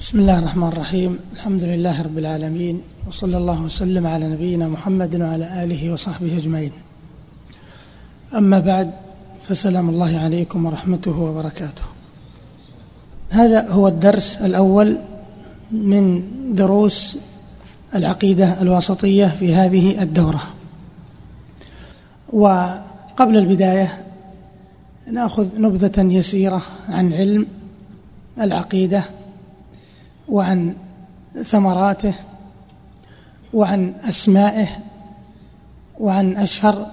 [0.00, 1.18] بسم الله الرحمن الرحيم.
[1.32, 6.72] الحمد لله رب العالمين وصلى الله وسلم على نبينا محمد وعلى آله وصحبه أجمعين.
[8.34, 8.90] أما بعد
[9.42, 11.82] فسلام الله عليكم ورحمته وبركاته.
[13.30, 14.98] هذا هو الدرس الأول
[15.70, 16.22] من
[16.52, 17.16] دروس
[17.94, 20.42] العقيدة الواسطية في هذه الدورة.
[22.32, 24.04] وقبل البداية
[25.12, 27.46] نأخذ نبذة يسيرة عن علم
[28.40, 29.04] العقيدة
[30.30, 30.74] وعن
[31.44, 32.14] ثمراته
[33.54, 34.68] وعن أسمائه
[36.00, 36.86] وعن أشهر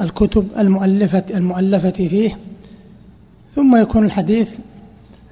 [0.00, 2.38] الكتب المؤلفة المؤلفة فيه.
[3.54, 4.58] ثم يكون الحديث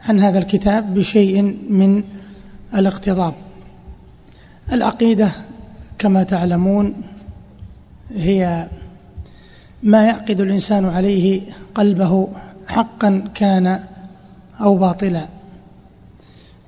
[0.05, 2.03] عن هذا الكتاب بشيء من
[2.75, 3.35] الاقتضاب.
[4.73, 5.31] العقيدة
[5.99, 6.95] كما تعلمون
[8.15, 8.69] هي
[9.83, 11.43] ما يعقد الإنسان عليه
[11.75, 12.29] قلبه
[12.69, 13.81] حقا كان
[14.61, 15.40] أو باطلا.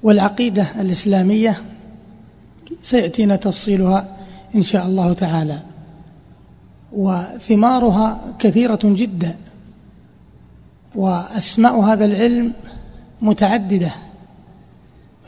[0.03, 1.63] والعقيدة الإسلامية
[2.81, 4.17] سيأتينا تفصيلها
[4.55, 5.63] إن شاء الله تعالى.
[6.93, 9.37] وثمارها كثيرة جدا.
[10.95, 12.53] وأسماء هذا العلم
[13.23, 13.91] متعددة.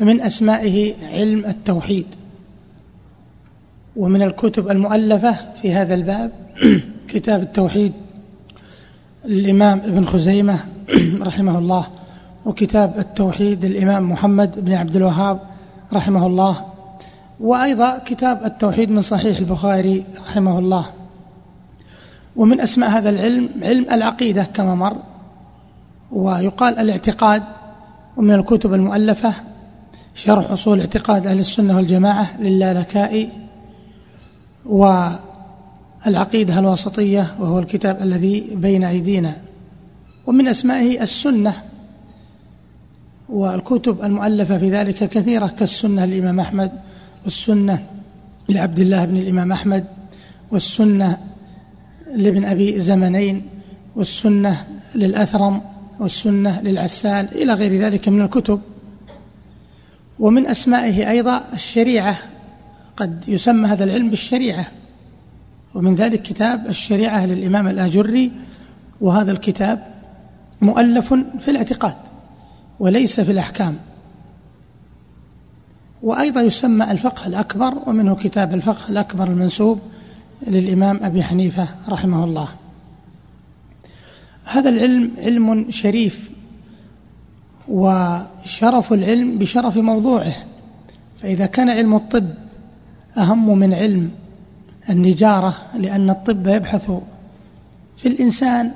[0.00, 2.06] ومن أسمائه علم التوحيد.
[3.96, 6.32] ومن الكتب المؤلفة في هذا الباب
[7.08, 7.92] كتاب التوحيد
[9.24, 10.58] للإمام ابن خزيمة
[11.28, 12.03] رحمه الله.
[12.46, 15.40] وكتاب التوحيد للإمام محمد بن عبد الوهاب
[15.92, 16.64] رحمه الله
[17.40, 20.86] وأيضا كتاب التوحيد من صحيح البخاري رحمه الله.
[22.36, 24.96] ومن أسماء هذا العلم علم العقيدة كما مر
[26.12, 27.42] ويقال الاعتقاد
[28.16, 29.32] ومن الكتب المؤلفة
[30.14, 33.28] شرح أصول اعتقاد أهل السنة والجماعة للالكائي
[34.66, 39.36] والعقيدة الواسطية وهو الكتاب الذي بين أيدينا.
[40.26, 41.54] ومن أسمائه السنة
[43.28, 46.72] والكتب المؤلفة في ذلك كثيرة كالسنة للإمام أحمد
[47.24, 47.86] والسنة
[48.48, 49.84] لعبد الله بن الإمام أحمد
[50.50, 51.18] والسنة
[52.14, 53.42] لابن أبي زمنين
[53.96, 55.60] والسنة للأثرم
[56.00, 58.60] والسنة للعسال إلى غير ذلك من الكتب.
[60.18, 62.18] ومن أسمائه أيضا الشريعة
[62.96, 64.66] قد يسمى هذا العلم بالشريعة.
[65.74, 68.32] ومن ذلك كتاب الشريعة للإمام الآجري
[69.00, 69.86] وهذا الكتاب
[70.60, 71.96] مؤلف في الاعتقاد.
[72.80, 73.76] وليس في الأحكام.
[76.02, 79.80] وأيضا يسمى الفقه الأكبر ومنه كتاب الفقه الأكبر المنسوب
[80.46, 82.48] للإمام أبي حنيفة رحمه الله.
[84.44, 86.30] هذا العلم علم شريف
[87.68, 90.34] وشرف العلم بشرف موضوعه.
[91.22, 92.28] فإذا كان علم الطب
[93.16, 94.10] أهم من علم
[94.90, 96.90] النجارة لأن الطب يبحث
[97.96, 98.70] في الإنسان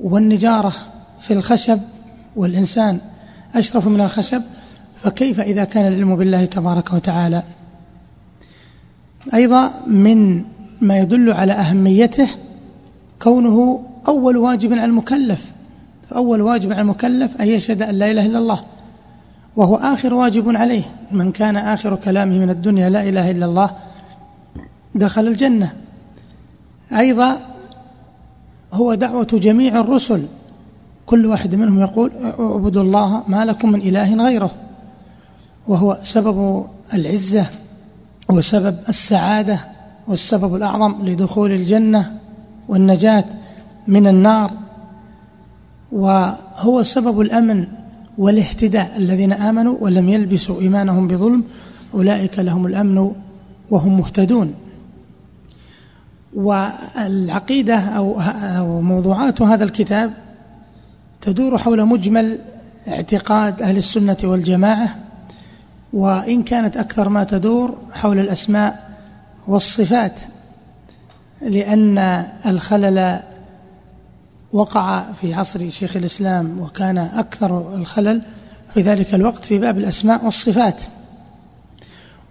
[0.00, 0.72] والنجارة
[1.20, 1.80] في الخشب
[2.38, 2.98] والإنسان
[3.54, 4.42] أشرف من الخشب
[5.02, 7.42] فكيف إذا كان العلم بالله تبارك وتعالى؟
[9.34, 10.44] أيضا من
[10.80, 12.28] ما يدل على أهميته
[13.22, 15.52] كونه أول واجب على المكلف.
[16.10, 18.64] فأول واجب على المكلف أن يشهد أن لا إله إلا الله
[19.56, 20.82] وهو آخر واجب عليه.
[21.12, 23.70] من كان آخر كلامه من الدنيا لا إله إلا الله
[24.94, 25.72] دخل الجنة.
[26.92, 27.40] أيضا
[28.72, 30.22] هو دعوة جميع الرسل
[31.08, 32.10] كل واحد منهم يقول
[32.40, 34.50] اعبدوا الله ما لكم من إله غيره
[35.68, 37.46] وهو سبب العزة
[38.30, 39.58] وسبب السعادة
[40.08, 42.18] والسبب الأعظم لدخول الجنة
[42.68, 43.24] والنجاة
[43.86, 44.50] من النار
[45.92, 47.66] وهو سبب الأمن
[48.18, 51.44] والاهتداء الذين آمنوا ولم يلبسوا إيمانهم بظلم
[51.94, 53.12] أولئك لهم الأمن
[53.70, 54.54] وهم مهتدون.
[56.34, 60.27] والعقيدة أو موضوعات هذا الكتاب
[61.28, 62.40] تدور حول مجمل
[62.88, 64.96] اعتقاد أهل السنة والجماعة
[65.92, 68.90] وإن كانت أكثر ما تدور حول الأسماء
[69.46, 70.20] والصفات
[71.42, 71.98] لأن
[72.46, 73.20] الخلل
[74.52, 78.22] وقع في عصر شيخ الإسلام وكان أكثر الخلل
[78.74, 80.82] في ذلك الوقت في باب الأسماء والصفات.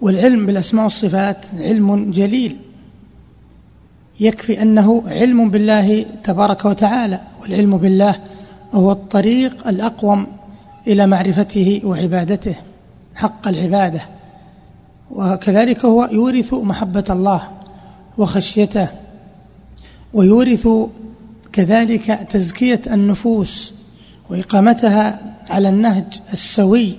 [0.01, 2.57] والعلم بالأسماء والصفات علم جليل.
[4.19, 8.15] يكفي أنه علم بالله تبارك وتعالى والعلم بالله
[8.73, 10.27] هو الطريق الأقوم
[10.87, 12.55] إلى معرفته وعبادته
[13.15, 14.01] حق العبادة.
[15.11, 17.51] وكذلك هو يورث محبة الله
[18.17, 18.87] وخشيته
[20.13, 20.67] ويورث
[21.53, 23.73] كذلك تزكية النفوس
[24.29, 25.19] وإقامتها
[25.49, 26.95] على النهج السوي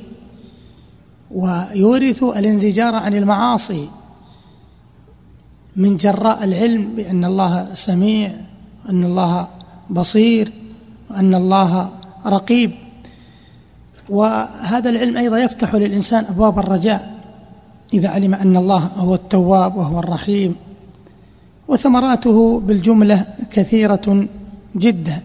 [1.30, 3.88] ويورث الانزجار عن المعاصي
[5.76, 8.32] من جراء العلم بأن الله سميع
[8.88, 9.48] أن الله
[9.90, 10.52] بصير.
[11.10, 11.90] وأن الله
[12.26, 12.70] رقيب.
[14.08, 17.14] وهذا العلم أيضا يفتح للإنسان أبواب الرجاء
[17.94, 20.56] إذا علم أن الله هو التواب وهو الرحيم.
[21.68, 24.26] وثمراته بالجملة كثيرة
[24.76, 25.20] جدا.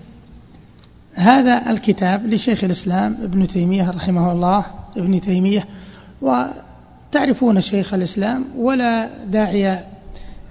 [1.13, 4.65] هذا الكتاب لشيخ الإسلام ابن تيمية رحمه الله
[4.97, 5.67] ابن تيمية.
[6.21, 9.79] وتعرفون شيخ الإسلام ولا داعي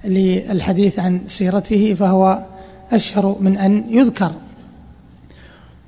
[0.04, 2.44] للحديث عن سيرته فهو
[2.92, 4.32] أشهر من أن يذكر.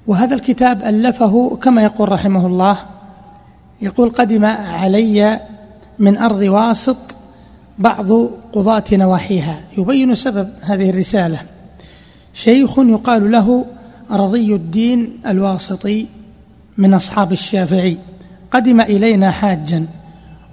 [0.06, 2.78] وهذا الكتاب ألفه كما يقول رحمه الله
[3.82, 5.40] يقول قدم علي
[5.98, 6.96] من أرض واسط
[7.78, 8.12] بعض
[8.52, 9.60] قضاة نواحيها.
[9.78, 11.40] يبين سبب هذه الرسالة.
[12.34, 13.64] شيخ يقال له
[14.10, 16.06] رضي الدين الواسطي
[16.78, 17.98] من أصحاب الشافعي.
[18.50, 19.86] قدم إلينا حاجا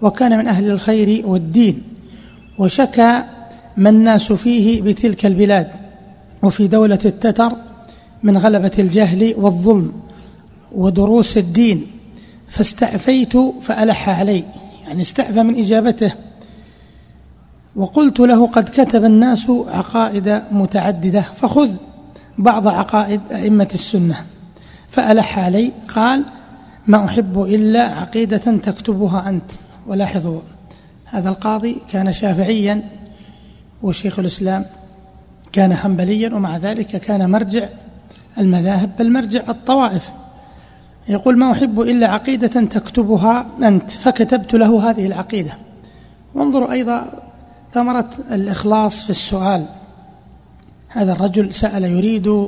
[0.02, 1.84] وكان من أهل الخير والدين
[2.58, 3.24] وشكى
[3.78, 5.68] ما الناس فيه بتلك البلاد.
[6.44, 7.52] وفي دولة التتر
[8.24, 9.94] من غلبة الجهل والظلم
[10.72, 11.88] ودروس الدين
[12.48, 14.44] فاستعفيت فألح علي
[14.84, 16.14] يعني استعفى من إجابته.
[17.76, 21.70] وقلت له قد كتب الناس عقائد متعددة فخذ
[22.38, 24.26] بعض عقائد أئمة السنة.
[24.90, 26.26] فألح علي قال
[26.88, 29.52] ما أحب إلا عقيدة تكتبها أنت.
[29.88, 30.42] ولاحظوا
[31.06, 32.90] هذا القاضي كان شافعيا
[33.84, 34.66] وشيخ الإسلام
[35.52, 37.70] كان حنبليا ومع ذلك كان مرجع
[38.38, 40.12] المذاهب بل مرجع الطوائف.
[41.08, 43.92] يقول ما أحب إلا عقيدة تكتبها أنت.
[43.92, 45.54] فكتبت له هذه العقيدة.
[46.36, 47.24] وانظروا أيضا
[47.74, 49.66] ثمرة الإخلاص في السؤال.
[50.88, 52.48] هذا الرجل سأل يريد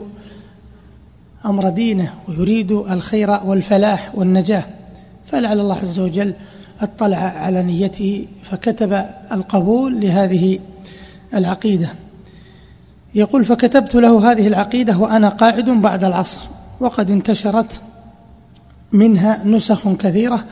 [1.45, 4.63] أمر دينه ويريد الخير والفلاح والنجاة.
[5.25, 6.33] فلعل الله عز وجل
[6.81, 10.59] اطلع على نيته فكتب القبول لهذه
[11.33, 11.89] العقيدة.
[13.15, 16.41] يقول فكتبت له هذه العقيدة وأنا قاعد بعد العصر
[16.79, 17.81] وقد انتشرت
[18.91, 20.45] منها نسخ كثيرة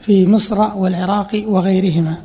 [0.00, 2.16] في مصر والعراق وغيرهما.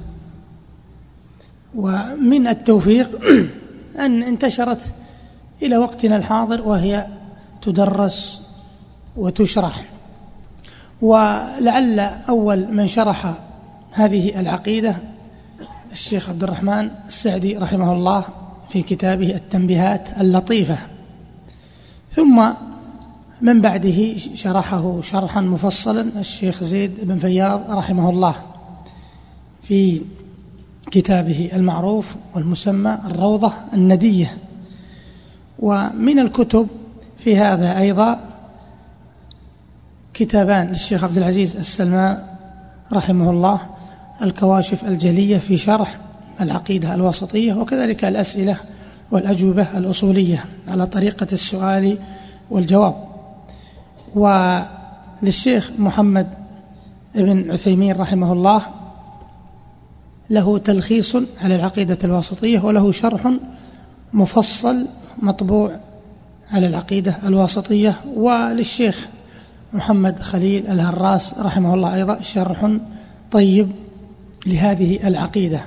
[1.76, 3.20] ومن التوفيق
[4.06, 4.94] أن انتشرت
[5.62, 7.08] إلى وقتنا الحاضر وهي
[7.62, 8.42] تدرس
[9.18, 9.86] وتشرح.
[11.02, 12.00] ولعل
[12.30, 13.34] أول من شرح
[13.92, 14.96] هذه العقيدة
[15.92, 18.24] الشيخ عبد الرحمن السعدي رحمه الله
[18.70, 20.78] في كتابه التنبيهات اللطيفة.
[22.12, 22.50] ثم
[23.42, 28.36] من بعده شرحه شرحا مفصلا الشيخ زيد بن فياض رحمه الله
[29.64, 30.02] في
[30.92, 34.38] كتابه المعروف والمسمى الروضة الندية.
[35.60, 36.68] ومن الكتب
[37.18, 38.20] في هذا أيضا
[40.14, 42.24] كتابان للشيخ عبد العزيز السلمان
[42.94, 43.60] رحمه الله
[44.22, 45.98] الكواشف الجلية في شرح
[46.42, 48.58] العقيدة الوسطية وكذلك الأسئلة
[49.12, 51.98] والأجوبة الأصولية على طريقة السؤال
[52.50, 53.06] والجواب.
[54.16, 56.28] وللشيخ محمد
[57.16, 58.62] بن عثيمين رحمه الله
[60.30, 63.34] له تلخيص على العقيدة الواسطية وله شرح
[64.14, 64.88] مفصل
[65.22, 65.80] مطبوع
[66.52, 69.08] على العقيدة الواسطية وللشيخ
[69.74, 72.72] محمد خليل الهراس رحمه الله أيضا شرح
[73.32, 73.72] طيب
[74.46, 75.62] لهذه العقيدة.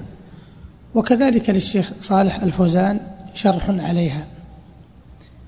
[0.95, 3.01] وكذلك للشيخ صالح الفوزان
[3.35, 4.27] شرح عليها.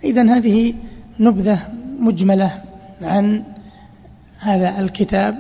[0.04, 0.75] إذا هذه
[1.20, 1.69] نبذة
[2.00, 2.62] مجملة
[3.04, 3.44] عن
[4.38, 5.34] هذا الكتاب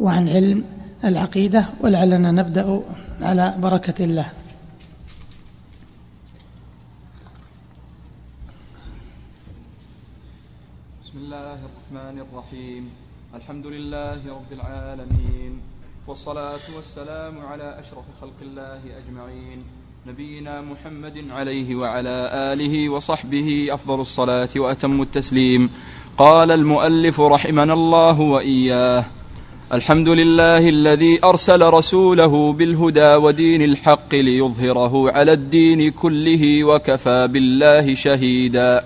[0.00, 0.64] وعن علم
[1.04, 2.82] العقيدة ولعلنا نبدأ
[3.20, 4.32] على بركة الله.
[11.02, 12.90] بسم الله الرحمن الرحيم.
[13.34, 15.71] الحمد لله رب العالمين.
[16.06, 19.64] والصلاة والسلام على أشرف خلق الله أجمعين.
[20.06, 25.70] نبينا محمد عليه وعلى آله وصحبه أفضل الصلاة وأتم التسليم.
[26.18, 29.04] قال المؤلف رحمنا الله وإياه
[29.72, 38.84] الحمد لله الذي أرسل رسوله بالهدى ودين الحق ليظهره على الدين كله وكفى بالله شهيدا.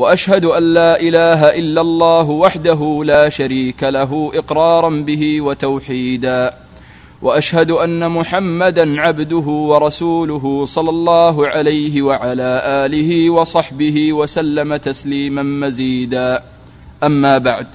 [0.00, 6.54] وأشهد أن لا إله إلا الله وحده لا شريك له إقرارا به وتوحيدا.
[7.22, 16.42] وأشهد أن محمدا عبده ورسوله صلى الله عليه وعلى آله وصحبه وسلم تسليما مزيدا.
[17.04, 17.66] أما بعد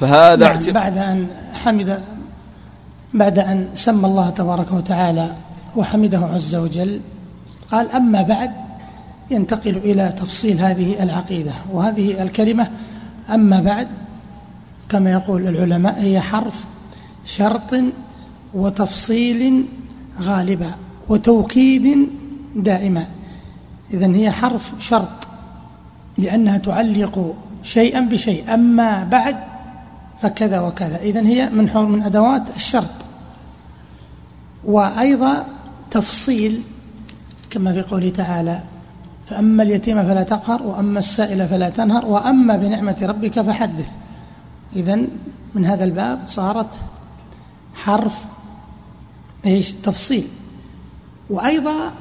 [0.00, 2.02] فهذا نعم بعد أن حمد
[3.14, 5.34] بعد أن سمى الله تبارك وتعالى
[5.76, 7.00] وحمده عز وجل
[7.72, 8.50] قال أما بعد
[9.32, 12.70] ينتقل إلى تفصيل هذه العقيدة وهذه الكلمة
[13.30, 13.88] أما بعد
[14.88, 16.64] كما يقول العلماء هي حرف
[17.24, 17.74] شرط
[18.54, 19.64] وتفصيل
[20.20, 20.70] غالبا
[21.08, 22.08] وتوكيد
[22.56, 23.06] دائما.
[23.92, 25.28] إذا هي حرف شرط
[26.18, 28.54] لأنها تعلق شيئا بشيء.
[28.54, 29.36] أما بعد
[30.20, 30.96] فكذا وكذا.
[30.96, 32.90] إذن هي من من أدوات الشرط.
[34.64, 35.46] وأيضا
[35.90, 36.62] تفصيل
[37.50, 38.60] كما في قوله تعالى
[39.32, 43.88] فأما اليتيم فلا تقهر وأما السائل فلا تنهر وأما بنعمة ربك فحدث.
[44.76, 45.08] إذن
[45.54, 46.74] من هذا الباب صارت
[47.74, 48.24] حرف
[49.46, 50.26] إيش؟ تفصيل.
[51.30, 51.92] وأيضا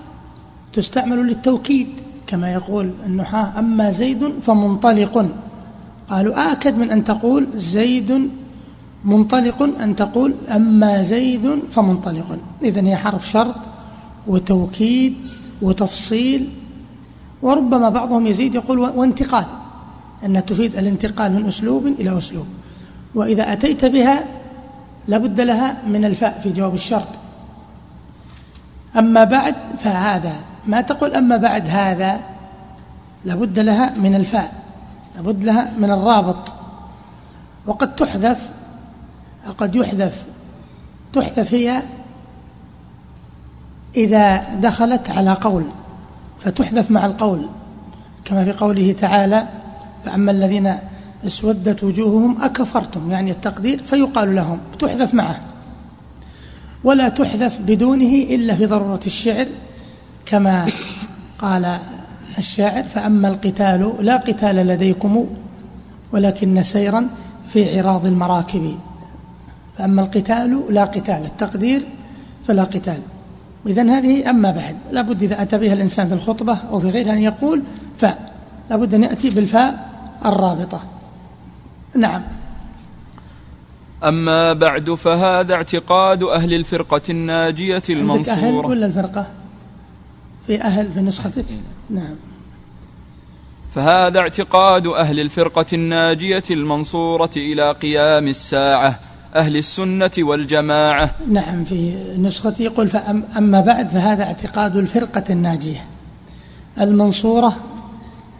[0.74, 1.88] تستعمل للتوكيد
[2.28, 5.30] كما يقول النحاة أما زيد فمنطلق.
[6.10, 8.30] قالوا آكد من أن تقول زيد
[9.06, 12.40] منطلق أن تقول أما زيد فمنطلق.
[12.64, 13.56] إذن هي حرف شرط
[14.28, 15.16] وتوكيد
[15.62, 16.50] وتفصيل
[17.42, 19.46] وربما بعضهم يزيد يقول وانتقال
[20.26, 22.46] أن تفيد الانتقال من أسلوب إلى أسلوب.
[23.16, 24.24] وإذا أتيت بها
[25.08, 27.08] لابد لها من الفاء في جواب الشرط.
[28.98, 30.36] أما بعد فهذا
[30.68, 32.24] ما تقول أما بعد هذا
[33.26, 34.54] لابد لها من الفاء
[35.16, 36.54] لابد لها من الرابط.
[37.66, 38.50] وقد تحذف
[39.58, 40.26] قد يحذف.
[41.14, 41.84] تحذف هي
[43.96, 45.66] إذا دخلت على قول.
[46.44, 47.46] فتحذف مع القول
[48.26, 49.48] كما في قوله تعالى
[50.06, 50.74] فأما الذين
[51.26, 53.12] اسودت وجوههم أكفرتم.
[53.12, 55.40] يعني التقدير فيقال لهم تحذف معه.
[56.84, 59.48] ولا تحذف بدونه إلا في ضرورة الشعر
[60.26, 60.66] كما
[61.40, 61.78] قال
[62.38, 65.26] الشاعر فأما القتال لا قتال لديكم
[66.12, 67.08] ولكن سيرا
[67.48, 68.80] في عراض المراكب.
[69.78, 71.26] فأما القتال لا قتال.
[71.26, 71.88] التقدير
[72.48, 73.00] فلا قتال.
[73.68, 74.76] إذن هذه أما بعد.
[74.92, 77.64] لابد إذا أتى بها الإنسان في الخطبة أو في غيرها أن يقول
[77.98, 78.34] فاء
[78.70, 79.92] لابد أن يأتي بالفاء
[80.26, 80.84] الرابطة.
[81.96, 82.24] نعم.
[84.04, 89.28] أما بعد فهذا اعتقاد أهل الفرقة الناجية المنصورة أهل ولا الفرقة؟
[90.48, 91.46] في أهل في نسختك؟
[91.90, 92.16] نعم.
[93.72, 99.00] فهذا اعتقاد أهل الفرقة الناجية المنصورة إلى قيام الساعة.
[99.36, 101.12] أهل السنة والجماعة.
[101.28, 105.86] نعم في نسختي يقول فأما بعد فهذا اعتقاد الفرقة الناجية.
[106.82, 107.56] المنصورة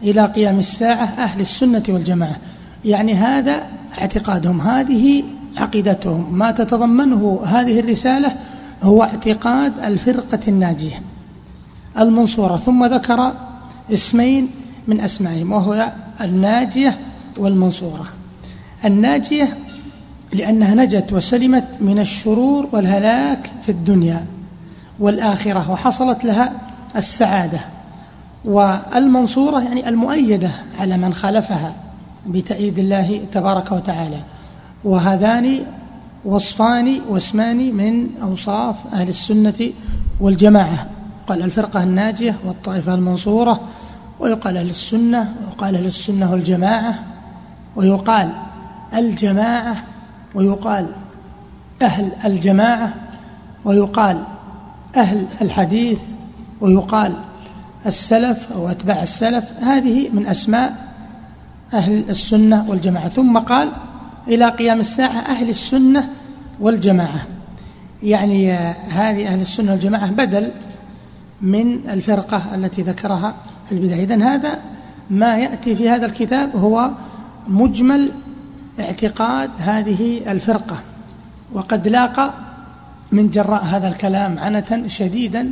[0.02, 2.36] إلى قيام الساعة أهل السنة والجماعة.
[2.84, 3.62] يعني هذا
[3.98, 5.24] اعتقادهم هذه
[5.56, 6.38] عقيدتهم.
[6.38, 8.36] ما تتضمنه هذه الرسالة
[8.82, 11.02] هو اعتقاد الفرقة الناجية.
[11.98, 13.32] المنصورة ثم ذكر
[13.92, 14.50] اسمين
[14.88, 16.98] من أسمائهم وهو الناجية
[17.38, 18.06] والمنصورة.
[18.84, 19.58] الناجية
[20.34, 24.26] لأنها نجت وسلمت من الشرور والهلاك في الدنيا
[25.00, 26.52] والآخرة وحصلت لها
[26.96, 27.60] السعادة
[28.44, 31.74] والمنصورة يعني المؤيدة على من خالفها
[32.26, 34.20] بتأييد الله تبارك وتعالى.
[34.84, 35.58] وهذان
[36.24, 39.70] وصفان واسمان من أوصاف أهل السنة
[40.20, 40.86] والجماعة.
[41.26, 43.60] قال الفرقة الناجية والطائفة المنصورة
[44.20, 46.94] ويقال أهل السنة ويقال أهل السنة والجماعة
[47.76, 48.32] ويقال
[48.94, 49.76] الجماعة
[50.34, 50.86] ويقال
[51.82, 52.94] أهل الجماعة
[53.64, 54.22] ويقال
[54.96, 55.98] أهل الحديث
[56.60, 57.14] ويقال
[57.86, 59.44] السلف أو أتباع السلف.
[59.62, 60.94] هذه من أسماء
[61.74, 63.08] أهل السنة والجماعة.
[63.08, 63.72] ثم قال
[64.28, 66.08] إلى قيام الساعة أهل السنة
[66.60, 67.26] والجماعة.
[68.02, 68.52] يعني
[68.88, 70.52] هذه أهل السنة والجماعة بدل
[71.40, 73.34] من الفرقة التي ذكرها
[73.68, 74.04] في البداية.
[74.04, 74.58] إذن هذا
[75.10, 76.90] ما يأتي في هذا الكتاب هو
[77.48, 78.12] مجمل
[78.80, 80.80] اعتقاد هذه الفرقة
[81.52, 82.34] وقد لاقى
[83.12, 85.50] من جراء هذا الكلام عنة شديدا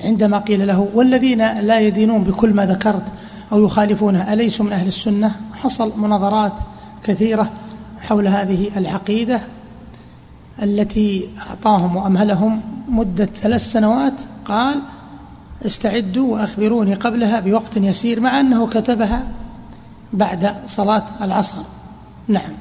[0.00, 3.12] عندما قيل له والذين لا يدينون بكل ما ذكرت
[3.52, 6.52] أو يخالفونه أليسوا من أهل السنة؟ حصل مناظرات
[7.04, 7.50] كثيرة
[8.00, 9.40] حول هذه العقيدة
[10.62, 14.14] التي أعطاهم وأمهلهم مدة ثلاث سنوات.
[14.44, 14.82] قال
[15.66, 18.20] استعدوا وأخبروني قبلها بوقت يسير.
[18.20, 19.24] مع أنه كتبها
[20.12, 21.58] بعد صلاة العصر.
[22.28, 22.52] نعم.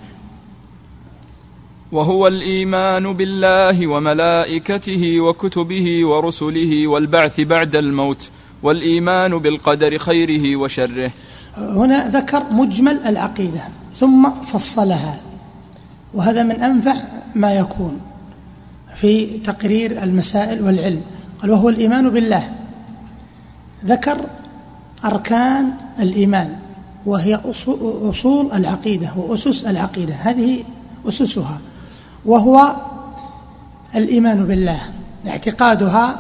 [1.92, 8.32] وهو الإيمان بالله وملائكته وكتبه ورسله والبعث بعد الموت
[8.64, 11.12] والإيمان بالقدر خيره وشره.
[11.58, 13.62] هنا ذكر مجمل العقيدة
[14.00, 15.20] ثم فصلها
[16.14, 16.96] وهذا من أنفع
[17.36, 18.02] ما يكون
[18.96, 21.02] في تقرير المسائل والعلم.
[21.42, 22.56] قال وهو الإيمان بالله.
[23.86, 24.18] ذكر
[25.06, 26.63] أركان الإيمان.
[27.06, 27.40] وهي
[28.10, 30.14] أصول العقيدة وأسس العقيدة.
[30.14, 30.64] هذه
[31.08, 31.60] أسسها.
[32.26, 32.76] وهو
[33.96, 34.80] الإيمان بالله.
[35.28, 36.20] اعتقادها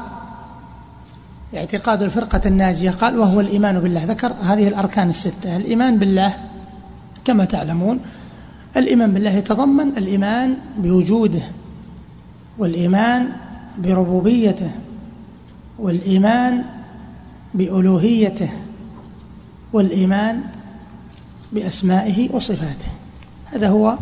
[1.56, 2.90] اعتقاد الفرقة الناجية.
[2.92, 4.06] قال وهو الإيمان بالله.
[4.06, 6.38] ذكر هذه الأركان الستة الإيمان بالله
[7.25, 8.00] كما تعلمون
[8.78, 11.42] الإيمان بالله يتضمن الإيمان بوجوده
[12.58, 13.30] والإيمان
[13.78, 14.72] بربوبيته
[15.80, 16.63] والإيمان
[17.54, 18.50] بألوهيته
[19.74, 20.42] والإيمان
[21.54, 22.92] بأسمائه وصفاته.
[23.46, 23.98] هذا هو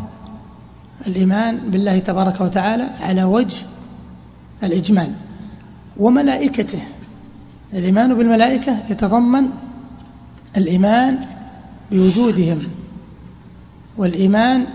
[1.08, 3.58] الإيمان بالله تبارك وتعالى على وجه
[4.64, 5.12] الإجمال.
[5.98, 6.80] وملائكته
[7.74, 9.50] الإيمان بالملائكة يتضمن
[10.58, 11.20] الإيمان
[11.92, 12.60] بوجودهم
[13.98, 14.66] والإيمان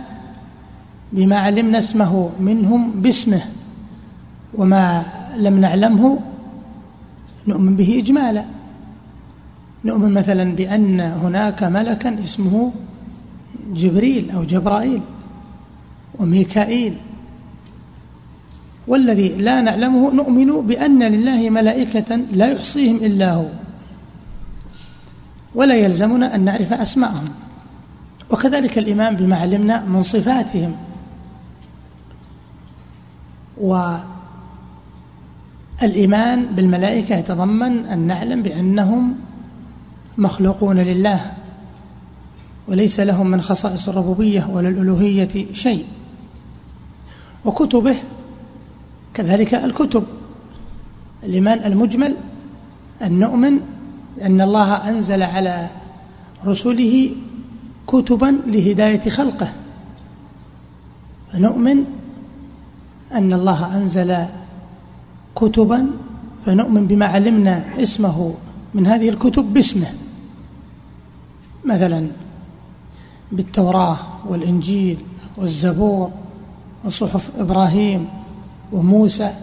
[1.13, 3.41] بما علمنا اسمه منهم باسمه
[4.55, 5.05] وما
[5.37, 6.19] لم نعلمه
[7.47, 8.45] نؤمن به إجمالا.
[9.87, 12.73] نؤمن مثلا بأن هناك ملكا اسمه
[13.73, 15.03] جبريل أو جبرائيل
[16.19, 16.97] وميكائيل.
[18.87, 23.47] والذي لا نعلمه نؤمن بأن لله ملائكة لا يحصيهم إلا هو
[25.55, 27.25] ولا يلزمنا أن نعرف أسماءهم.
[28.31, 30.77] وكذلك الإيمان بما علمنا من صفاتهم.
[35.81, 39.15] والإيمان بالملائكة يتضمن أن نعلم بأنهم
[40.19, 41.33] مخلوقون لله
[42.69, 45.85] وليس لهم من خصائص الربوبية ولا الألوهية شيء.
[47.45, 47.97] وكتبه
[49.15, 50.05] كذلك الكتب
[51.23, 52.17] الإيمان المجمل
[53.03, 53.61] أن نؤمن
[54.23, 55.71] أن الله أنزل على
[56.47, 57.11] رسله
[57.87, 59.53] كتبا لهداية خلقه.
[61.33, 61.85] فنؤمن
[63.13, 64.17] أن الله أنزل
[65.37, 65.87] كتبا
[66.47, 68.35] فنؤمن بما علمنا اسمه
[68.75, 69.87] من هذه الكتب باسمه.
[71.67, 72.09] مثلا
[73.33, 73.97] بالتوراة
[74.29, 74.99] والإنجيل
[75.37, 76.11] والزبور
[76.85, 78.09] وصحف إبراهيم
[78.73, 79.35] وموسى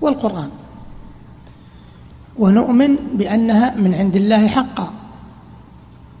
[0.00, 0.50] والقرآن.
[2.38, 4.92] ونؤمن بأنها من عند الله حقا.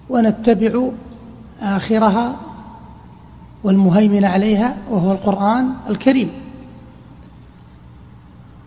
[0.08, 0.88] ونتبع
[1.60, 2.36] آخرها
[3.64, 6.30] والمهيمن عليها وهو القرآن الكريم.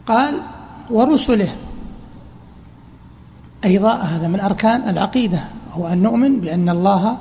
[0.08, 0.42] قال
[0.90, 1.56] ورسله.
[3.66, 5.59] أيضا هذا من أركان العقيدة.
[5.74, 7.18] هو أن نؤمن بأن الله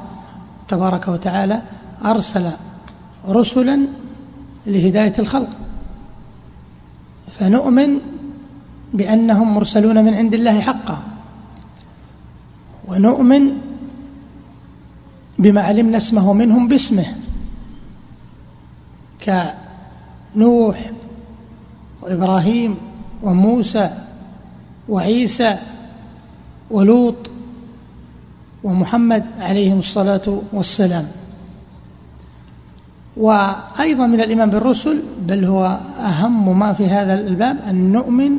[0.69, 1.63] تبارك وتعالى
[2.05, 2.51] أرسل
[3.29, 3.87] رسلا
[4.67, 5.51] لهداية الخلق.
[7.39, 7.99] فنؤمن
[8.95, 10.99] بأنهم مرسلون من عند الله حقا.
[12.89, 13.53] ونؤمن
[15.39, 17.07] بما علمنا اسمه منهم باسمه
[19.25, 20.91] كنوح
[22.03, 22.77] وإبراهيم
[23.23, 23.91] وموسى
[24.89, 25.59] وعيسى
[26.71, 27.31] ولوط
[28.69, 31.07] ومحمد عليهم الصلاة والسلام.
[33.17, 38.33] وأيضا من الإيمان بالرسل بل هو أهم ما في هذا الباب أن نؤمن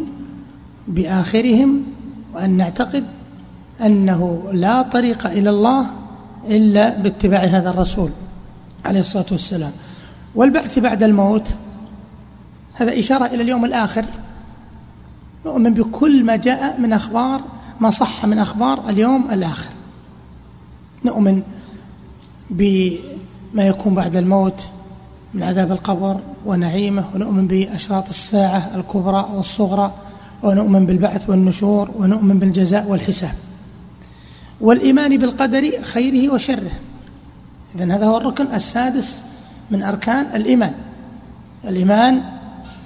[0.88, 1.84] بآخرهم
[2.34, 3.06] وأن نعتقد
[3.86, 5.86] أنه لا طريق إلى الله
[6.48, 8.10] إلا باتباع هذا الرسول
[8.86, 9.72] عليه الصلاة والسلام.
[10.36, 11.48] والبعث بعد الموت
[12.74, 14.06] هذا إشارة إلى اليوم الآخر.
[15.46, 17.42] نؤمن بكل ما جاء من أخبار
[17.80, 19.79] ما صح من أخبار اليوم الآخر.
[21.06, 21.42] نؤمن
[22.50, 24.70] بما يكون بعد الموت
[25.34, 29.94] من عذاب القبر ونعيمه ونؤمن بأشراط الساعة الكبرى والصغرى
[30.44, 33.34] ونؤمن بالبعث والنشور ونؤمن بالجزاء والحساب.
[34.62, 36.72] والإيمان بالقدر خيره وشره.
[37.76, 39.24] إذن هذا هو الركن السادس
[39.72, 40.74] من أركان الإيمان.
[41.66, 42.24] الإيمان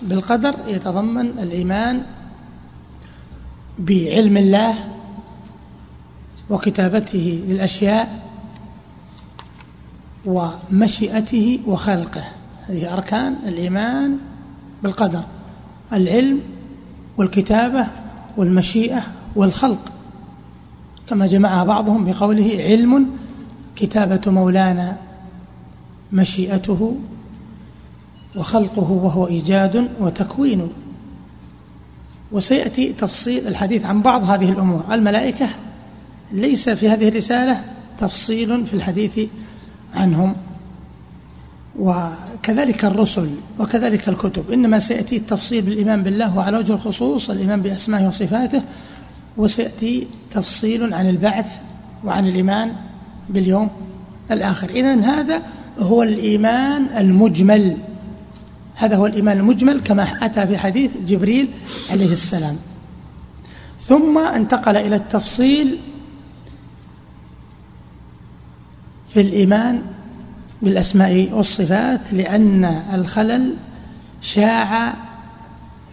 [0.01, 2.01] بالقدر يتضمن الإيمان
[3.79, 4.75] بعلم الله
[6.49, 8.23] وكتابته للأشياء
[10.25, 12.23] ومشيئته وخلقه.
[12.67, 14.17] هذه أركان الإيمان
[14.83, 15.23] بالقدر
[15.93, 16.39] العلم
[17.17, 17.87] والكتابة
[18.37, 19.01] والمشيئة
[19.35, 19.91] والخلق.
[21.07, 23.07] كما جمعها بعضهم بقوله علم
[23.75, 24.97] كتابة مولانا
[26.11, 26.97] مشيئته
[28.35, 30.69] وخلقه وهو إيجاد وتكوين.
[32.31, 34.83] وسيأتي تفصيل الحديث عن بعض هذه الأمور.
[34.91, 35.49] الملائكة
[36.33, 37.63] ليس في هذه الرسالة
[37.99, 39.19] تفصيل في الحديث
[39.95, 40.35] عنهم.
[41.79, 44.51] وكذلك الرسل وكذلك الكتب.
[44.51, 48.63] إنما سيأتي التفصيل بالإيمان بالله وعلى وجه الخصوص الإيمان بأسمائه وصفاته.
[49.37, 51.57] وسيأتي تفصيل عن البعث
[52.03, 52.73] وعن الإيمان
[53.29, 53.69] باليوم
[54.31, 54.69] الآخر.
[54.69, 55.41] إذن هذا
[55.79, 57.77] هو الإيمان المجمل.
[58.75, 61.47] هذا هو الإيمان المجمل كما أتى في حديث جبريل
[61.89, 62.57] عليه السلام.
[63.87, 65.79] ثم انتقل إلى التفصيل
[69.13, 69.81] في الإيمان
[70.61, 73.55] بالأسماء والصفات لأن الخلل
[74.21, 74.93] شاع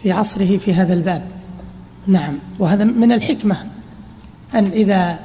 [0.03, 1.27] في عصره في هذا الباب.
[2.07, 2.37] نعم.
[2.59, 3.57] وهذا من الحكمة
[4.55, 5.19] أن إذا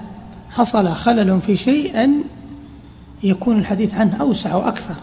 [0.51, 2.25] حصل خلل في شيء أن
[3.23, 4.95] يكون الحديث عنه أوسع وأكثر.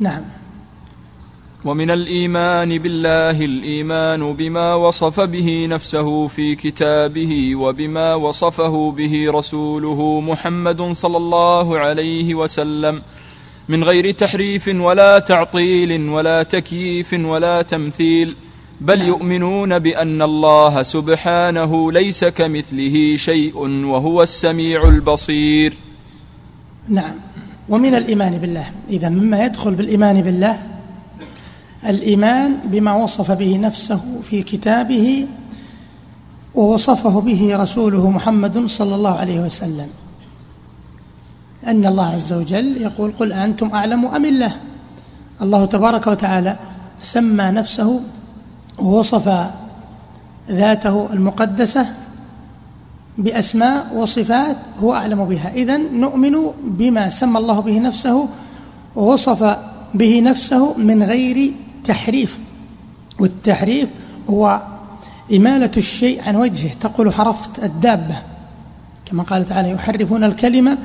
[0.00, 0.22] نعم.
[1.64, 10.82] ومن الإيمان بالله الإيمان بما وصف به نفسه في كتابه وبما وصفه به رسوله محمد
[10.92, 13.02] صلى الله عليه وسلم
[13.68, 18.36] من غير تحريف ولا تعطيل ولا تكييف ولا تمثيل
[18.80, 25.74] بل يؤمنون بأن الله سبحانه ليس كمثله شيء وهو السميع البصير.
[26.88, 27.14] نعم.
[27.68, 28.66] ومن الإيمان بالله.
[28.90, 30.79] إذا مما يدخل بالإيمان بالله
[31.86, 35.26] الإيمان بما وصف به نفسه في كتابه
[36.54, 39.88] ووصفه به رسوله محمد صلى الله عليه وسلم.
[41.66, 44.56] أن الله عز وجل يقول قل أنتم أعلم أم الله؟
[45.42, 46.56] الله تبارك وتعالى
[46.98, 48.00] سمى نفسه
[48.78, 49.46] ووصف
[50.50, 51.86] ذاته المقدسة
[53.18, 55.52] بأسماء وصفات هو أعلم بها.
[55.54, 58.28] إذا نؤمن بما سمى الله به نفسه
[58.96, 59.56] ووصف
[59.94, 61.52] به نفسه من غير
[61.84, 62.38] تحريف
[63.20, 63.88] والتحريف
[64.30, 64.62] هو
[65.32, 68.16] إمالة الشيء عن وجهه تقول حرفت الدابة.
[69.06, 70.78] كما قال تعالى يحرفون الكلمة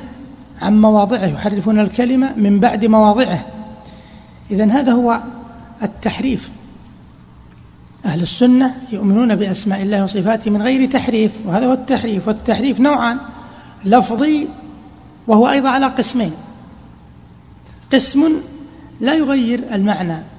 [0.62, 3.46] عن مواضعه يحرفون الكلمة من بعد مواضعه.
[4.50, 5.20] إذا هذا هو
[5.82, 6.50] التحريف.
[8.04, 12.28] أهل السنة يؤمنون بأسماء الله وصفاته من غير تحريف وهذا هو التحريف.
[12.28, 13.18] والتحريف نوعان
[13.84, 14.48] لفظي
[15.26, 16.32] وهو أيضا على قسمين.
[17.92, 18.32] قسم
[19.00, 20.35] لا يغير المعنى.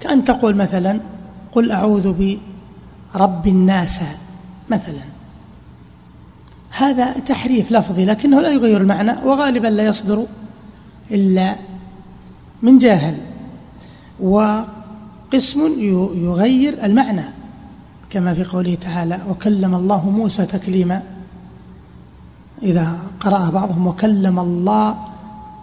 [0.00, 1.00] كأن تقول مثلا
[1.52, 2.12] قل أعوذ
[3.14, 4.00] برب الناس
[4.70, 5.02] مثلا.
[6.70, 10.26] هذا تحريف لفظي لكنه لا يغير المعنى وغالبا لا يصدر
[11.10, 11.56] إلا
[12.62, 13.20] من جاهل.
[14.20, 15.60] وقسم
[16.14, 17.24] يغير المعنى
[18.10, 21.02] كما في قوله تعالى وكلم الله موسى تكليما.
[22.62, 24.98] إذا قرأ بعضهم وكلم الله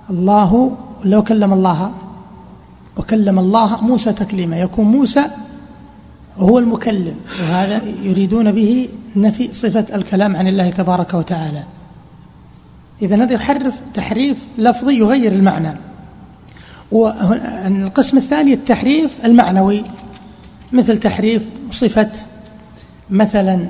[0.09, 1.91] الله لو كلم الله
[2.97, 4.59] وكلم الله موسى تكليما.
[4.59, 5.25] يكون موسى
[6.37, 11.63] هو المكلم وهذا يريدون به نفي صفة الكلام عن الله تبارك وتعالى.
[13.01, 15.77] إذا هذا يحرف تحريف لفظي يغير المعنى.
[16.91, 19.83] والقسم الثاني التحريف المعنوي
[20.71, 22.11] مثل تحريف صفة
[23.09, 23.67] مثلا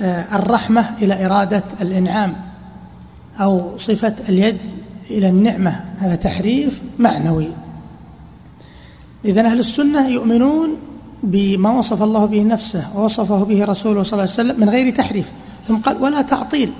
[0.00, 2.36] آه، الرحمة إلى إرادة الإنعام
[3.40, 4.58] أو صفة اليد
[5.10, 5.84] إلى النعمة.
[5.98, 7.48] هذا تحريف معنوي.
[9.24, 10.76] إذا أهل السنة يؤمنون
[11.22, 15.32] بما وصف الله به نفسه ووصفه به رسوله صلى الله عليه وسلم من غير تحريف.
[15.68, 16.72] ثم قال ولا تعطيل.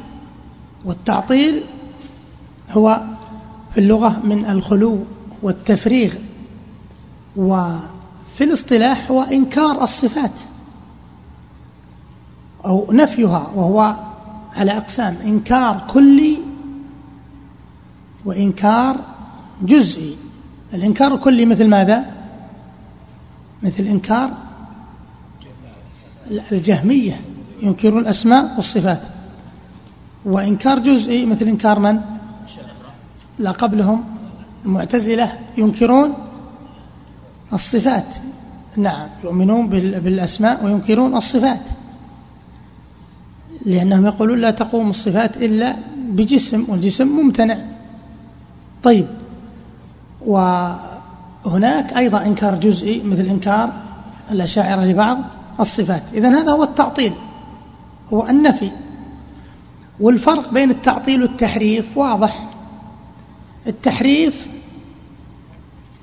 [0.85, 1.62] والتعطيل
[2.70, 3.00] هو
[3.74, 4.98] في اللغة من الخلو
[5.42, 6.14] والتفريغ
[7.37, 10.40] وفي الاصطلاح هو إنكار الصفات
[12.66, 13.94] أو نفيها وهو
[14.57, 15.16] على أقسام.
[15.24, 16.38] إنكار كلي
[18.24, 18.96] وإنكار
[19.62, 20.16] جزئي.
[20.74, 22.19] الإنكار الكلي مثل ماذا؟
[23.62, 24.31] مثل إنكار
[26.53, 27.20] الجهمية
[27.62, 29.07] ينكرون الأسماء والصفات.
[30.25, 32.01] وإنكار جزئي مثل إنكار من؟
[33.38, 34.05] لا قبلهم.
[34.64, 36.14] المعتزلة ينكرون
[37.53, 38.14] الصفات.
[38.77, 41.70] نعم يؤمنون بالأسماء وينكرون الصفات.
[43.66, 47.59] لأنهم يقولون لا تقوم الصفات إلا بجسم والجسم ممتنع.
[48.83, 49.07] طيب
[50.27, 50.37] و
[51.46, 53.72] هناك أيضا إنكار جزئي مثل إنكار
[54.31, 55.18] الأشاعرة لبعض
[55.61, 56.03] الصفات.
[56.14, 57.14] إذا هذا هو التعطيل
[58.12, 58.70] هو النفي.
[60.00, 62.50] والفرق بين التعطيل والتحريف واضح.
[63.66, 64.48] التحريف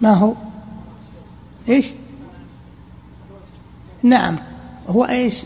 [0.02, 0.34] ما هو؟
[1.69, 1.93] إيش؟
[4.04, 4.39] نعم
[4.88, 5.43] هو إيش؟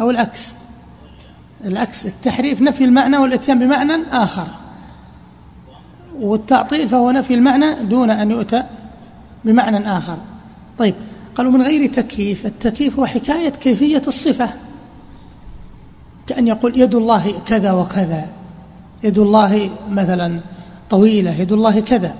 [0.00, 0.54] أو العكس.
[1.64, 4.46] العكس التحريف نفي المعنى والإتيان بمعنى آخر.
[6.18, 8.62] والتعطيل فهو نفي المعنى دون أن يؤتى
[9.44, 10.18] بمعنى آخر.
[10.78, 10.94] طيب
[11.34, 14.48] قالوا من غير تكييف التكييف هو حكاية كيفية الصفة.
[16.26, 18.28] كأن يقول يد الله كذا وكذا
[19.02, 20.40] يد الله مثلا
[20.90, 22.14] طويلة يد الله كذا.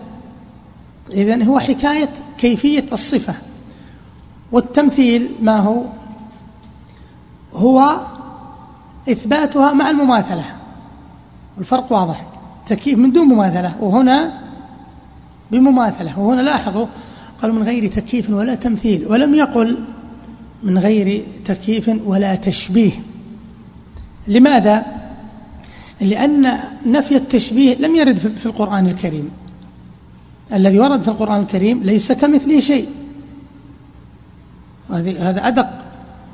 [1.10, 3.34] إذن هو حكاية كيفية الصفة.
[4.52, 5.82] والتمثيل ما هو؟
[7.54, 8.00] هو
[9.08, 10.44] إثباتها مع المماثلة.
[11.58, 12.26] الفرق واضح.
[12.66, 13.74] تكييف من دون مماثلة.
[13.80, 14.40] وهنا
[15.50, 16.18] بمماثلة.
[16.18, 16.86] وهنا لاحظوا
[17.42, 19.06] قالوا من غير تكييف ولا تمثيل.
[19.06, 19.84] ولم يقل
[20.62, 22.92] من غير تكييف ولا تشبيه.
[24.28, 24.86] لماذا؟
[26.00, 29.30] لأن نفي التشبيه لم يرد في القرآن الكريم.
[30.52, 32.88] الذي ورد في القرآن الكريم ليس كمثله شيء.
[34.90, 35.68] هذا أدق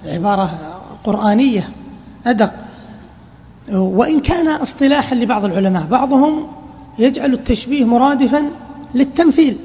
[0.04, 0.58] عبارة
[1.04, 1.68] قرآنية.
[2.26, 2.54] أدق.
[3.72, 6.46] وإن كان اصطلاحا لبعض العلماء بعضهم
[6.98, 8.42] يجعل التشبيه مرادفا
[8.94, 9.56] للتمثيل.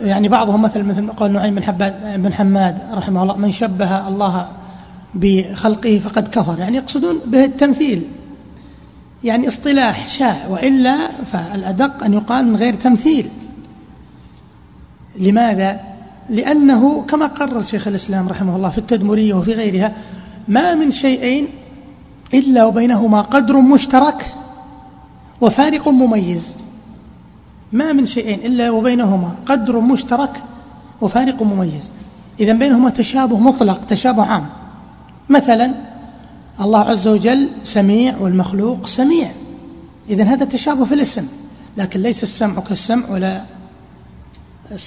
[0.00, 4.48] يعني بعضهم مثل مثل قول نعيم بن حباد بن حماد رحمه الله من شبه الله
[5.14, 6.58] بخلقه فقد كفر.
[6.58, 8.02] يعني يقصدون به التمثيل.
[9.24, 10.96] يعني اصطلاح شاع وإلا
[11.32, 13.30] فالأدق أن يقال من غير تمثيل.
[15.16, 15.80] لماذا؟
[16.30, 19.96] لأنه كما قرر شيخ الإسلام رحمه الله في التدمرية وفي غيرها
[20.48, 21.48] ما من شيئين
[22.34, 24.34] إلا وبينهما قدر مشترك
[25.40, 26.56] وفارق مميز.
[27.72, 30.44] ما من شيئين إلا وبينهما قدر مشترك
[31.00, 31.92] وفارق مميز.
[32.40, 34.46] اذا بينهما تشابه مطلق تشابه عام.
[35.28, 35.74] مثلا
[36.60, 39.32] الله عز وجل سميع والمخلوق سميع.
[40.08, 41.28] إذا هذا تشابه في الاسم
[41.76, 43.42] لكن ليس السمع كالسمع ولا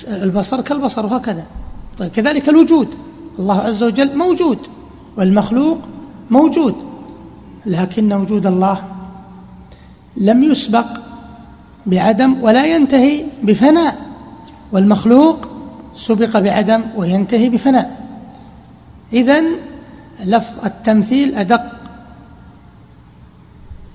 [0.07, 1.43] البصر كالبصر وهكذا.
[1.97, 2.87] طيب كذلك الوجود.
[3.39, 4.59] الله عز وجل موجود.
[5.17, 5.77] والمخلوق
[6.29, 6.75] موجود
[7.65, 8.83] لكن وجود الله
[10.17, 10.85] لم يسبق
[11.85, 13.97] بعدم ولا ينتهي بفناء
[14.71, 15.47] والمخلوق
[15.95, 18.07] سبق بعدم وينتهي بفناء.
[19.13, 19.45] إذن
[20.23, 21.61] لفظ التمثيل أدق.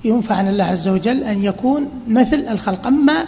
[0.05, 2.87] ينفع عن الله عز وجل أن يكون مثل الخلق.
[2.87, 3.25] أما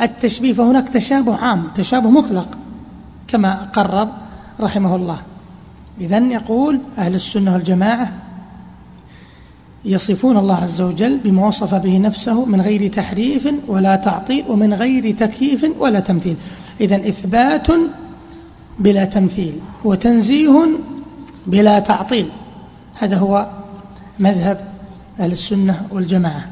[0.00, 2.48] التشبيه فهناك تشابه عام تشابه مطلق
[3.28, 4.08] كما قرر
[4.60, 5.22] رحمه الله.
[6.00, 8.12] إذن يقول أهل السنة والجماعة
[9.84, 15.16] يصفون الله عز وجل بما وصف به نفسه من غير تحريف ولا تعطيل ومن غير
[15.16, 16.36] تكييف ولا تمثيل.
[16.80, 17.66] إذن إثبات
[18.78, 20.68] بلا تمثيل وتنزيه
[21.46, 22.28] بلا تعطيل.
[22.94, 23.50] هذا هو
[24.18, 24.68] مذهب
[25.20, 26.48] أهل السنة والجماعة.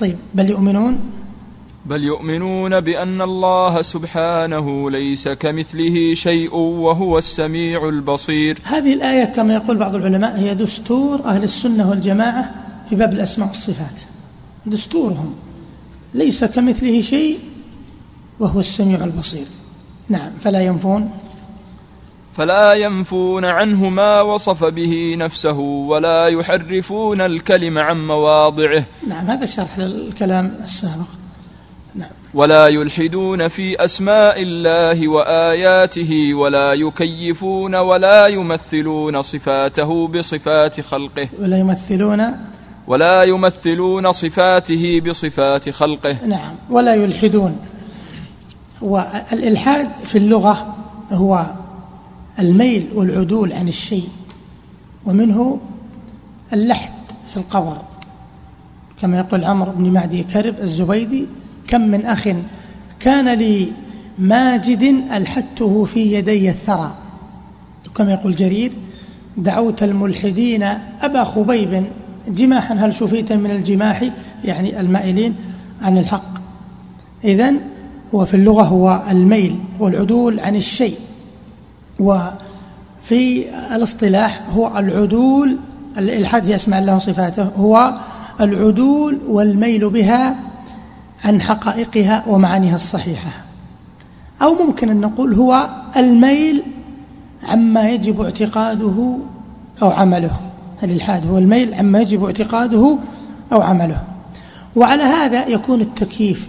[0.00, 0.98] طيب بل يؤمنون؟
[1.86, 8.58] بل يؤمنون بأن الله سبحانه ليس كمثله شيء وهو السميع البصير.
[8.64, 12.54] هذه الآية كما يقول بعض العلماء هي دستور أهل السنة والجماعة
[12.88, 14.00] في باب الأسماء والصفات.
[14.66, 15.34] دستورهم.
[16.14, 17.38] ليس كمثله شيء
[18.40, 19.46] وهو السميع البصير.
[20.08, 21.10] نعم فلا ينفون.
[22.36, 28.84] فلا ينفون عنه ما وصف به نفسه ولا يحرفون الكلم عن مواضعه.
[29.08, 31.25] نعم هذا شرح للكلام السابق.
[31.96, 32.10] نعم.
[32.34, 41.28] ولا يلحدون في أسماء الله وآياته ولا يكيفون ولا يمثلون صفاته بصفات خلقه.
[41.40, 42.36] ولا يمثلون
[42.86, 46.26] ولا يمثلون صفاته بصفات خلقه.
[46.26, 46.54] نعم.
[46.70, 47.56] ولا يلحدون.
[48.82, 50.76] والإلحاد في اللغة
[51.12, 51.46] هو
[52.38, 54.08] الميل والعدول عن الشيء
[55.06, 55.60] ومنه
[56.52, 56.92] اللحد
[57.30, 57.78] في القبر.
[59.00, 61.28] كما يقول عمرو بن معدي كرب الزبيدي
[61.66, 62.28] كم من أخ
[63.00, 63.72] كان لي
[64.18, 66.94] ماجد ألحدته في يدي الثرى.
[67.94, 68.72] كما يقول جرير
[69.36, 70.62] دعوت الملحدين
[71.02, 71.84] أبا خبيب.
[72.28, 74.10] جماحا هل شفيت من الجماح؟
[74.44, 75.34] يعني المائلين
[75.82, 76.34] عن الحق.
[77.24, 77.60] إذن
[78.14, 80.98] هو في اللغة هو الميل والعدول عن الشيء.
[81.98, 83.44] وفي
[83.76, 85.56] الاصطلاح هو العدول
[85.98, 87.94] الإلحاد هي أسماء الله هو
[88.40, 90.36] العدول والميل بها
[91.26, 93.30] عن حقائقها ومعانيها الصحيحة.
[94.42, 96.62] أو ممكن أن نقول هو الميل
[97.42, 99.18] عما يجب اعتقاده
[99.82, 100.40] أو عمله.
[100.82, 102.98] الإلحاد هو الميل عما يجب اعتقاده
[103.52, 104.04] أو عمله.
[104.76, 106.48] وعلى هذا يكون التكييف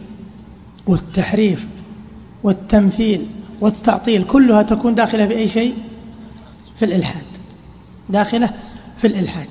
[0.88, 1.68] والتحريف
[2.44, 3.28] والتمثيل
[3.62, 5.76] والتعطيل كلها تكون داخلة في أي شيء؟
[6.76, 7.24] في الإلحاد.
[8.10, 8.50] داخلة
[8.98, 9.48] في الإلحاد.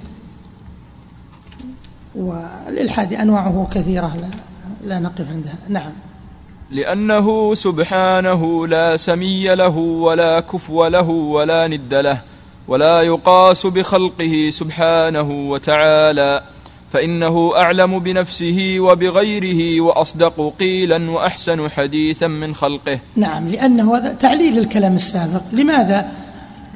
[2.14, 4.30] والإلحاد أنواعه كثيرة.
[4.86, 5.58] لا, نقف عندها.
[5.68, 5.92] نعم.
[6.70, 12.20] لأنه سبحانه لا سمي له ولا كفو له ولا ند له
[12.68, 16.42] ولا يقاس بخلقه سبحانه وتعالى
[16.92, 22.98] فإنه أعلم بنفسه وبغيره وأصدق قيلا وأحسن حديثا من خلقه.
[23.16, 25.42] نعم لأنه هذا تعليل الكلام السابق.
[25.52, 26.12] لماذا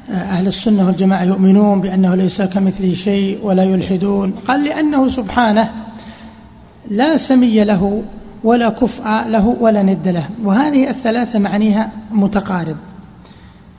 [0.09, 5.90] أهل السنة والجماعة يؤمنون بأنه ليس كمثله شيء ولا يلحدون؟ قال لأنه سبحانه
[6.89, 8.03] لا سمي له
[8.43, 10.29] ولا كفء له ولا ند له.
[10.43, 12.75] وهذه الثلاثة معانيها متقارب.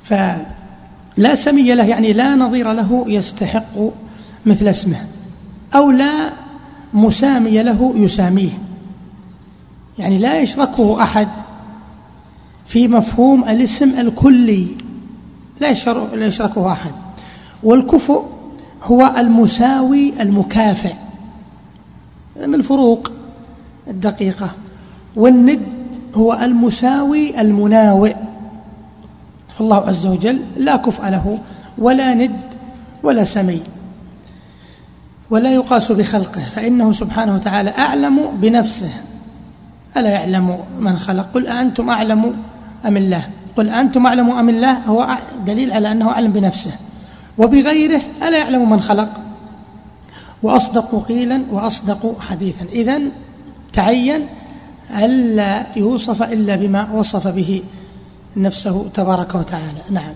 [0.03, 3.79] فلا سمي له يعني لا نظير له يستحق
[4.47, 4.97] مثل اسمه.
[5.75, 6.31] أو لا
[6.95, 8.59] مسامي له يساميه.
[9.99, 11.29] يعني لا يشركه أحد
[12.67, 14.67] في مفهوم الاسم الكلي.
[15.61, 15.69] لا
[16.15, 16.93] يشركه أحد.
[17.63, 18.23] والكفؤ
[18.83, 20.95] هو المساوي المكافئ.
[22.37, 23.13] من الفروق
[23.89, 24.51] الدقيقة.
[25.17, 25.63] والند
[26.15, 28.15] هو المساوي المناوئ.
[29.59, 31.39] فالله عز وجل لا كفء له
[31.79, 32.41] ولا ند
[33.03, 33.61] ولا سمي
[35.31, 38.91] ولا يقاس بخلقه فإنه سبحانه وتعالى أعلم بنفسه.
[39.97, 42.35] ألا يعلم من خلق؟ قل أنتم أعلم
[42.87, 46.73] أم الله؟ قل أنتم أعلم أم الله؟ هو دليل على أنه أعلم بنفسه.
[47.39, 49.22] وبغيره ألا يعلم من خلق؟
[50.43, 52.65] وأصدق قيلا وأصدق حديثا.
[52.73, 53.13] إذن
[53.73, 54.27] تعين
[54.91, 57.63] ألا يوصف إلا بما وصف به
[58.37, 59.83] نفسه تبارك وتعالى.
[59.91, 60.15] نعم.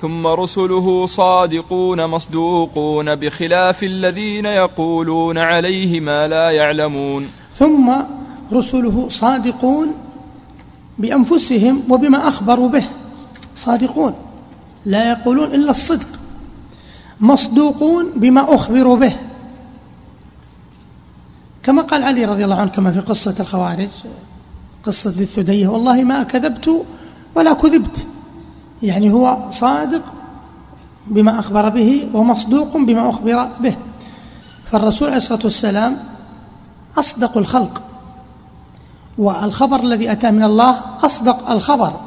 [0.00, 7.28] ثم رسله صادقون مصدوقون بخلاف الذين يقولون عليه ما لا يعلمون.
[7.54, 7.92] ثم
[8.52, 9.88] رسله صادقون
[10.98, 12.84] بأنفسهم وبما أخبروا به.
[13.56, 14.14] صادقون.
[14.84, 16.08] لا يقولون إلا الصدق.
[17.20, 19.16] مصدوقون بما أخبروا به.
[21.62, 23.88] كما قال علي رضي الله عنه كما في قصة الخوارج
[24.84, 26.84] قصة ذي الثدية والله ما كذبت
[27.34, 28.06] ولا كذبت.
[28.82, 30.02] يعني هو صادق
[31.06, 33.76] بما أخبر به ومصدوق بما أخبر به.
[34.70, 35.96] فالرسول عليه الصلاة والسلام
[36.98, 37.82] أصدق الخلق
[39.18, 42.05] والخبر الذي أتى من الله أصدق الخبر.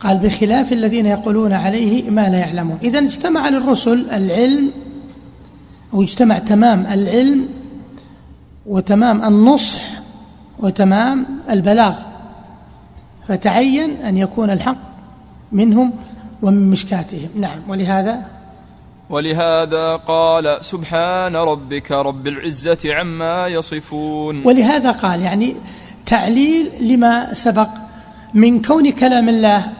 [0.00, 2.78] قال بخلاف الذين يقولون عليه ما لا يعلمون.
[2.82, 4.72] إذا اجتمع للرسل العلم
[5.94, 7.48] أو اجتمع تمام العلم
[8.66, 9.82] وتمام النصح
[10.58, 11.94] وتمام البلاغ
[13.28, 14.78] فتعين أن يكون الحق
[15.52, 15.92] منهم
[16.42, 17.28] ومن مشكاتهم.
[17.36, 18.26] نعم ولهذا
[19.10, 24.46] ولهذا قال سبحان ربك رب العزة عما يصفون.
[24.46, 25.56] ولهذا قال يعني
[26.06, 27.68] تعليل لما سبق
[28.34, 29.72] من كون كلام الله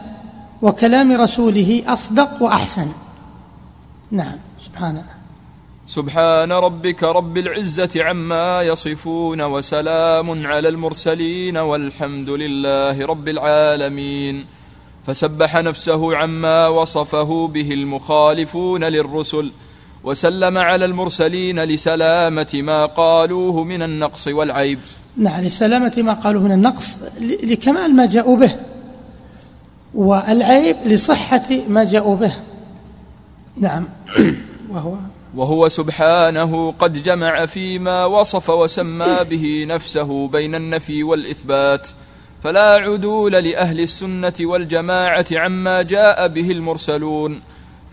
[0.61, 2.87] وكلام رسوله أصدق وأحسن.
[4.11, 5.03] نعم سبحانه
[5.87, 14.45] سبحان ربك رب العزة عما يصفون وسلام على المرسلين والحمد لله رب العالمين.
[15.07, 19.51] فسبح نفسه عما وصفه به المخالفون للرسل
[20.03, 24.79] وسلم على المرسلين لسلامة ما قالوه من النقص والعيب.
[25.17, 28.76] نعم لسلامة ما قالوه من النقص لكمال ما جاءوا به.
[29.93, 32.33] والعيب لصحة ما جاءوا به.
[33.57, 33.87] نعم.
[34.71, 34.95] وهو؟
[35.35, 41.87] وهو سبحانه قد جمع فيما وصف وسمى به نفسه بين النفي والإثبات
[42.43, 47.41] فلا عدول لأهل السنة والجماعة عما جاء به المرسلون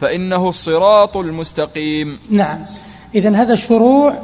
[0.00, 2.18] فإنه الصراط المستقيم.
[2.30, 2.64] نعم.
[3.14, 4.22] إذا هذا شروع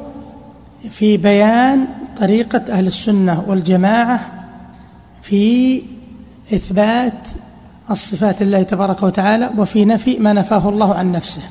[0.91, 1.89] في بيان
[2.21, 4.47] طريقة أهل السنة والجماعة
[5.23, 5.83] في
[6.55, 7.29] إثبات
[7.91, 11.43] الصفات الله تبارك وتعالى وفي نفي ما نفاه الله عن نفسه.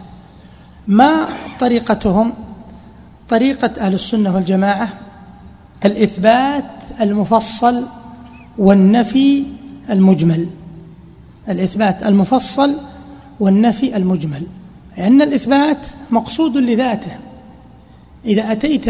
[0.88, 1.28] ما
[1.60, 2.34] طريقتهم؟
[3.30, 4.90] طريقة أهل السنة والجماعة
[5.86, 6.66] الإثبات
[7.02, 7.86] المفصل
[8.58, 9.46] والنفي
[9.90, 10.48] المجمل.
[11.50, 12.76] الإثبات المفصل
[13.40, 14.44] والنفي المجمل.
[14.98, 17.18] لأن الإثبات مقصود لذاته.
[18.26, 18.86] إذا أتيت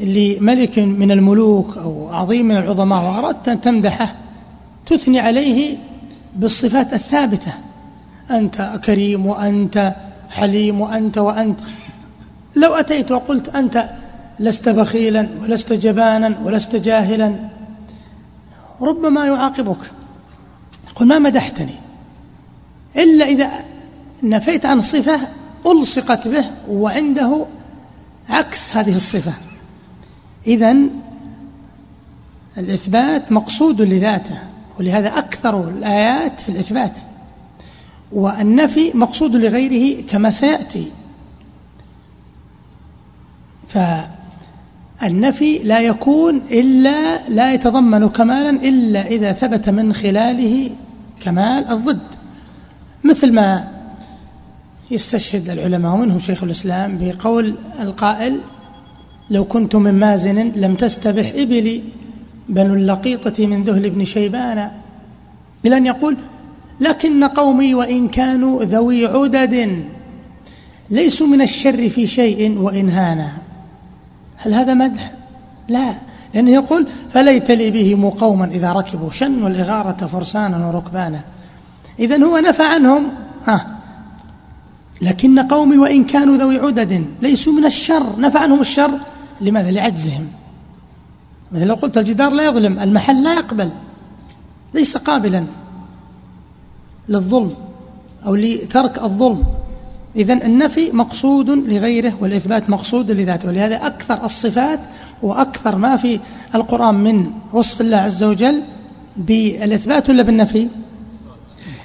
[0.00, 4.14] لملك من الملوك أو عظيم من العظماء وأردت أن تمدحه
[4.86, 5.76] تثني عليه
[6.38, 7.52] بالصفات الثابتة.
[8.30, 9.94] أنت كريم وأنت
[10.30, 11.60] حليم وأنت وأنت.
[12.56, 13.90] لو أتيت وقلت أنت
[14.40, 17.36] لست بخيلا ولست جبانا ولست جاهلا
[18.80, 19.90] ربما يعاقبك.
[20.90, 21.74] يقول ما مدحتني؟
[22.96, 23.50] إلا إذا
[24.22, 25.20] نفيت عن صفة
[25.66, 27.46] ألصقت به وعنده
[28.28, 29.32] عكس هذه الصفة.
[30.46, 30.76] إذا
[32.58, 34.47] الإثبات مقصود لذاته.
[34.78, 36.98] ولهذا أكثر الآيات في الإثبات.
[38.12, 40.86] والنفي مقصود لغيره كما سيأتي.
[43.68, 50.70] فالنفي لا يكون إلا لا يتضمن كمالا إلا إذا ثبت من خلاله
[51.22, 52.00] كمال الضد.
[53.04, 53.68] مثل ما
[54.90, 58.40] يستشهد العلماء ومنهم شيخ الإسلام بقول القائل
[59.30, 61.82] لو كنت من مازن لم تستبح إبلي.
[62.48, 64.70] بنو اللقيطة من ذهل بن شيبان.
[65.64, 66.16] إلى أن يقول
[66.80, 69.84] لكن قومي وإن كانوا ذوي عدد
[70.90, 73.32] ليسوا من الشر في شيء وإن هانا.
[74.36, 75.12] هل هذا مدح؟
[75.68, 75.94] لا.
[76.34, 81.20] لأنه يقول فليت لي بهم قوما إذا ركبوا شنوا الإغارة فرسانا وركبانا.
[81.98, 83.12] إذا هو نفى عنهم.
[83.46, 83.78] ها.
[85.02, 88.20] لكن قومي وإن كانوا ذوي عدد ليسوا من الشر.
[88.20, 88.90] نفى عنهم الشر.
[89.40, 90.26] لماذا؟ لعجزهم.
[91.52, 93.70] مثل لو قلت الجدار لا يظلم المحل لا يقبل.
[94.74, 95.44] ليس قابلا
[97.08, 97.54] للظلم
[98.26, 99.44] أو لترك الظلم.
[100.16, 103.48] إذا النفي مقصود لغيره والإثبات مقصود لذاته.
[103.48, 104.80] ولهذا أكثر الصفات
[105.22, 106.20] وأكثر ما في
[106.54, 108.64] القرآن من وصف الله عز وجل
[109.16, 110.68] بالإثبات ولا بالنفي؟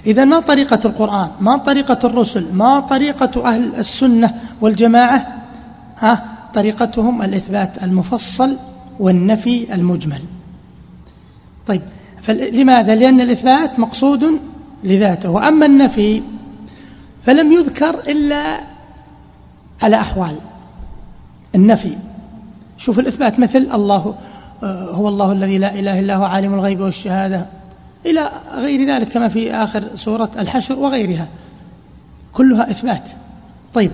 [0.05, 5.43] إذا ما طريقة القرآن؟ ما طريقة الرسل؟ ما طريقة أهل السنة والجماعة؟
[5.99, 8.57] ها طريقتهم الإثبات المفصل
[8.99, 10.21] والنفي المجمل.
[11.67, 11.81] طيب
[12.21, 14.39] فلماذا؟ لأن الإثبات مقصود
[14.83, 15.29] لذاته.
[15.29, 16.21] وأما النفي
[17.25, 18.61] فلم يذكر إلا
[19.81, 20.35] على أحوال.
[21.55, 21.97] النفي
[22.77, 24.15] شوف الإثبات مثل الله
[24.63, 27.45] آه، هو الله الذي لا إله إلا هو عالم الغيب والشهادة
[28.05, 31.27] إلى غير ذلك كما في آخر سورة الحشر وغيرها.
[32.33, 33.11] كلها إثبات.
[33.73, 33.91] طيب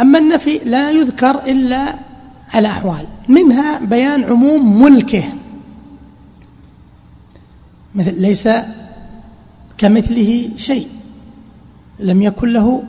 [0.00, 1.94] أما النفي لا يذكر إلا
[2.52, 5.24] على أحوال منها بيان عموم ملكه.
[7.94, 8.48] مثل ليس
[9.78, 10.88] كمثله شيء.
[11.98, 12.82] لم يكن له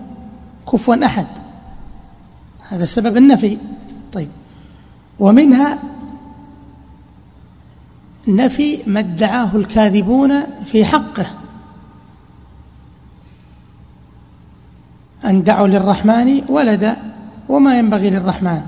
[0.71, 1.27] كفوا أحد.
[2.69, 3.57] هذا سبب النفي.
[4.13, 4.29] طيب.
[5.19, 5.79] ومنها
[8.27, 11.25] نفي ما ادعاه الكاذبون في حقه.
[15.25, 16.97] أن دعوا للرحمن ولدا
[17.49, 18.61] وما ينبغي للرحمن.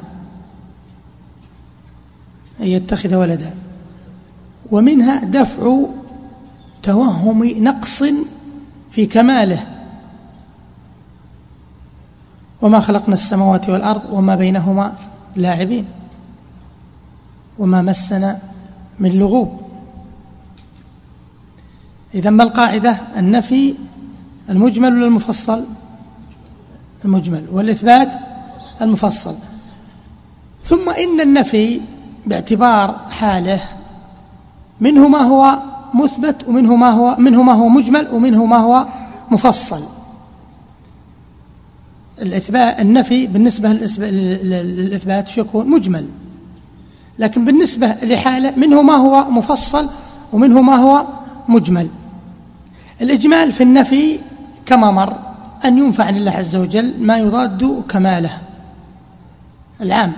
[2.61, 3.53] أن يتخذ ولدا.
[4.71, 5.79] ومنها دفع
[6.83, 8.03] توهم نقص
[8.91, 9.67] في كماله.
[12.61, 14.95] وما خلقنا السماوات والأرض وما بينهما
[15.35, 15.85] لاعبين.
[17.59, 18.39] وما مسنا
[18.99, 19.61] من لغوب.
[22.13, 23.75] إذا ما القاعدة؟ النفي
[24.49, 25.65] المجمل ولا المفصل؟
[27.05, 27.45] المجمل.
[27.51, 28.11] والإثبات
[28.81, 29.35] المفصل.
[30.63, 31.81] ثم إن النفي
[32.27, 33.61] باعتبار حاله.
[34.79, 35.59] منه ما هو
[35.93, 38.85] مثبت ومنه ما هو منه ما هو مجمل ومنه ما هو
[39.31, 39.83] مفصل.
[42.21, 46.07] الإثبات النفي بالنسبة للإثبات شو يكون مجمل.
[47.19, 49.89] لكن بالنسبة لحاله منه ما هو مفصل
[50.33, 51.05] ومنه ما هو
[51.47, 51.89] مجمل.
[53.01, 54.19] الإجمال في النفي
[54.65, 55.17] كما مر
[55.65, 58.37] أن ينفع عن الله عز وجل ما يضاد كماله
[59.81, 60.13] العام.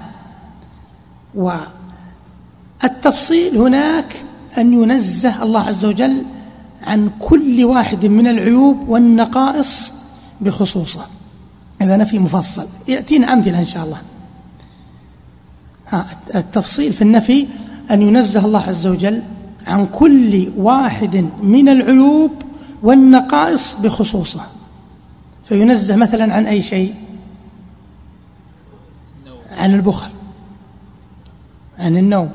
[2.84, 4.25] والتفصيل هناك
[4.57, 6.25] أن ينزه الله عز وجل
[6.84, 9.93] عن كل واحد من العيوب والنقائص
[10.41, 11.05] بخصوصه.
[11.82, 12.67] هذا نفي مفصل.
[12.88, 14.01] يأتينا أمثلة إن شاء الله.
[16.36, 17.47] التفصيل في النفي
[17.91, 19.23] أن ينزه الله عز وجل
[19.67, 22.32] عن كل واحد من العيوب
[22.84, 24.41] والنقائص بخصوصه.
[25.45, 26.95] فينزه مثلا عن أي شيء؟
[29.51, 30.09] عن البخل.
[31.80, 32.32] عن النوم.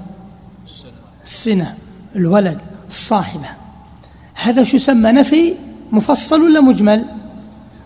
[1.33, 1.75] السنة
[2.17, 2.59] الولد
[2.89, 3.49] الصاحبة.
[4.35, 5.55] هذا شو سمى نفي؟
[5.93, 7.05] مفصل ولا مجمل؟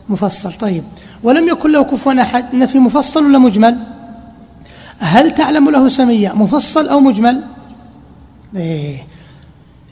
[0.09, 0.53] مفصل.
[0.53, 0.85] طيب.
[1.23, 3.79] ولم يكن له كفوا أحد نفي مفصل ولا مجمل؟
[4.99, 7.45] هل تعلم له سمية مفصل أو مجمل؟
[8.57, 9.07] إيه.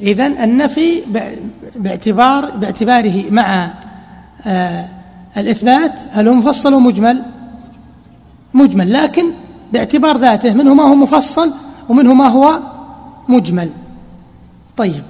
[0.00, 1.02] إذن النفي
[1.76, 3.74] باعتبار باعتباره مع
[4.46, 4.88] آه
[5.36, 7.22] الإثبات هل هو مفصل أو مجمل؟
[8.54, 8.92] مجمل.
[8.92, 9.32] لكن
[9.72, 11.52] باعتبار ذاته منه ما هو مفصل
[11.88, 12.73] ومنه ما هو
[13.28, 13.70] مجمل.
[14.76, 15.04] طيب.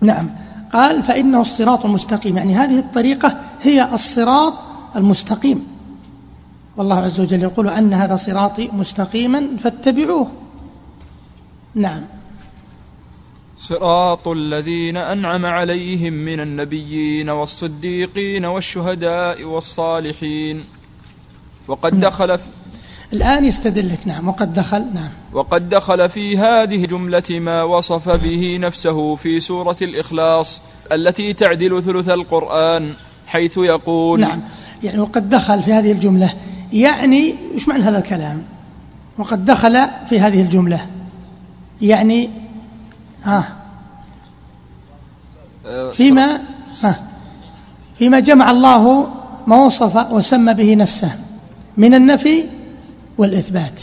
[0.00, 0.30] نعم.
[0.72, 2.36] قال فإنه الصراط المستقيم.
[2.36, 4.54] يعني هذه الطريقة هي الصراط
[4.96, 5.66] المستقيم.
[6.76, 10.30] والله عز وجل يقول أن هذا صراطي مستقيما فاتبعوه.
[11.74, 12.04] نعم.
[13.56, 20.64] صراط الذين أنعم عليهم من النبيين والصديقين والشهداء والصالحين.
[21.68, 22.00] وقد نعم.
[22.00, 22.48] دخل في
[23.12, 25.10] الآن يستدلك نعم وقد دخل نعم.
[25.32, 32.08] وقد دخل في هذه جملة ما وصف به نفسه في سورة الإخلاص التي تعدل ثلث
[32.08, 32.94] القرآن
[33.26, 34.42] حيث يقول نعم
[34.82, 36.32] يعني وقد دخل في هذه الجملة.
[36.72, 38.42] يعني إيش معنى هذا الكلام؟
[39.18, 40.86] وقد دخل في هذه الجملة.
[41.82, 42.30] يعني
[43.24, 43.56] ها
[45.66, 46.40] أه، فيما
[46.84, 47.06] ها
[47.98, 49.06] فيما جمع الله
[49.46, 51.18] ما وصف وسمى به نفسه
[51.76, 52.44] من النفي
[53.20, 53.82] والإثبات.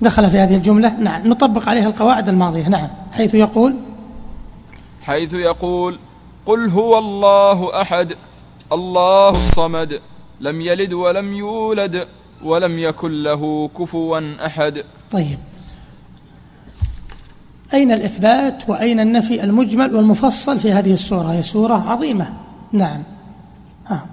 [0.00, 0.96] دخل في هذه الجملة.
[0.98, 1.28] نعم.
[1.28, 2.68] نطبق عليها القواعد الماضية.
[2.68, 2.88] نعم.
[3.12, 3.74] حيث يقول
[5.02, 5.98] حيث يقول
[6.46, 8.12] قل هو الله أحد
[8.72, 10.00] الله الصمد
[10.40, 12.06] لم يلد ولم يولد
[12.44, 14.84] ولم يكن له كفوا أحد.
[15.10, 15.38] طيب.
[17.74, 22.34] أين الإثبات وأين النفي المجمل والمفصل في هذه السورة؟ هي سورة عظيمة.
[22.72, 23.02] نعم.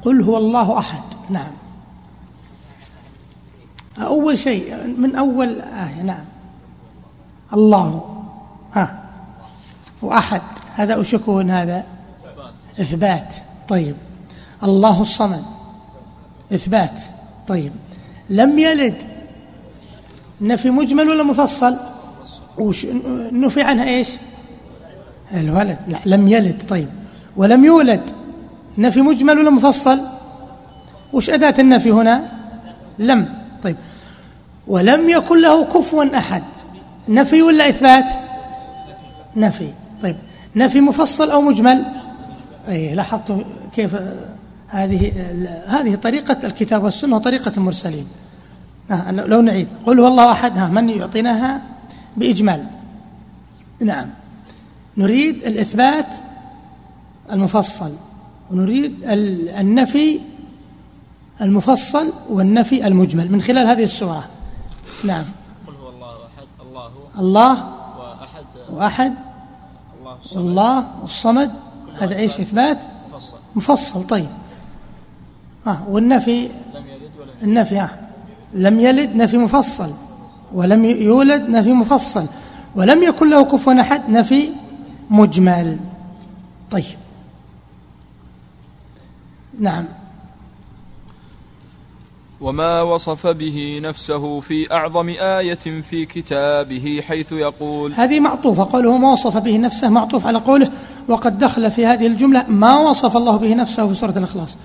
[0.06, 1.04] قل هو الله أحد.
[1.30, 1.52] نعم.
[4.00, 6.26] أول شيء من أول آية نعم.
[7.54, 8.24] الله.
[8.74, 9.04] ها
[10.02, 10.42] وأحد.
[10.76, 11.84] هذا أوش يكون هذا؟
[12.80, 13.36] إثبات.
[13.68, 13.96] طيب.
[14.64, 15.44] الله الصمد.
[16.54, 17.02] إثبات.
[17.48, 17.72] طيب.
[18.30, 18.96] لم يلد.
[20.42, 21.78] نفي مجمل ولا مفصل؟
[22.58, 22.86] وش
[23.32, 24.10] نفي عنها إيش؟
[25.34, 25.78] الولد.
[25.88, 26.64] لا لم يلد.
[26.70, 26.90] طيب.
[27.38, 28.12] ولم يولد.
[28.78, 30.00] نفي مجمل ولا مفصل؟
[31.14, 32.32] وش أداة النفي هنا؟
[33.00, 33.39] لم.
[33.64, 33.76] طيب.
[34.68, 36.44] ولم يكن له كفوا أحد.
[37.10, 38.12] نفي ولا إثبات؟
[39.36, 39.70] نفي.
[40.04, 40.16] طيب.
[40.56, 41.86] نفي مفصل أو مجمل؟
[42.68, 43.44] أي لاحظتوا
[43.76, 43.96] كيف
[44.68, 45.12] هذه
[45.68, 48.08] هذه طريقة الكتاب والسنة وطريقة المرسلين.
[49.10, 49.68] لو نعيد.
[49.86, 50.60] قل هو الله أحد.
[50.60, 51.62] من يعطيناها؟
[52.18, 52.66] بإجمال.
[53.80, 54.10] نعم.
[54.98, 56.16] نريد الإثبات
[57.32, 57.92] المفصل.
[58.52, 58.96] ونريد
[59.60, 60.20] النفي
[61.42, 64.28] المفصل والنفي المجمل من خلال هذه السورة.
[65.04, 65.26] نعم.
[65.68, 67.50] قل هو الله أحد الله الله
[67.98, 68.46] وأحد.
[68.70, 69.14] وأحد.
[70.00, 70.38] الله الصمد.
[70.38, 71.52] والله الصمد.
[72.00, 72.84] هذا إيش؟ إثبات؟
[73.14, 73.38] مفصل.
[73.56, 74.30] مفصل طيب.
[75.68, 76.50] آه والنفي لم
[76.88, 77.90] يلد ولم النفي آه.
[78.54, 79.94] لم يلد نفي مفصل
[80.54, 82.26] ولم يولد نفي مفصل
[82.76, 84.52] ولم يكن له كفوا أحد نفي
[85.10, 85.80] مجمل.
[86.72, 86.98] طيب.
[89.60, 89.86] نعم.
[92.42, 98.64] وما وصف به نفسه في أعظم آية في كتابه حيث يقول هذه معطوفة.
[98.72, 100.72] قوله ما وصف به نفسه معطوف على قوله
[101.08, 104.58] وقد دخل في هذه الجملة ما وصف الله به نفسه في سورة الإخلاص.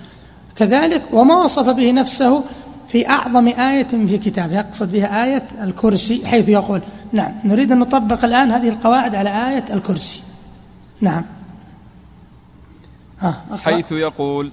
[0.57, 2.45] كذلك وما وصف به نفسه
[2.89, 6.81] في أعظم آية في كتابه يقصد بها آية الكرسي حيث يقول.
[7.13, 10.23] نعم نريد أن نطبق الآن هذه القواعد على آية الكرسي.
[11.01, 11.25] نعم.
[13.65, 14.53] حيث يقول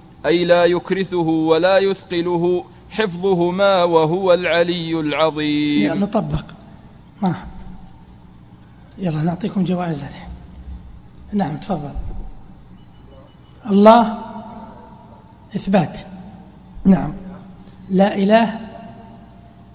[0.25, 5.93] أي لا يكرثه ولا يثقله حفظهما وهو العلي العظيم.
[5.93, 6.45] نطبق.
[7.21, 7.35] ما
[8.97, 10.27] يلا نعطيكم جوائز عليه
[11.33, 11.91] نعم تفضل.
[13.69, 14.19] الله
[15.55, 15.99] إثبات.
[16.85, 17.13] نعم.
[17.89, 18.59] لا إله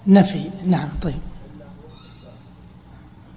[0.07, 0.49] نفي.
[0.65, 1.19] نعم طيب.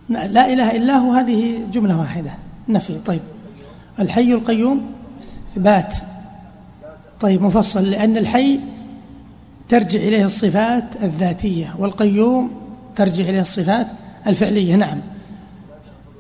[0.09, 2.35] لا إله إلا هو هذه جملة واحدة.
[2.69, 3.23] نفي طيب.
[3.99, 4.93] الحي القيوم
[5.53, 5.97] إثبات.
[7.21, 8.61] طيب مفصل لأن الحي
[9.69, 12.51] ترجع إليه الصفات الذاتية والقيوم
[12.97, 13.87] ترجع إليه الصفات
[14.27, 14.77] الفعلية.
[14.77, 15.01] نعم.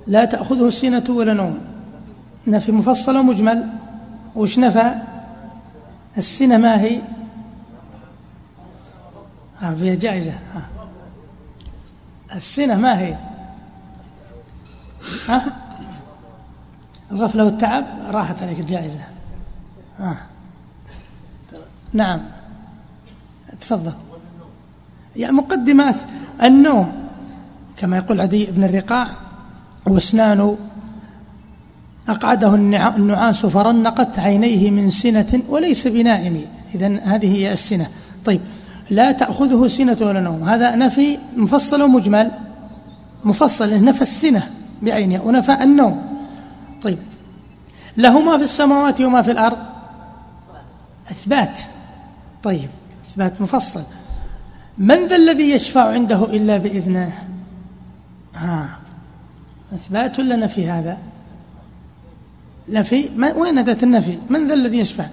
[0.06, 1.58] لا تأخذه سنة ولا نوم.
[2.46, 3.66] نفي مفصل ومجمل
[4.36, 4.94] وش نفى؟
[6.18, 6.98] السنة ما هي؟
[9.60, 10.32] ها فيها جائزة.
[10.32, 10.68] ها.
[12.36, 13.16] السنة ما هي؟
[15.28, 15.44] ها
[17.12, 19.00] الغفلة والتعب راحت عليك الجائزة.
[19.98, 20.29] ها
[21.92, 22.20] نعم.
[23.60, 23.92] تفضل.
[25.16, 25.96] يعني مقدمات
[26.42, 26.92] النوم
[27.76, 29.10] كما يقول عدي بن الرقاع
[29.86, 30.56] واسنان
[32.08, 36.44] أقعده النع- النعاس فرنقت عينيه من سنة وليس بنائم.
[36.74, 37.86] إذا هذه هي السنة.
[38.24, 38.40] طيب
[38.90, 40.48] لا تأخذه سنة ولا نوم.
[40.48, 42.30] هذا نفي مفصل ومجمل.
[43.24, 44.48] مفصل نفى السنة
[44.82, 46.02] بعينها ونفى النوم.
[46.82, 46.98] طيب
[47.96, 49.58] له ما في السماوات وما في الأرض؟
[51.10, 51.60] إثبات.
[52.42, 52.70] طيب
[53.08, 53.82] إثبات مفصل.
[54.78, 57.28] من ذا الذي يشفع عنده إلا بإذنه؟
[58.34, 58.80] ها
[59.72, 60.98] إثبات ولا نفي هذا؟
[62.68, 65.06] نفي؟ ما وين أداة النفي؟ من ذا الذي يشفع؟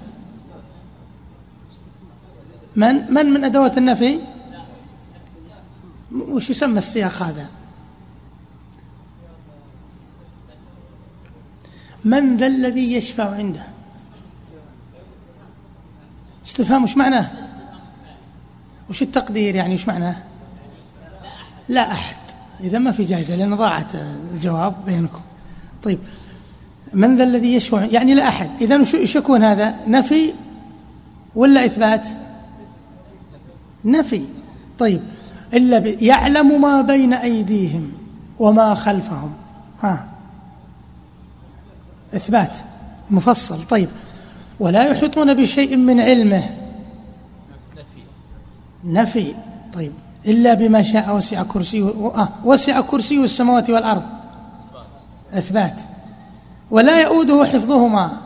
[2.76, 4.20] من من من أدوات النفي؟
[6.12, 7.46] وش يسمى السياق هذا؟
[12.06, 13.77] من ذا الذي يشفع عنده؟
[16.48, 17.30] استفهام وش معناه؟
[18.90, 20.16] وش التقدير يعني وش معناه؟
[21.70, 22.18] لا أحد.
[22.60, 23.96] إذا ما في جائزة لأن ضاعت
[24.34, 25.22] الجواب بينكم.
[25.84, 26.00] طيب
[26.94, 28.50] من ذا الذي يشفع؟ يعني لا أحد.
[28.62, 30.34] إذا وش يكون هذا؟ نفي
[31.36, 32.08] ولا إثبات؟
[33.86, 34.26] نفي.
[34.80, 35.02] طيب
[35.54, 35.86] إلا ب...
[35.86, 37.92] يعلم ما بين أيديهم
[38.40, 39.34] وما خلفهم.
[39.84, 40.08] ها.
[42.16, 42.58] إثبات.
[43.10, 43.64] مفصل.
[43.68, 43.90] طيب
[44.60, 46.44] ولا يحيطون بشيء من علمه.
[48.84, 49.36] نفي.
[49.74, 49.92] طيب.
[50.26, 54.04] إلا بما شاء وسع كرسيه آه وسع كرسيه السماوات والأرض.
[55.34, 55.82] إثبات.
[56.72, 58.18] ولا يؤوده حفظهما.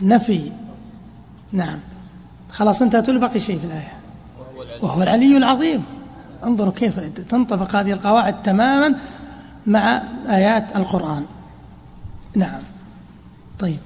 [0.00, 0.52] نفي.
[1.52, 1.80] نعم.
[2.50, 3.92] خلاص انتهت ولا باقي شيء في الآية.
[4.82, 5.84] وهو العلي العظيم.
[6.44, 8.94] انظروا كيف تنطبق هذه القواعد تماما
[9.66, 11.24] مع آيات القرآن.
[12.34, 12.62] نعم.
[13.58, 13.78] طيب.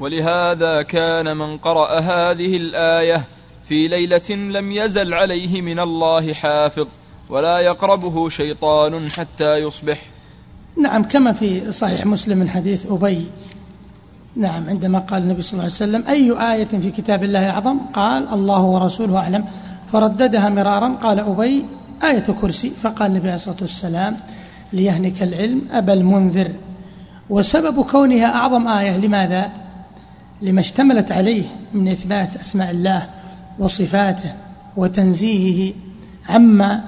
[0.00, 3.24] ولهذا كان من قرأ هذه الآية
[3.68, 6.86] في ليلة لم يزل عليه من الله حافظ
[7.28, 10.02] ولا يقربه شيطان حتى يصبح.
[10.82, 13.26] نعم كما في صحيح مسلم من حديث أبي.
[14.36, 18.28] نعم عندما قال النبي صلى الله عليه وسلم أي آية في كتاب الله أعظم؟ قال
[18.28, 19.44] الله ورسوله أعلم.
[19.92, 21.66] فرددها مرارا قال أبي
[22.04, 22.70] آية كرسي.
[22.82, 24.16] فقال النبي عليه الصلاة والسلام
[24.72, 26.52] ليهنك العلم أبا المنذر.
[27.30, 29.65] وسبب كونها أعظم آية لماذا؟
[30.42, 33.06] لما اشتملت عليه من إثبات أسماء الله
[33.58, 34.32] وصفاته
[34.76, 35.74] وتنزيهه
[36.28, 36.84] عما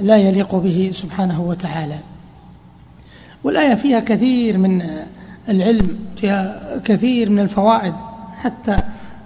[0.00, 1.98] لا يليق به سبحانه وتعالى.
[3.44, 4.82] والآية فيها كثير من
[5.48, 7.94] العلم فيها كثير من الفوائد.
[8.36, 8.76] حتى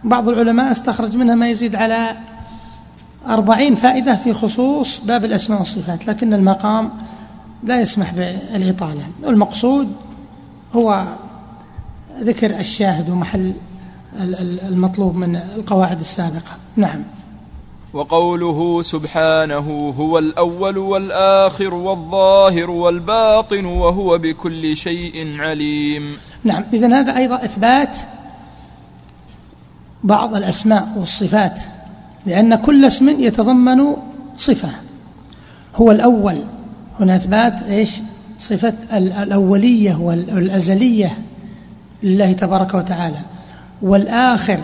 [0.05, 2.16] بعض العلماء استخرج منها ما يزيد على
[3.27, 6.91] أربعين فائدة في خصوص باب الأسماء والصفات لكن المقام
[7.62, 9.07] لا يسمح بالإطالة.
[9.22, 9.93] والمقصود
[10.75, 11.05] هو
[12.21, 13.55] ذكر الشاهد ومحل
[14.69, 16.57] المطلوب من القواعد السابقة.
[16.77, 17.03] نعم.
[17.93, 26.17] وقوله سبحانه هو الأول والآخر والظاهر والباطن وهو بكل شيء عليم.
[26.45, 26.65] نعم.
[26.73, 27.99] إذن هذا أيضا إثبات
[30.05, 31.61] بعض الأسماء والصفات
[32.27, 33.97] لأن كل اسم يتضمن
[34.37, 34.71] صفة.
[35.77, 36.39] هو الأول.
[37.01, 37.91] هنا إثبات إيش؟
[38.39, 41.19] صفة الأولية والأزلية.
[42.05, 43.21] لله تبارك وتعالى.
[43.83, 44.61] والآخر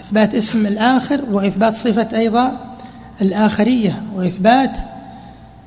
[0.00, 2.74] إثبات اسم الآخر وإثبات صفة أيضا
[3.20, 4.78] الآخرية وإثبات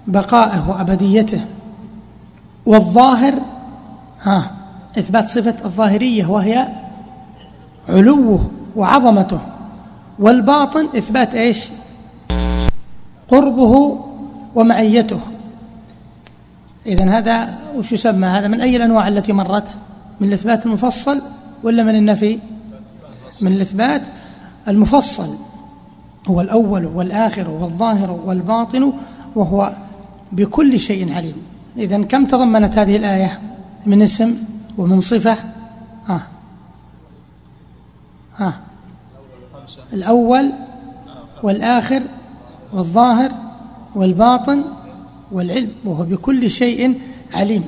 [0.08, 1.42] بقائه وأبديته.
[2.66, 3.34] والظاهر
[4.24, 4.52] ها
[5.00, 6.68] إثبات صفة الظاهرية وهي
[7.90, 9.40] علوه وعظمته.
[10.20, 11.70] والباطن إثبات إيش؟
[13.28, 14.00] قربه
[14.56, 15.20] ومعيته.
[16.86, 19.78] إذن هذا وش يسمى؟ هذا من أي الأنواع التي مرت؟
[20.20, 21.22] من الإثبات المفصل
[21.64, 22.40] ولا من النفي؟
[23.42, 24.02] من الإثبات
[24.68, 25.36] المفصل.
[26.28, 28.94] هو الأول والآخر والظاهر والباطن
[29.36, 29.74] وهو
[30.32, 31.36] بكل شيء عليم.
[31.78, 33.42] إذا كم تضمنت هذه الآية؟
[33.86, 34.38] من اسم
[34.78, 35.38] ومن صفة؟
[36.08, 36.28] ها
[38.38, 38.60] ها
[39.94, 40.54] الأول
[41.44, 42.04] والآخر
[42.74, 43.32] والظاهر
[43.96, 44.64] والباطن
[45.32, 47.02] والعلم وهو بكل شيء
[47.34, 47.66] عليم.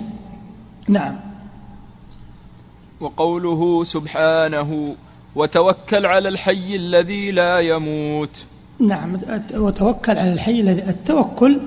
[0.87, 1.28] نعم.
[3.01, 4.95] وقوله سبحانه
[5.35, 8.45] وتوكل على الحي الذي لا يموت.
[8.79, 9.19] نعم
[9.53, 11.59] وتوكل على الحي الذي التوكل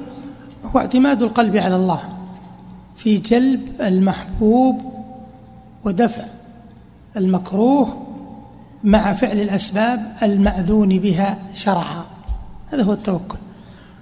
[0.64, 2.02] هو اعتماد القلب على الله
[2.96, 4.92] في جلب المحبوب
[5.84, 6.24] ودفع
[7.16, 8.06] المكروه
[8.84, 12.04] مع فعل الأسباب المأذون بها شرعا.
[12.72, 13.38] هذا هو التوكل.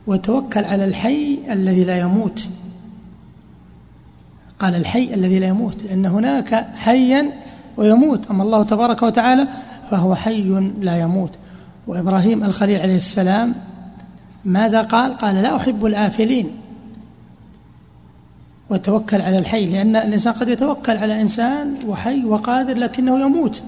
[0.07, 2.49] وتوكل على الحي الذي لا يموت.
[4.61, 7.31] قال الحي الذي لا يموت لأن هناك حيا
[7.77, 9.49] ويموت أما الله تبارك وتعالى
[9.91, 11.31] فهو حي لا يموت.
[11.87, 13.55] وإبراهيم الخليل عليه السلام
[14.45, 16.51] ماذا قال؟ قال لا أحب الآفلين.
[18.71, 23.63] وتوكل على الحي لأن الإنسان قد يتوكل على إنسان وحي وقادر لكنه يموت.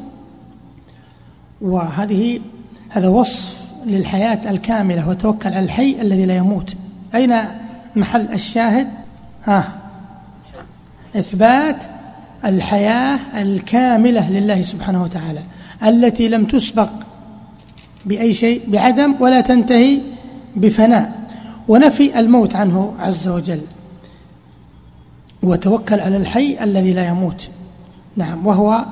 [1.61, 2.41] وهذه
[2.89, 6.77] هذا وصف للحياة الكاملة وتوكل على الحي الذي لا يموت.
[7.15, 7.35] أين
[7.97, 8.89] محل الشاهد؟
[9.45, 9.82] ها
[11.17, 11.77] إثبات
[12.45, 15.43] الحياة الكاملة لله سبحانه وتعالى
[15.83, 16.91] التي لم تسبق
[18.07, 20.01] بأي شيء بعدم ولا تنتهي
[20.57, 21.23] بفناء.
[21.69, 23.61] ونفي الموت عنه عز وجل.
[25.43, 27.51] وتوكل على الحي الذي لا يموت.
[28.17, 28.85] نعم وهو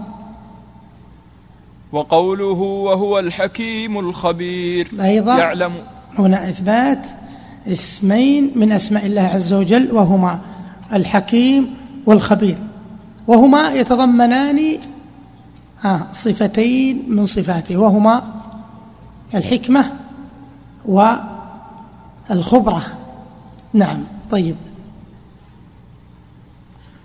[1.93, 4.89] وقوله وهو الحكيم الخبير.
[5.01, 5.73] أيضا يعلم.
[6.19, 7.07] هنا إثبات
[7.69, 10.39] اسمين من أسماء الله عز وجل وهما
[10.93, 11.80] الحكيم
[12.11, 12.59] والخبير.
[13.27, 14.79] وهما يتضمنان
[16.13, 17.77] صفتين من صفاته.
[17.77, 18.23] وهما
[19.35, 19.93] الحكمة
[22.31, 22.83] والخبرة.
[23.73, 24.57] نعم طيب.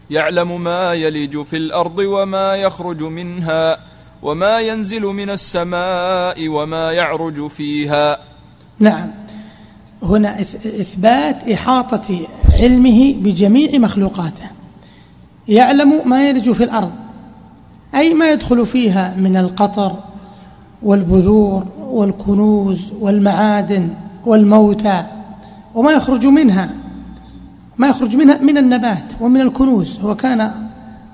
[0.10, 3.78] يعلم ما يلج في الأرض وما يخرج منها
[4.22, 8.18] وما ينزل من السماء وما يعرج فيها.
[8.80, 9.12] نعم.
[10.04, 10.42] هنا
[10.82, 14.55] إثبات إحاطة علمه بجميع مخلوقاته.
[15.48, 16.92] يعلم ما يلج في الأرض
[17.96, 19.96] أي ما يدخل فيها من القطر
[20.84, 23.90] والبذور والكنوز والمعادن
[24.26, 25.06] والموتى
[25.76, 26.70] وما يخرج منها
[27.78, 30.52] ما يخرج منها من النبات ومن الكنوز هو كان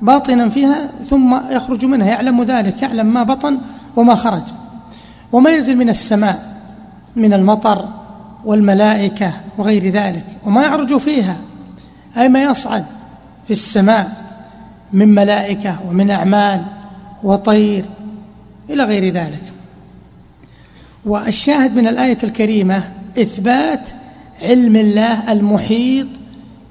[0.02, 3.58] باطنا فيها ثم يخرج منها يعلم ذلك يعلم ما بطن
[3.96, 4.44] وما خرج.
[5.32, 6.62] وما ينزل من السماء
[7.16, 7.90] من المطر
[8.46, 11.38] والملائكة وغير ذلك وما يعرج فيها
[12.18, 12.86] أي ما يصعد
[13.48, 14.21] في السماء.
[14.94, 16.66] من ملائكة ومن أعمال
[17.24, 17.86] وطير
[18.70, 19.54] إلى غير ذلك.
[21.06, 22.84] والشاهد من الآية الكريمة
[23.18, 23.90] إثبات
[24.42, 26.08] علم الله المحيط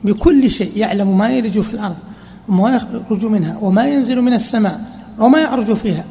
[0.04, 1.96] بكل شيء يعلم ما يلج في الأرض
[2.48, 4.80] وما يخرج منها وما ينزل من السماء
[5.18, 6.04] وما يعرج فيها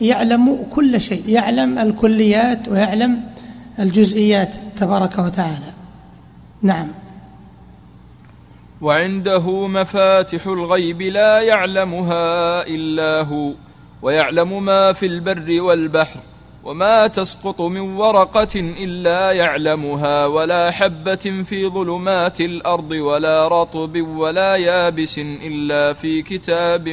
[0.00, 3.20] يعلم كل شيء يعلم الكليات ويعلم
[3.78, 5.72] الجزئيات تبارك وتعالى.
[6.62, 6.88] نعم.
[8.80, 13.52] وعنده مفاتح الغيب لا يعلمها إلا هو
[14.02, 16.20] ويعلم ما في البر والبحر
[16.64, 25.18] وما تسقط من ورقة إلا يعلمها ولا حبة في ظلمات الأرض ولا رطب ولا يابس
[25.18, 26.88] إلا في كتاب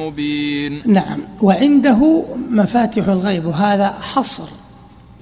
[0.00, 0.82] مبين.
[0.86, 1.20] نعم.
[1.42, 4.48] وعنده مفاتح الغيب وهذا حصر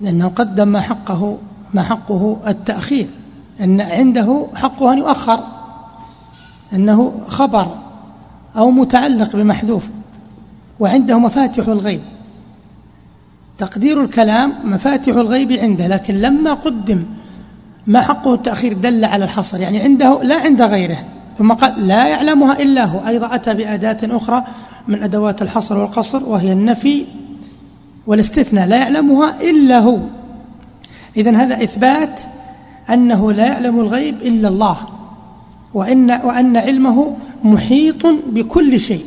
[0.01, 1.39] لأنه قدم ما حقه
[1.75, 3.07] ما حقه التأخير
[3.61, 5.54] أن عنده حقه أن يؤخر.
[6.75, 7.67] أنه خبر
[8.57, 9.89] أو متعلق بمحذوف
[10.81, 12.01] وعنده مفاتح الغيب.
[13.59, 17.05] تقدير الكلام مفاتح الغيب عنده لكن لما قدم
[17.87, 20.99] ما حقه التأخير دل على الحصر يعني عنده لا عند غيره.
[21.39, 24.45] ثم قال لا يعلمها إلا هو أيضا أتى بأداة أخرى
[24.89, 27.07] من أدوات الحصر والقصر وهي النفي
[28.07, 29.99] والاستثناء لا يعلمها إلا هو.
[31.17, 32.21] إذا هذا إثبات
[32.91, 34.94] أنه لا يعلم الغيب إلا الله.
[35.75, 39.05] وإن, وأن علمه محيط بكل شيء.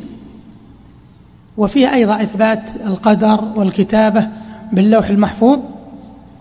[1.56, 4.28] وفيها أيضا إثبات القدر والكتابة
[4.72, 5.58] باللوح المحفوظ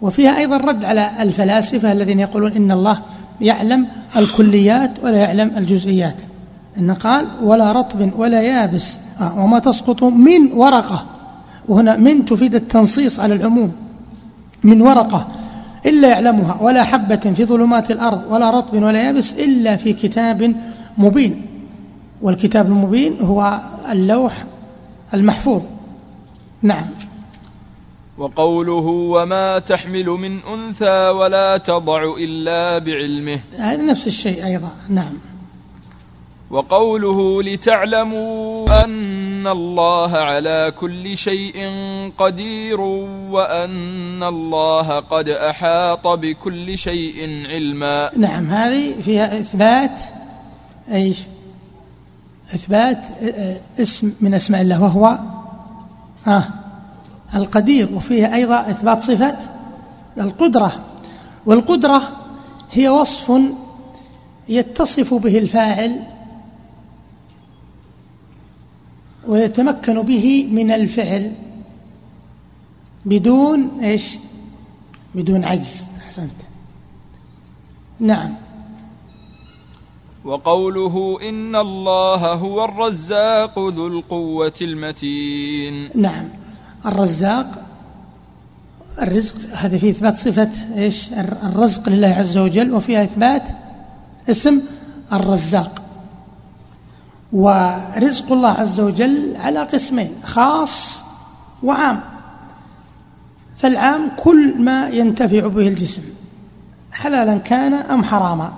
[0.02, 3.02] وفيها أيضا رد على الفلاسفة الذين يقولون إن الله
[3.42, 6.22] يعلم الكليات ولا يعلم الجزئيات.
[6.78, 11.06] إن قال ولا رطب ولا يابس آه وما تسقط من ورقة.
[11.68, 13.72] وهنا من تفيد التنصيص على العموم
[14.64, 15.28] من ورقة.
[15.88, 20.56] إلا يعلمها ولا حبة في ظلمات الأرض ولا رطب ولا يابس إلا في كتاب
[20.98, 21.46] مبين.
[22.22, 23.60] والكتاب المبين هو
[23.92, 24.46] اللوح
[25.14, 25.66] المحفوظ.
[26.62, 26.86] نعم.
[28.18, 33.40] وقوله وما تحمل من أنثى ولا تضع إلا بعلمه.
[33.58, 34.72] هذا نفس الشيء أيضا.
[34.90, 35.14] نعم.
[36.50, 41.56] وقوله لتعلموا أن الله على كل شيء
[42.18, 42.82] قدير
[43.32, 48.12] وأن الله قد أحاط بكل شيء علما.
[48.18, 50.02] نعم هذه فيها إثبات
[50.92, 51.24] إيش؟
[52.56, 53.00] إثبات
[53.80, 55.18] اسم من أسماء الله وهو
[56.28, 56.44] آه
[57.36, 57.90] القدير.
[57.94, 59.38] وفيها أيضا إثبات صفة
[60.18, 60.72] القدرة.
[61.46, 62.02] والقدرة
[62.72, 63.32] هي وصف
[64.50, 66.04] يتصف به الفاعل
[69.28, 71.32] ويتمكن به من الفعل
[73.06, 74.18] بدون إيش؟
[75.16, 75.90] بدون عجز.
[76.06, 76.32] أحسنت.
[78.00, 78.36] نعم.
[80.26, 85.90] وقوله إن الله هو الرزاق ذو القوة المتين.
[85.96, 86.30] نعم.
[86.86, 87.64] الرزاق
[89.02, 91.14] الرزق هذا فيه إثبات صفة إيش؟
[91.44, 93.50] الرزق لله عز وجل وفيها إثبات
[94.30, 94.62] اسم
[95.14, 95.87] الرزاق.
[97.34, 101.04] ورزق الله عز وجل على قسمين خاص
[101.64, 102.00] وعام.
[103.58, 106.02] فالعام كل ما ينتفع به الجسم
[106.92, 108.54] حلالا كان أم حراما.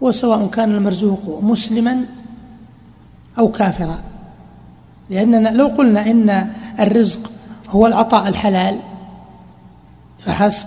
[0.00, 2.04] وسواء كان المرزوق مسلما
[3.38, 3.98] أو كافرا.
[5.10, 7.30] لأننا لو قلنا إن الرزق
[7.68, 8.80] هو العطاء الحلال
[10.18, 10.66] فحسب.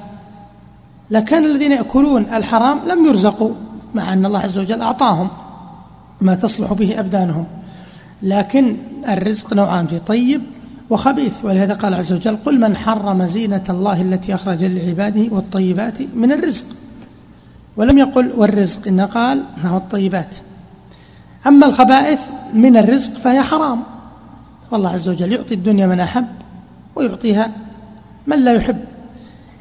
[1.09, 3.53] لكان الذين يأكلون الحرام لم يرزقوا
[3.95, 5.29] مع أن الله عز وجل أعطاهم.
[6.21, 7.45] ما تصلح به أبدانهم.
[8.23, 10.41] لكن الرزق نوعان في طيب
[10.89, 11.45] وخبيث.
[11.45, 16.65] ولهذا قال عز وجل قل من حرم زينة الله التي أخرج لعباده والطيبات من الرزق.
[17.77, 20.35] ولم يقل والرزق إنه قال هو الطيبات.
[21.47, 22.19] أما الخبائث
[22.53, 23.83] من الرزق فهي حرام.
[24.71, 26.27] والله عز وجل يعطي الدنيا من أحب
[26.95, 27.51] ويعطيها
[28.27, 28.79] من لا يحب.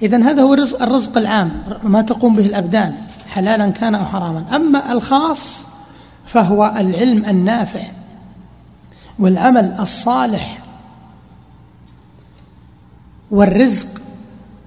[0.03, 1.51] إذا هذا هو الرزق, الرزق العام
[1.83, 2.95] ما تقوم به الأبدان
[3.29, 4.45] حلالا كان أو حراما.
[4.57, 5.70] أما الخاص
[6.33, 7.83] فهو العلم النافع
[9.18, 10.59] والعمل الصالح
[13.31, 13.89] والرزق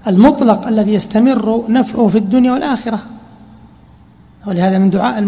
[0.08, 3.00] المطلق الذي يستمر نفعه في الدنيا والآخرة.
[4.48, 5.20] ولهذا من دعاء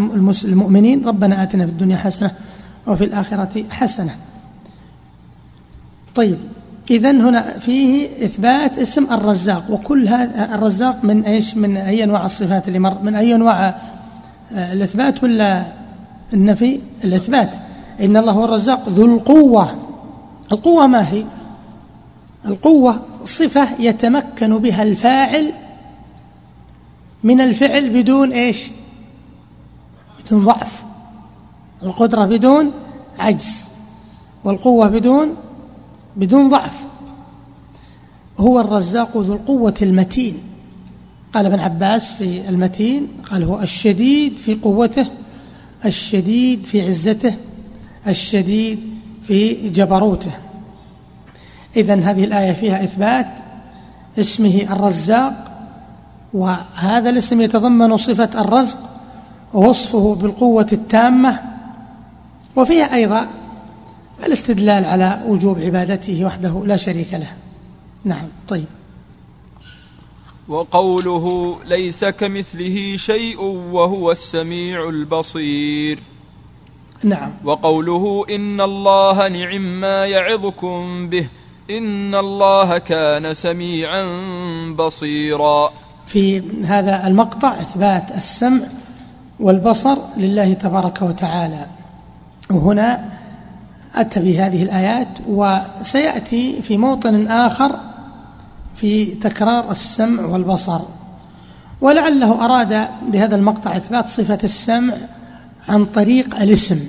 [0.45, 2.31] المؤمنين ربنا آتنا في الدنيا حسنة
[2.87, 4.15] وفي الآخرة حسنة.
[6.15, 6.37] طيب
[6.91, 12.67] إذا هنا فيه إثبات اسم الرزاق وكل هذا الرزاق من إيش؟ من أي أنواع الصفات
[12.67, 13.75] اللي مر من أي أنواع
[14.53, 15.65] آه، الإثبات ولا
[16.33, 17.51] النفي الإثبات.
[18.01, 19.75] إن الله هو الرزاق ذو القوة.
[20.51, 21.25] القوة ما هي؟
[22.45, 25.53] القوة صفة يتمكن بها الفاعل
[27.23, 28.71] من الفعل بدون إيش؟
[30.25, 30.85] بدون ضعف.
[31.83, 32.71] القدرة بدون
[33.19, 33.67] عجز.
[34.43, 35.35] والقوة بدون
[36.15, 36.85] بدون ضعف.
[38.37, 40.39] هو الرزاق ذو القوة المتين.
[41.33, 45.07] قال ابن عباس في المتين قال هو الشديد في قوته
[45.85, 47.37] الشديد في عزته
[48.07, 48.79] الشديد
[49.27, 50.31] في جبروته.
[51.75, 53.27] إذا هذه الآية فيها إثبات
[54.19, 55.51] اسمه الرزاق
[56.33, 58.77] وهذا الاسم يتضمن صفة الرزق
[59.53, 61.41] ووصفه بالقوة التامة.
[62.55, 63.27] وفيها أيضا
[64.25, 67.33] الاستدلال على وجوب عبادته وحده لا شريك له.
[68.03, 68.65] نعم طيب.
[70.47, 73.41] وقوله ليس كمثله شيء
[73.71, 75.99] وهو السميع البصير.
[77.03, 77.31] نعم.
[77.43, 81.27] وقوله إن الله نعم ما يعظكم به
[81.69, 84.03] إن الله كان سميعا
[84.77, 85.71] بصيرا.
[86.05, 88.67] في هذا المقطع إثبات السمع
[89.39, 91.65] والبصر لله تبارك وتعالى.
[92.51, 93.09] وهنا
[93.95, 97.94] أتى بهذه الآيات وسيأتي في موطن آخر
[98.75, 100.79] في تكرار السمع والبصر.
[101.81, 104.93] ولعله أراد بهذا المقطع إثبات صفة السمع
[105.69, 106.79] عن طريق الاسم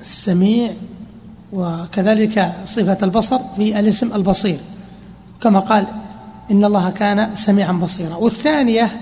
[0.00, 0.72] السميع
[1.52, 4.58] وكذلك صفة البصر في الاسم البصير.
[5.40, 5.86] كما قال
[6.50, 8.14] إن الله كان سميعا بصيرا.
[8.14, 9.00] والثانية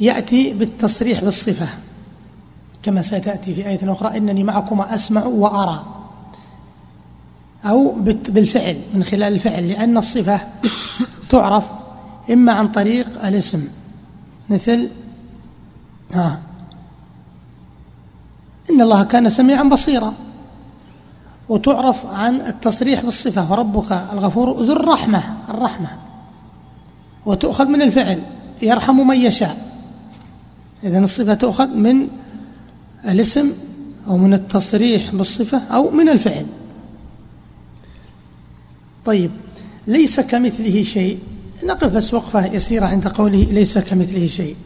[0.00, 1.66] يأتي بالتصريح بالصفة
[2.82, 5.86] كما ستأتي في آية أخرى إنني معكما أسمع وأرى
[7.64, 7.94] أو
[8.28, 10.40] بالفعل من خلال الفعل لأن الصفة
[11.32, 11.70] تعرف
[12.30, 13.68] إما عن طريق الاسم
[14.50, 14.90] مثل
[16.12, 16.40] ها
[18.70, 20.14] إن الله كان سميعا بصيرا
[21.48, 25.88] وتعرف عن التصريح بالصفة وربك الغفور ذو الرحمة الرحمة
[27.26, 28.22] وتؤخذ من الفعل
[28.62, 29.72] يرحم من يشاء.
[30.84, 32.08] إذا الصفة تؤخذ من
[33.04, 33.52] الاسم
[34.08, 36.46] أو من التصريح بالصفة أو من الفعل.
[39.04, 39.30] طيب.
[39.86, 41.18] ليس كمثله شيء.
[41.64, 44.56] نقف بس وقفة يسيرة عند قوله ليس كمثله شيء.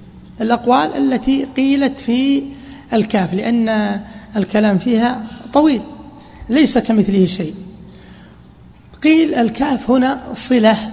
[0.41, 2.43] الأقوال التي قيلت في
[2.93, 4.01] الكاف لأن
[4.37, 5.83] الكلام فيها طويل.
[6.49, 7.55] ليس كمثله شيء.
[9.03, 10.93] قيل الكاف هنا صلة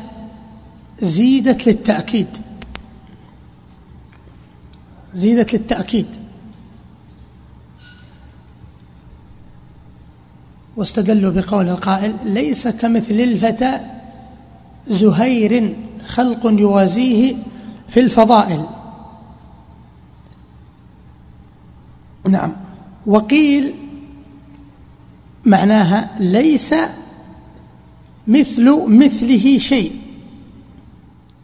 [1.02, 2.28] زيدت للتأكيد.
[5.14, 6.08] زيدت للتأكيد.
[10.78, 13.80] واستدلوا بقول القائل ليس كمثل الفتى
[14.88, 15.76] زهير
[16.06, 17.36] خلق يوازيه
[17.88, 18.66] في الفضائل.
[22.30, 22.54] نعم.
[23.06, 23.74] وقيل
[25.46, 26.76] معناها ليس
[28.28, 29.92] مثل مثله شيء.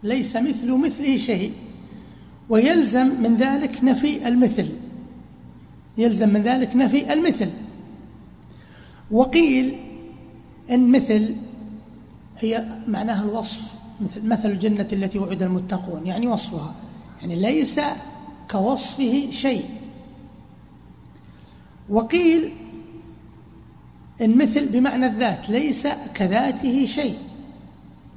[0.04, 1.54] ليس مثل مثله شيء.
[2.50, 4.70] ويلزم من ذلك نفي المثل.
[5.98, 7.50] يلزم من ذلك نفي المثل.
[9.12, 9.76] وقيل
[10.72, 11.36] إن مثل
[12.40, 13.62] هي معناها الوصف
[14.02, 16.74] مثل مثل الجنة التي وعد المتقون يعني وصفها.
[17.22, 17.80] يعني ليس
[18.52, 19.66] كوصفه شيء.
[21.90, 22.52] وقيل
[24.22, 27.18] إن مثل بمعنى الذات ليس كذاته شيء.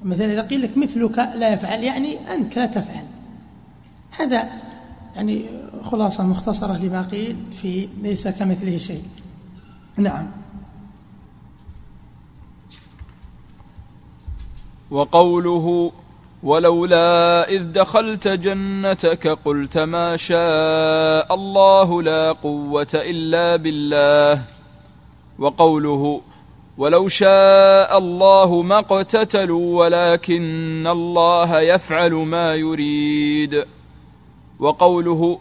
[0.03, 3.05] مثل إذا قيل لك مثلك لا يفعل يعني أنت لا تفعل.
[4.19, 4.49] هذا
[5.17, 5.47] يعني
[5.83, 9.03] خلاصة مختصرة لما قيل في ليس كمثله شيء.
[9.97, 10.42] نعم.
[14.93, 15.93] وقوله
[16.43, 24.43] ولولا إذ دخلت جنتك قلت ما شاء الله لا قوة إلا بالله.
[25.39, 26.21] وقوله
[26.79, 33.65] ولو شاء الله ما اقتتلوا ولكن الله يفعل ما يريد.
[34.61, 35.39] وقوله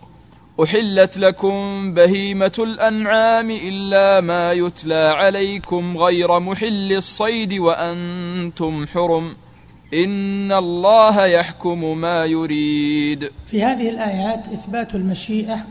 [0.63, 9.35] احلت لكم بهيمه الانعام الا ما يتلى عليكم غير محل الصيد وأنتم حرم
[9.93, 13.31] ان الله يحكم ما يريد.
[13.45, 15.65] في هذه الآيات إثبات المشيئة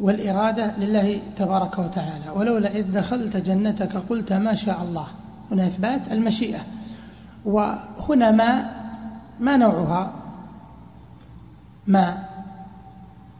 [0.00, 2.30] والإرادة لله تبارك وتعالى.
[2.36, 5.06] ولولا إذ دخلت جنتك قلت ما شاء الله.
[5.50, 6.60] هنا إثبات المشيئة.
[7.44, 8.70] وهنا ما
[9.40, 10.12] ما نوعها؟
[11.86, 12.35] ما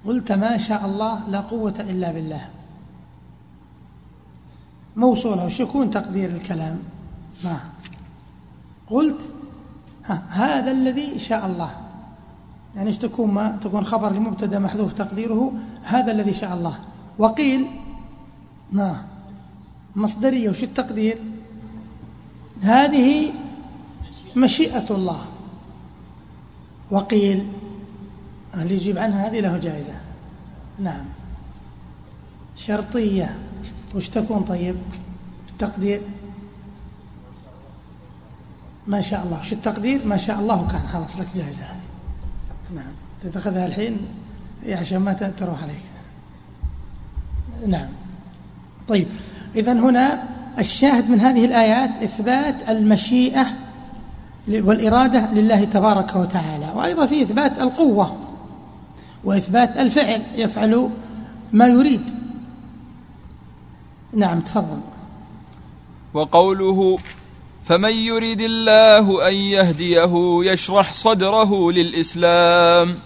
[0.07, 2.49] قلت ما شاء الله لا قوة إلا بالله.
[4.97, 6.79] موصولة وش يكون تقدير الكلام؟
[7.45, 7.61] ما
[8.91, 9.31] قلت
[10.05, 11.71] ها هذا الذي شاء الله.
[12.77, 15.53] يعني إيش تكون ما؟ تكون خبر لمبتدأ محذوف تقديره
[15.83, 16.79] هذا الذي شاء الله.
[17.19, 17.67] وقيل
[18.73, 19.03] ما
[19.97, 21.19] مصدريه وش التقدير؟
[22.63, 23.33] هذه
[24.37, 25.25] مشيئة الله.
[26.91, 27.49] وقيل
[28.63, 29.93] اللي يجيب عنها هذه له جائزة.
[30.79, 31.05] نعم.
[32.57, 33.37] شرطية.
[33.95, 34.77] وش تكون طيب؟
[35.51, 36.01] التقدير؟
[38.87, 39.41] ما شاء الله.
[39.41, 41.65] وش التقدير؟ ما شاء الله كان خلاص لك جائزة.
[41.65, 41.81] هذه
[42.75, 42.93] نعم
[43.23, 43.99] تتخذها الحين
[44.69, 45.85] عشان ما تروح عليك.
[47.67, 47.89] نعم.
[48.89, 49.09] طيب.
[49.57, 50.23] إذا هنا
[50.59, 53.47] الشاهد من هذه الآيات إثبات المشيئة
[54.49, 56.73] والإرادة لله تبارك وتعالى.
[56.75, 58.26] وأيضا في إثبات القوة.
[59.27, 60.91] وإثبات الفعل يفعل
[61.53, 62.11] ما يريد.
[64.13, 64.81] نعم تفضل.
[66.15, 66.99] وقوله
[67.65, 70.13] فمن يريد الله أن يهديه
[70.53, 72.99] يشرح صدره للإسلام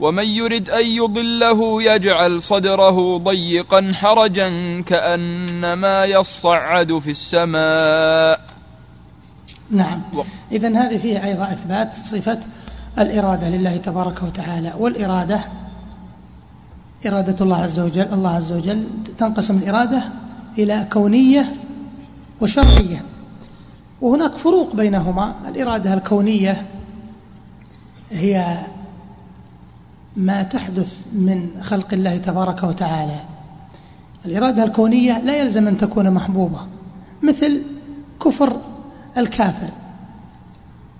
[0.00, 8.40] ومن يرد أن يضله يجعل صدره ضيقا حرجا كأنما يصعد في السماء.
[9.70, 10.02] نعم.
[10.52, 12.40] اذا هذه فيها أيضا إثبات صفة
[12.98, 15.61] الإرادة لله تبارك وتعالى والإرادة
[17.06, 18.88] إرادة الله عز وجل الله عز وجل
[19.18, 20.02] تنقسم الإرادة
[20.58, 21.54] إلى كونية
[22.40, 23.02] وشرعية.
[24.00, 25.34] وهناك فروق بينهما.
[25.48, 26.66] الإرادة الكونية
[28.10, 28.56] هي
[30.16, 33.20] ما تحدث من خلق الله تبارك وتعالى.
[34.24, 36.60] الإرادة الكونية لا يلزم أن تكون محبوبة.
[37.22, 37.62] مثل
[38.24, 38.56] كفر
[39.18, 39.70] الكافر.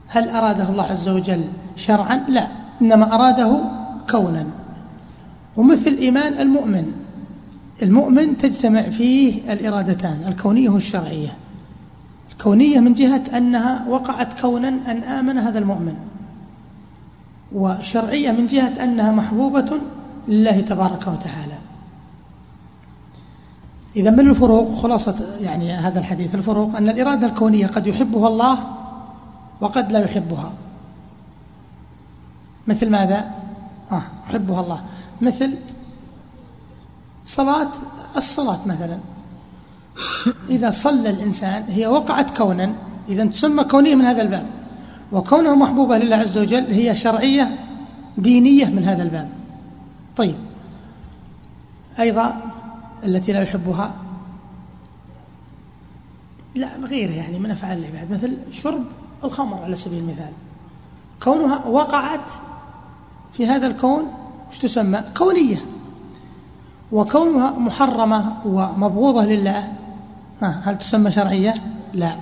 [0.09, 1.45] هل أراده الله عز وجل
[1.77, 2.49] شرعا؟ لا.
[2.83, 3.61] إنما أراده
[4.11, 4.62] كونا.
[5.57, 6.93] ومثل إيمان المؤمن.
[7.83, 11.37] المؤمن تجتمع فيه الإرادتان الكونية والشرعية.
[12.43, 15.95] كونية من جهة أنها وقعت كونا أن آمن هذا المؤمن.
[17.53, 19.81] وشرعية من جهة أنها محبوبة
[20.29, 21.59] لله تبارك وتعالى.
[23.97, 26.35] إذا من الفروق؟ خلاصة يعني هذا الحديث.
[26.35, 28.59] الفروق أن الإرادة الكونية قد يحبها الله
[29.61, 30.53] وقد لا يحبها.
[32.67, 33.42] مثل ماذا؟
[33.93, 34.03] آه
[34.37, 34.85] الله.
[35.21, 35.59] مثل
[37.27, 37.69] صلاة
[38.17, 38.99] الصلاة مثلا.
[40.51, 42.75] إذا صلى الإنسان هي وقعت كونا.
[43.09, 44.47] إذا تسمى كونية من هذا الباب.
[45.13, 47.59] وكونها محبوبة لله عز وجل هي شرعية
[48.19, 49.29] دينية من هذا الباب.
[50.17, 50.37] طيب.
[51.99, 52.41] أيضا
[53.05, 53.95] التي لا يحبها.
[56.55, 58.11] لا غيرها يعني من أفعال العباد.
[58.11, 58.85] مثل شرب
[59.25, 60.33] الخمر على سبيل المثال.
[61.23, 62.33] كونها وقعت
[63.33, 64.13] في هذا الكون
[64.51, 65.63] إيش تسمى؟ كونية.
[66.93, 69.73] وكونها محرمة ومبغوضة لله.
[70.41, 71.55] هل تسمى شرعية؟
[71.93, 72.17] لا.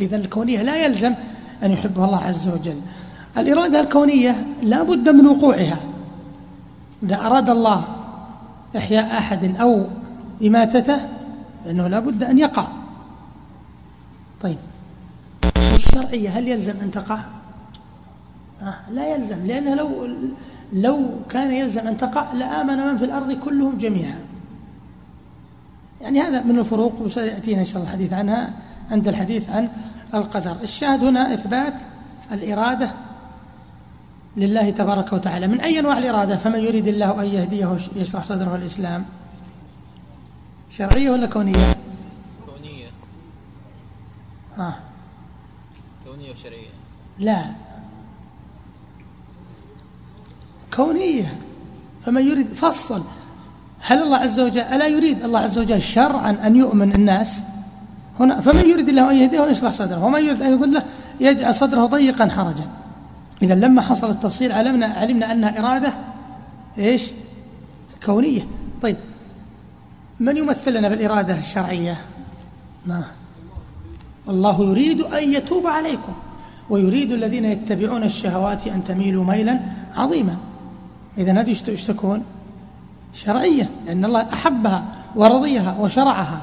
[0.00, 1.14] إذا الكونية لا يلزم
[1.62, 2.80] أن يحبها الله عز وجل.
[3.38, 5.80] الإرادة الكونية لا بد من وقوعها.
[7.02, 7.84] إذا أراد الله
[8.76, 9.86] إحياء أحد أو
[10.46, 10.98] إماتته
[11.64, 12.68] فإنه لا بد أن يقع.
[14.42, 14.58] طيب.
[15.56, 17.18] الشرعية هل يلزم أن تقع؟
[18.62, 20.08] آه لا يلزم لأنه لو
[20.72, 24.18] لو كان يلزم أن تقع لآمن من في الأرض كلهم جميعا.
[26.00, 28.52] يعني هذا من الفروق وسيأتينا إن شاء الله الحديث عنها
[28.90, 29.68] عند الحديث عن
[30.14, 30.56] القدر.
[30.62, 31.74] الشاهد هنا إثبات
[32.32, 32.92] الإرادة
[34.36, 35.46] لله تبارك وتعالى.
[35.46, 39.04] من أي أنواع الإرادة؟ فمن يريد الله أن يهديه يشرح صدره الإسلام.
[40.70, 41.74] شرعية ولا كونية؟
[42.46, 42.88] كونية.
[44.58, 44.74] آه.
[46.04, 46.68] كونية وشرعية.
[47.18, 47.44] لا.
[50.74, 51.38] كونية.
[52.06, 53.02] فمن يريد فصل.
[53.80, 57.42] هل الله عز وجل ألا يريد الله عز وجل شرعا أن يؤمن الناس؟
[58.20, 60.82] هنا فمن يريد الله أن يهديه ويشرح صدره ومن يريد أن يضله
[61.20, 62.66] يجعل صدره ضيقا حرجا.
[63.42, 65.92] إذا لما حصل التفصيل علمنا علمنا أنها إرادة
[66.78, 67.02] إيش؟
[68.06, 68.46] كونية.
[68.82, 68.96] طيب
[70.20, 71.96] من يمثل لنا بالإرادة الشرعية؟
[72.86, 73.04] ما.
[74.28, 76.12] الله يريد أن يتوب عليكم
[76.70, 79.60] ويريد الذين يتبعون الشهوات أن تميلوا ميلا
[79.96, 80.36] عظيما.
[81.18, 82.24] إذا هذه إيش تكون؟
[83.14, 86.42] شرعية لأن الله أحبها ورضيها وشرعها.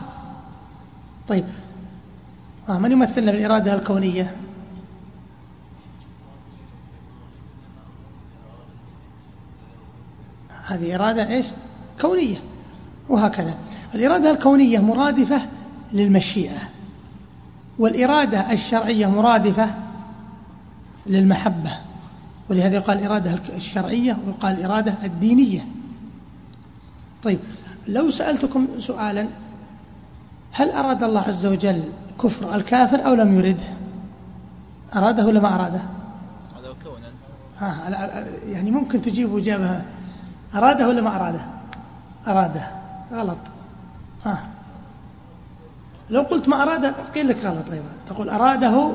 [1.27, 1.45] طيب.
[2.69, 4.35] آه من يمثلنا بالإرادة الكونية؟
[10.67, 11.45] هذه إرادة إيش؟
[12.01, 12.37] كونية.
[13.09, 13.55] وهكذا.
[13.95, 15.41] الإرادة الكونية مرادفة
[15.93, 16.69] للمشيئة
[17.79, 19.75] والإرادة الشرعية مرادفة
[21.05, 21.84] للمحبة.
[22.49, 25.65] ولهذا يقال الإرادة الشرعية ويقال الإرادة الدينية.
[27.23, 27.39] طيب
[27.87, 29.27] لو سألتكم سؤالا
[30.51, 31.83] هل أراد الله عز وجل
[32.23, 33.61] كفر الكافر أو لم يرد؟
[34.95, 35.81] أراده ولا ما أراده؟
[36.57, 37.11] هذا كونا.
[37.59, 39.81] ها يعني ممكن تجيب إجابة.
[40.55, 41.45] أراده ولا ما أراده؟
[42.27, 42.67] أراده.
[43.13, 43.37] غلط.
[44.25, 44.47] ها
[46.09, 47.89] لو قلت ما أراده قيل لك غلط أيضا.
[48.07, 48.91] تقول أراده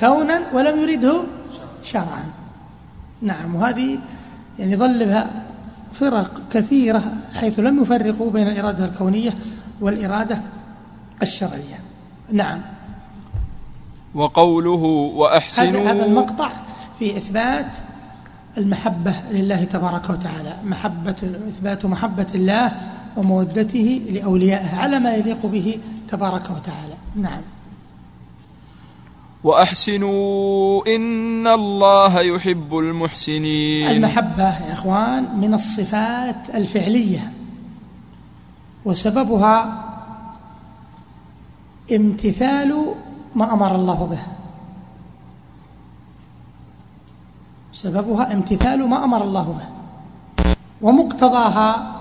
[0.00, 1.22] كونا ولم يرده
[1.82, 2.24] شرعا.
[3.22, 3.98] نعم وهذه
[4.58, 5.30] يعني ظل بها
[5.92, 7.02] فرق كثيرة
[7.34, 9.34] حيث لم يفرقوا بين الإرادة الكونية
[9.80, 10.40] والإرادة
[11.22, 11.80] الشرعية.
[12.32, 12.60] نعم.
[14.14, 14.82] وقوله
[15.16, 16.50] وأحسنوا هذا المقطع
[16.98, 17.76] في إثبات
[18.56, 21.16] المحبة لله تبارك وتعالى محبة
[21.48, 22.72] إثبات محبة الله
[23.16, 26.94] ومودته لأوليائه على ما يليق به تبارك وتعالى.
[27.16, 27.40] نعم.
[29.46, 33.88] وأحسنوا إن الله يحب المحسنين.
[33.90, 37.32] المحبة يا إخوان من الصفات الفعلية
[38.84, 39.84] وسببها
[41.92, 42.94] امتثال
[43.34, 44.22] ما أمر الله به.
[47.72, 49.68] سببها امتثال ما أمر الله به.
[50.82, 51.96] ومقتضاها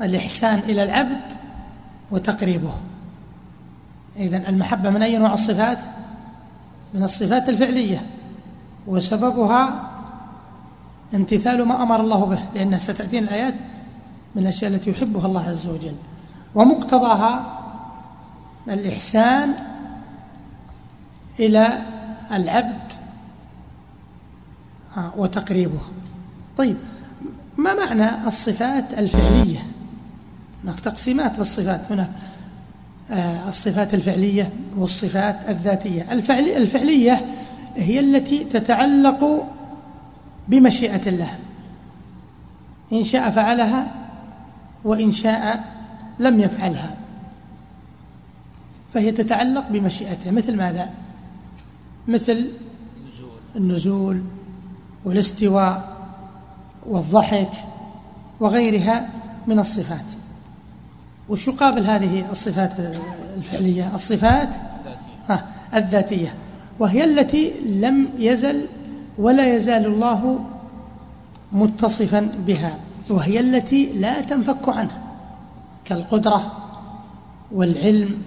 [0.00, 1.24] الإحسان إلى العبد
[2.10, 2.72] وتقريبه.
[4.18, 5.78] إذن المحبة من أي نوع الصفات؟
[6.94, 8.06] من الصفات الفعلية
[8.86, 9.90] وسببها
[11.14, 13.54] امتثال ما أمر الله به لأنها ستأتينا الآيات
[14.34, 15.94] من الأشياء التي يحبها الله عز وجل.
[16.54, 17.62] ومقتضاها
[18.68, 19.54] الإحسان
[21.40, 21.82] إلى
[22.32, 22.92] العبد
[25.16, 25.80] وتقريبه.
[26.56, 26.76] طيب
[27.56, 29.66] ما معنى الصفات الفعلية؟
[30.64, 32.10] هناك تقسيمات في الصفات هناك
[33.48, 36.12] الصفات الفعلية والصفات الذاتية.
[36.56, 37.26] الفعلية
[37.76, 39.46] هي التي تتعلق
[40.48, 41.38] بمشيئة الله.
[42.92, 43.86] إن شاء فعلها
[44.84, 45.64] وإن شاء
[46.18, 46.96] لم يفعلها.
[48.94, 50.90] فهي تتعلق بمشيئته مثل ماذا؟
[52.08, 52.50] مثل
[53.56, 54.22] النزول
[55.04, 55.96] والاستواء
[56.86, 57.50] والضحك
[58.40, 59.08] وغيرها
[59.46, 60.04] من الصفات.
[61.28, 62.72] وش يقابل هذه الصفات
[63.36, 64.48] الفعلية؟ الصفات
[65.74, 66.34] الذاتية.
[66.78, 68.66] وهي التي لم يزل
[69.18, 70.44] ولا يزال الله
[71.52, 72.78] متصفا بها.
[73.10, 75.02] وهي التي لا تنفك عنها.
[75.84, 76.52] كالقدرة
[77.52, 78.22] والعلم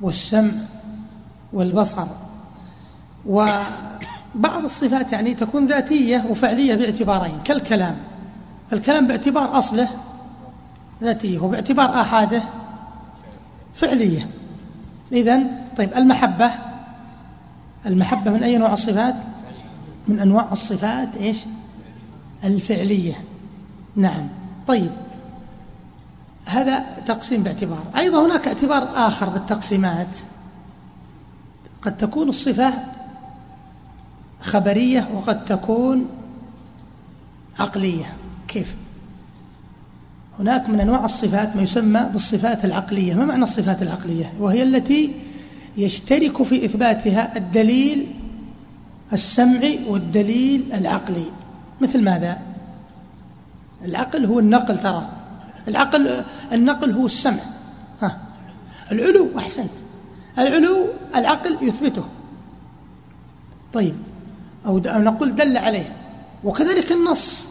[0.00, 0.50] والسمع
[1.52, 2.06] والبصر.
[3.26, 7.38] وبعض الصفات يعني تكون ذاتية وفعلية باعتبارين.
[7.44, 7.96] كالكلام.
[8.72, 9.88] الكلام باعتبار أصله
[11.02, 12.42] ذاتية وباعتبار آحادة
[13.74, 14.28] فعلية.
[15.12, 16.50] إذن طيب المحبة
[17.86, 19.14] المحبة من أي نوع الصفات؟
[20.08, 21.38] من أنواع الصفات إيش؟
[22.44, 23.24] الفعلية.
[23.96, 24.28] نعم.
[24.66, 24.90] طيب
[26.44, 27.82] هذا تقسيم باعتبار.
[27.96, 30.18] أيضا هناك اعتبار آخر بالتقسيمات.
[31.82, 32.72] قد تكون الصفة
[34.40, 36.06] خبرية وقد تكون
[37.58, 38.14] عقلية.
[38.48, 38.76] كيف؟
[40.38, 43.14] هناك من أنواع الصفات ما يسمى بالصفات العقلية.
[43.14, 45.14] ما معنى الصفات العقلية؟ وهي التي
[45.76, 48.06] يشترك في إثباتها الدليل
[49.12, 51.24] السمعي والدليل العقلي.
[51.80, 52.38] مثل ماذا؟
[53.84, 55.08] العقل هو النقل ترى.
[55.68, 57.42] العقل النقل هو السمع.
[58.02, 58.18] ها.
[58.92, 59.70] العلو أحسنت.
[60.38, 62.04] العلو العقل يثبته.
[63.72, 63.94] طيب.
[64.66, 65.96] أو نقول دل عليه.
[66.44, 67.48] وكذلك النص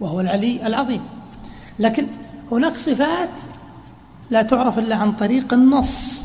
[0.00, 1.19] وهو العلي العظيم.
[1.80, 2.06] لكن
[2.52, 3.28] هناك صفات
[4.30, 6.24] لا تعرف إلا عن طريق النص.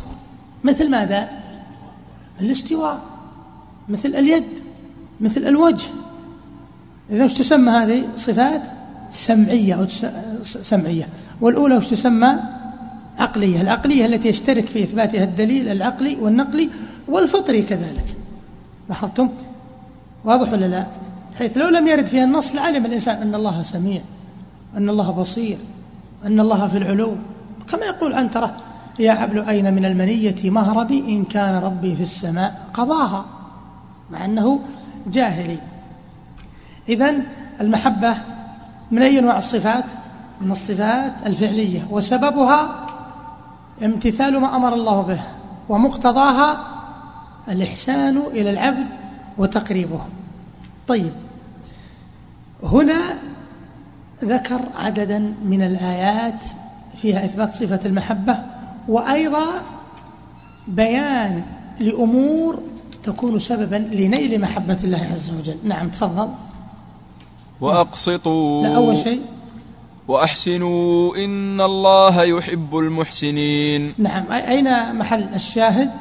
[0.63, 1.29] مثل ماذا؟
[2.41, 2.99] الاستواء
[3.89, 4.43] مثل اليد
[5.21, 5.87] مثل الوجه.
[7.09, 8.61] إذا وش تسمى هذه صفات؟
[9.09, 9.85] سمعية أو
[10.43, 11.07] سمعية.
[11.41, 12.39] والأولى وش تسمى؟
[13.17, 13.61] عقلية.
[13.61, 16.69] العقلية التي يشترك في إثباتها الدليل العقلي والنقلي
[17.07, 18.15] والفطري كذلك.
[18.89, 19.29] لاحظتم؟
[20.25, 20.85] واضح ولا لا؟
[21.37, 24.01] حيث لو لم يرد فيها النص لعلم الإنسان أن الله سميع.
[24.77, 25.57] أن الله بصير
[26.25, 27.15] أن الله في العلو.
[27.69, 28.55] كما يقول عنترة
[28.99, 33.25] يا عبل أين من المنية مهربي؟ إن كان ربي في السماء قضاها
[34.11, 34.59] مع أنه
[35.07, 35.59] جاهلي.
[36.89, 37.23] إذن
[37.61, 38.17] المحبة
[38.91, 39.85] من أي أنواع الصفات؟
[40.41, 41.87] من الصفات الفعلية.
[41.91, 42.87] وسببها
[43.83, 45.19] امتثال ما أمر الله به
[45.69, 46.67] ومقتضاها
[47.49, 48.87] الإحسان إلى العبد
[49.37, 50.01] وتقريبه.
[50.87, 51.11] طيب
[52.63, 53.17] هنا
[54.23, 56.45] ذكر عددا من الآيات
[57.01, 58.37] فيها إثبات صفة المحبة
[58.87, 59.61] وأيضا
[60.67, 61.43] بيان
[61.79, 62.59] لأمور
[63.03, 65.57] تكون سببا لنيل محبة الله عز وجل.
[65.63, 66.29] نعم تفضل.
[67.61, 69.21] وأقسطوا لا أول شيء.
[70.07, 73.93] وأحسنوا إن الله يحب المحسنين.
[73.97, 75.91] نعم أين محل الشاهد؟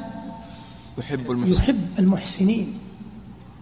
[0.99, 1.59] يحب المحسنين.
[1.59, 2.79] يحب المحسنين.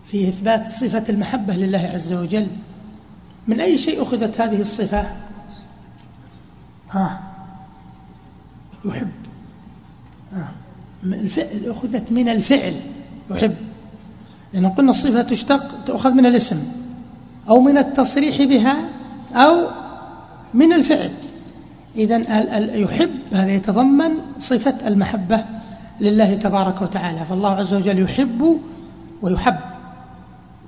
[0.06, 2.46] في إثبات صفة المحبة لله عز وجل.
[3.48, 5.06] من أي شيء أخذت هذه الصفة؟
[6.90, 7.20] ها.
[8.84, 9.08] يحب.
[10.32, 10.52] ها.
[11.04, 12.80] الفعل أخذت من الفعل.
[13.30, 13.54] يحب.
[14.52, 16.62] لأن قلنا الصفة تشتق تأخذ من الاسم.
[17.48, 18.76] أو من التصريح بها
[19.34, 19.66] أو
[20.54, 21.12] من الفعل.
[21.96, 22.16] إذا
[22.76, 23.10] يحب.
[23.32, 25.44] هذا يتضمن صفة المحبة
[26.00, 27.24] لله تبارك وتعالى.
[27.24, 28.60] فالله عز وجل يحب
[29.22, 29.56] ويحب.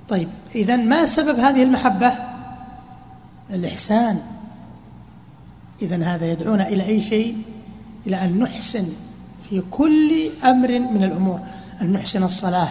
[0.09, 2.34] طيب إذا ما سبب هذه المحبة؟
[3.49, 4.19] الإحسان.
[5.81, 7.37] إذا هذا يدعونا إلى أي شيء؟
[8.07, 8.85] إلى أن نحسن
[9.49, 11.39] في كل أمر من الأمور.
[11.81, 12.69] أن نحسن الصلاة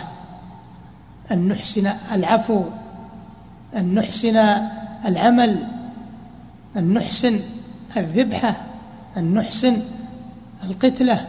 [1.33, 2.65] أن نحسن العفو
[3.77, 4.37] أن نحسن
[5.07, 5.67] العمل
[6.77, 7.41] أن نحسن
[7.97, 8.67] الذبحة
[9.17, 9.77] أن نحسن
[10.65, 11.29] القتلة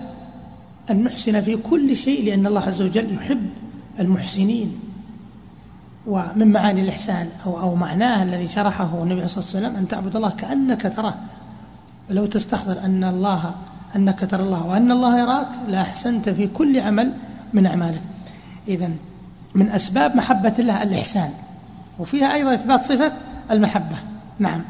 [0.89, 3.49] أن نحسن في كل شيء لأن الله عز وجل يحب
[3.99, 4.79] المحسنين.
[6.07, 10.15] ومن معاني الإحسان أو, أو معناه الذي شرحه النبي صلى الله عليه وسلم أن تعبد
[10.15, 11.13] الله كأنك تراه.
[12.09, 13.55] ولو تستحضر أن الله
[13.95, 17.13] أنك ترى الله وأن الله يراك لأحسنت في كل عمل
[17.53, 18.01] من أعمالك
[18.67, 18.91] إذا
[19.55, 21.29] من أسباب محبة الله الإحسان
[21.99, 23.11] وفيها أيضا إثبات صفة
[23.51, 23.97] المحبة.
[24.39, 24.63] نعم.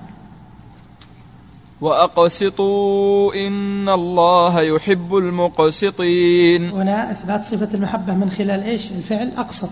[1.82, 6.70] وأقسطوا إن الله يحب المقسطين.
[6.70, 9.70] هنا إثبات صفة المحبة من خلال إيش؟ الفعل أقسط.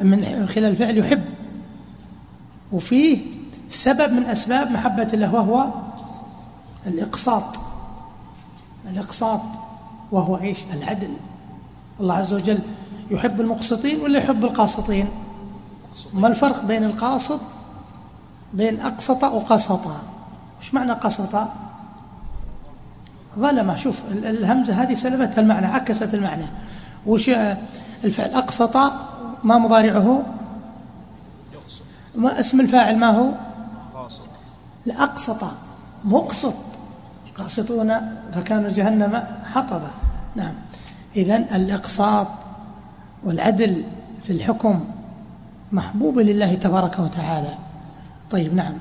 [0.00, 1.24] من خلال الفعل يحب.
[2.72, 3.20] وفيه
[3.70, 5.66] سبب من أسباب محبة الله وهو
[6.86, 7.56] الإقساط.
[8.90, 9.40] الإقساط
[10.12, 11.10] وهو إيش؟ العدل.
[12.00, 12.58] الله عز وجل
[13.10, 15.08] يحب المقسطين ولا يحب القاسطين؟
[16.14, 17.40] ما الفرق بين القاسط
[18.54, 19.80] بين أقسط وقسط
[20.60, 21.48] وش معنى قسط؟
[23.38, 26.46] ظلم شوف الهمزة هذه سلبتها المعنى عكست المعنى.
[27.06, 27.30] وش
[28.04, 28.76] الفعل؟ أقسط
[29.44, 30.26] ما مضارعه؟
[32.14, 33.30] ما اسم الفاعل ما هو؟
[34.86, 35.44] لأقسط
[36.04, 36.54] مقسط.
[37.38, 37.94] قاسطون
[38.34, 39.90] فكانوا جهنم حطبا
[40.36, 40.54] نعم.
[41.16, 42.26] إذا الإقساط
[43.24, 43.84] والعدل
[44.22, 44.84] في الحكم
[45.72, 47.54] محبوب لله تبارك وتعالى.
[48.30, 48.74] طيب نعم.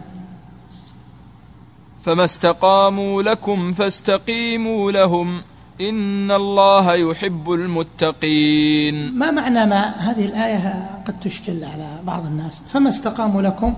[2.03, 5.41] فما استقاموا لكم فاستقيموا لهم.
[5.81, 9.13] إن الله يحب المتقين.
[9.13, 13.73] ما معنى ما هذه الآية قد تشكل على بعض الناس؟ فما استقاموا لكم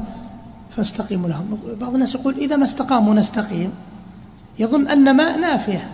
[0.77, 1.59] فاستقيموا لهم.
[1.81, 3.71] بعض الناس يقول إذا ما استقاموا نستقيم.
[4.59, 5.91] يظن أن ما نافية.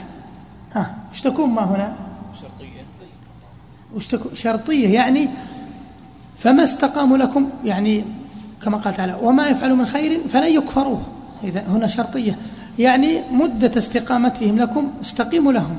[0.73, 1.95] ها وش تكون ما هنا؟
[2.41, 2.85] شرطية.
[3.95, 5.29] وش تكون؟ شرطية يعني
[6.37, 8.03] فما استقاموا لكم يعني
[8.63, 11.01] كما قال تعالى وما يفعلوا من خير فلن يكفروه.
[11.43, 12.37] إذا هنا شرطية.
[12.79, 15.77] يعني مدة استقامتهم لكم استقيموا لهم.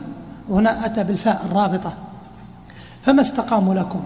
[0.49, 1.97] وهنا أتى بالفاء الرابطة.
[3.03, 4.05] فما استقاموا لكم؟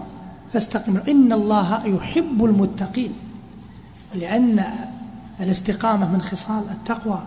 [0.53, 3.13] فاستقيموا إن الله يحب المتقين.
[4.15, 4.65] لأن
[5.39, 7.23] الاستقامة من خصال التقوى.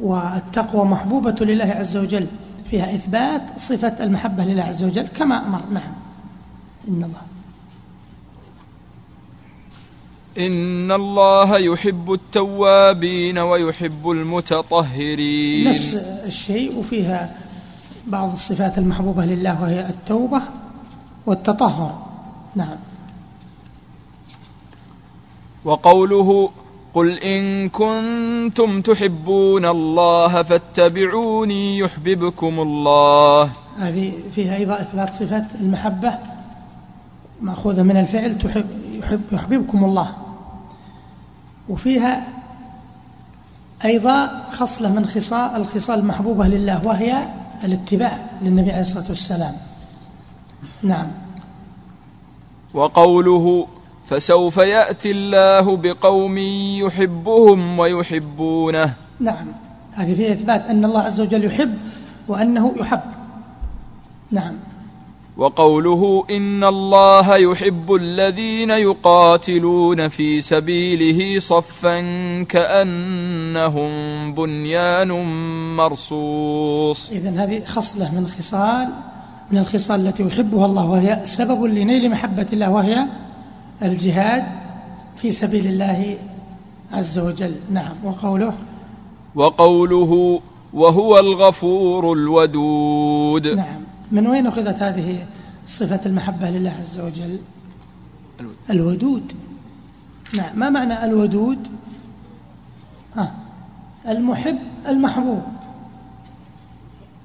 [0.00, 2.26] والتقوى محبوبة لله عز وجل.
[2.70, 5.06] فيها إثبات صفة المحبة لله عز وجل.
[5.06, 5.62] كما أمر.
[5.70, 5.92] نعم.
[6.88, 7.22] إن الله.
[10.38, 15.68] إن الله يحب التوابين ويحب المتطهرين.
[15.68, 15.94] نفس
[16.24, 16.78] الشيء.
[16.78, 17.47] وفيها
[18.08, 20.42] بعض الصفات المحبوبة لله وهي التوبة
[21.26, 21.98] والتطهر.
[22.54, 22.76] نعم.
[25.64, 26.50] وقوله
[26.94, 33.50] قل إن كنتم تحبون الله فاتبعوني يحببكم الله.
[33.78, 36.18] هذه فيها أيضا إثبات صفة المحبة
[37.40, 40.16] مأخوذة من الفعل تحب يحب يحببكم الله.
[41.68, 42.28] وفيها
[43.84, 47.28] أيضا خصلة من خصال الخصال المحبوبة لله وهي
[47.64, 49.54] الاتباع للنبي عليه الصلاة والسلام.
[50.82, 51.10] نعم.
[52.74, 53.66] وقوله
[54.06, 56.38] فسوف يأتي الله بقوم
[56.78, 58.94] يحبهم ويحبونه.
[59.20, 59.46] نعم.
[59.94, 61.78] هذه فيها إثبات أن الله عز وجل يحب
[62.28, 63.00] وأنه يحب.
[64.30, 64.54] نعم.
[65.38, 72.00] وقوله إن الله يحب الذين يقاتلون في سبيله صفا
[72.42, 73.90] كأنهم
[74.34, 75.10] بنيان
[75.76, 77.10] مرصوص.
[77.10, 78.88] إذن هذه خصلة من خصال
[79.50, 83.06] من الخصال التي يحبها الله وهي سبب لنيل محبة الله وهي
[83.82, 84.44] الجهاد
[85.16, 86.16] في سبيل الله
[86.92, 87.54] عز وجل.
[87.70, 87.94] نعم.
[88.04, 88.52] وقوله؟
[89.34, 90.40] وقوله
[90.72, 93.46] وهو الغفور الودود.
[93.46, 93.87] نعم.
[94.12, 95.26] من وين أخذت هذه
[95.66, 97.40] صفة المحبة لله عز وجل؟
[98.70, 99.32] الودود.
[100.34, 101.58] نعم ما معنى الودود؟
[103.16, 103.34] ها
[104.08, 104.58] المحب
[104.88, 105.42] المحبوب.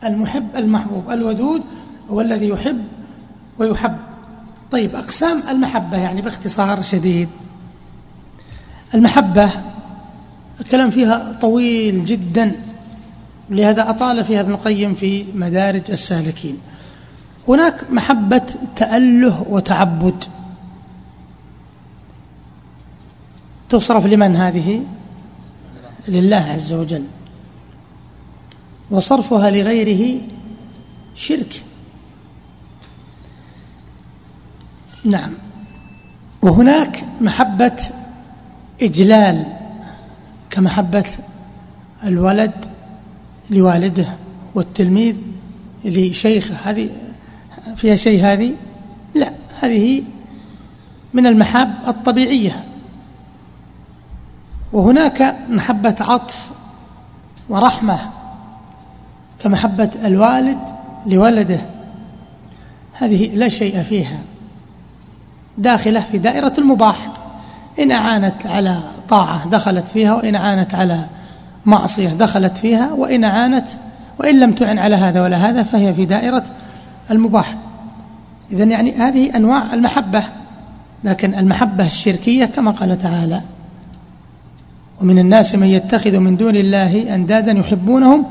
[0.04, 1.10] المحب المحبوب.
[1.10, 1.62] الودود
[2.10, 2.84] هو الذي يحب
[3.60, 3.98] ويحب.
[4.72, 7.30] طيب أقسام المحبة يعني باختصار شديد.
[8.94, 9.50] المحبة
[10.60, 12.52] الكلام فيها طويل جدا
[13.50, 16.58] لهذا أطال فيها ابن القيم في مدارج السالكين.
[17.48, 20.24] هناك محبة تأله وتعبد.
[23.70, 24.84] تصرف لمن هذه؟
[26.08, 27.04] لله عز وجل.
[28.92, 30.22] وصرفها لغيره
[31.16, 31.64] شرك.
[35.06, 35.34] نعم.
[36.42, 37.84] وهناك محبة
[38.82, 39.58] إجلال
[40.50, 41.06] كمحبة
[42.04, 42.66] الولد
[43.50, 44.08] لوالده
[44.56, 45.16] والتلميذ
[45.86, 46.56] لشيخه.
[46.56, 46.90] هذه
[47.76, 48.54] فيها شيء هذه؟
[49.16, 49.32] لا
[49.62, 50.04] هذه
[51.14, 52.64] من المحاب الطبيعية.
[54.74, 56.52] وهناك محبة عطف
[57.50, 58.00] ورحمة
[59.40, 60.60] كمحبة الوالد
[61.06, 61.60] لولده.
[62.94, 64.20] هذه لا شيء فيها.
[65.58, 67.08] داخلة في دائرة المباح.
[67.80, 68.80] إن أعانت على
[69.10, 71.06] طاعة دخلت فيها وإن أعانت على
[71.66, 73.68] معصية دخلت فيها وإن أعانت
[74.20, 76.44] وإن لم تعن على هذا ولا هذا فهي في دائرة
[77.12, 77.58] المباح.
[78.52, 80.24] إذن يعني هذه أنواع المحبة
[81.04, 83.42] لكن المحبة الشركية كما قال تعالى
[85.02, 88.26] ومن الناس من يتخذ من دون الله أندادا يحبونهم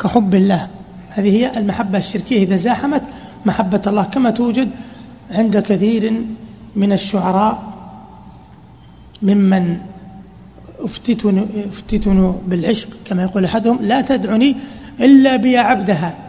[0.00, 0.68] كحب الله.
[1.10, 3.02] هذه هي المحبة الشركية إذا زاحمت
[3.46, 4.70] محبة الله كما توجد
[5.30, 6.12] عند كثير
[6.76, 7.62] من الشعراء
[9.22, 9.78] ممن
[10.80, 14.56] افتتنوا بالعشق كما يقول أحدهم لا تدعني
[15.00, 16.25] إلا بي عبدها.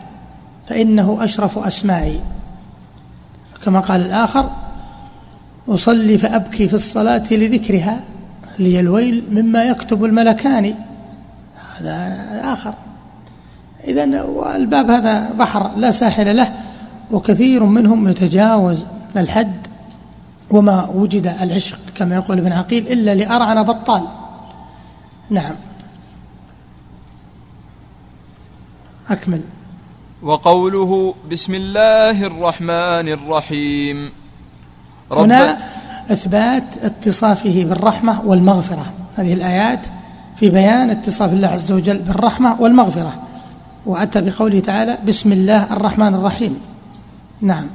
[0.68, 2.20] فإنه أشرف أسمائي.
[3.66, 4.50] كما قال الآخر
[5.70, 8.04] أصلي فأبكي في الصلاة لذكرها
[8.60, 10.76] لي الويل مما يكتب الملكان.
[11.78, 12.74] هذا آخر
[13.84, 14.04] إذا
[14.56, 16.54] الباب هذا بحر لا ساحل له
[17.12, 18.86] وكثير منهم يتجاوز
[19.18, 19.68] الحد
[20.52, 24.08] وما وجد العشق كما يقول ابن عقيل إلا لأرعن بطال.
[25.30, 25.56] نعم.
[29.10, 29.42] أكمل.
[30.24, 34.12] وقوله بسم الله الرحمن الرحيم
[35.12, 35.58] رب هنا
[36.12, 38.94] إثبات اتصافه بالرحمة والمغفرة.
[39.16, 39.80] هذه الآيات
[40.40, 43.24] في بيان اتصاف الله عز وجل بالرحمة والمغفرة.
[43.86, 46.62] وأتى بقوله تعالى بسم الله الرحمن الرحيم
[47.42, 47.68] نعم.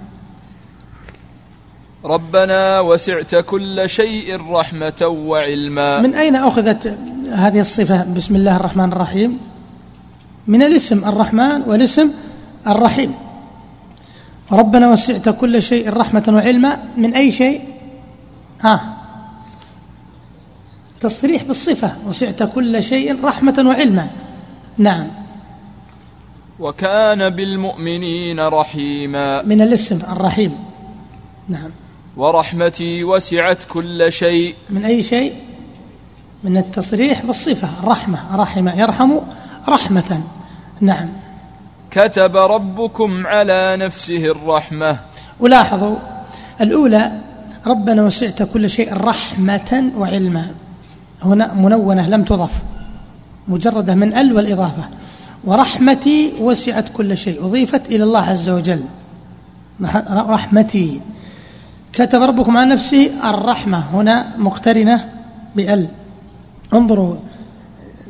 [2.05, 6.01] ربنا وسعت كل شيء رحمة وعلما.
[6.01, 6.99] من أين أخذت
[7.33, 9.39] هذه الصفة بسم الله الرحمن الرحيم
[10.47, 12.11] من الاسم الرحمن والاسم
[12.67, 13.15] الرحيم.
[14.53, 17.63] ربنا وسعت كل شيء رحمة وعلما من أي شيء؟
[18.61, 18.97] ها.
[21.01, 21.93] تصريح بالصفة.
[22.07, 24.07] وسعت كل شيء رحمة وعلما.
[24.79, 25.07] نعم.
[26.59, 29.43] وكان بالمؤمنين رحيما.
[29.43, 30.65] من الاسم الرحيم.
[31.49, 31.71] نعم.
[32.17, 34.55] ورحمتي وسعت كل شيء.
[34.71, 35.35] من أي شيء؟
[36.45, 37.69] من التصريح بالصفة.
[37.83, 39.19] الرحمة رحم يرحم
[39.69, 40.23] رحمة.
[40.81, 41.22] نعم.
[41.93, 44.99] كتب ربكم على نفسه الرحمة.
[45.41, 45.97] ولاحظوا
[46.61, 47.13] الأولى
[47.67, 50.51] ربنا وسعت كل شيء رحمة وعلما.
[51.23, 52.63] هنا منونة لم تضف
[53.49, 54.85] مجردة من ال والإضافة.
[55.45, 58.85] ورحمتي وسعت كل شيء أضيفت إلى الله عز وجل.
[60.11, 61.01] رحمتي.
[61.93, 63.79] كتب ربكم عن نفسه الرحمة.
[63.79, 65.09] هنا مقترنة
[65.57, 65.89] بأل.
[66.75, 67.17] انظروا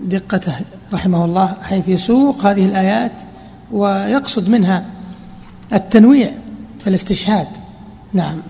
[0.02, 0.60] دقته
[0.92, 3.12] رحمه الله حيث يسوق هذه الآيات.
[3.72, 4.86] ويقصد منها
[5.72, 6.32] التنويع
[6.80, 7.48] في الاستشهاد.
[8.12, 8.42] نعم.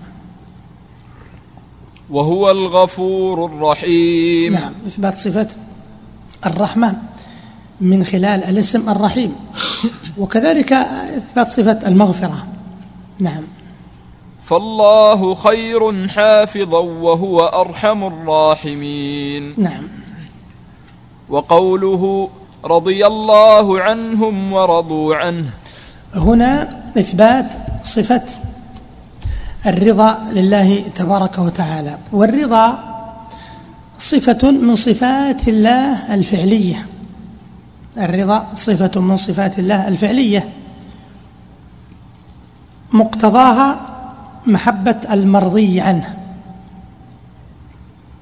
[2.09, 4.53] وهو الغفور الرحيم.
[4.53, 5.47] نعم إثبات صفة
[6.45, 7.01] الرحمة
[7.81, 9.35] من خلال الاسم الرحيم.
[10.17, 10.73] وكذلك
[11.17, 12.47] إثبات صفة المغفرة.
[13.19, 13.43] نعم.
[14.43, 19.55] فالله خير حافظا وهو أرحم الراحمين.
[19.57, 19.87] نعم.
[21.29, 22.29] وقوله
[22.65, 25.45] رضي الله عنهم ورضوا عنه.
[26.15, 27.51] هنا إثبات
[27.83, 28.23] صفة
[29.65, 31.97] الرضا لله تبارك وتعالى.
[32.11, 32.79] والرضا
[33.99, 36.85] صفة من صفات الله الفعلية.
[37.97, 40.49] الرضا صفة من صفات الله الفعلية.
[42.91, 43.79] مقتضاها
[44.47, 46.17] محبة المرضي عنه.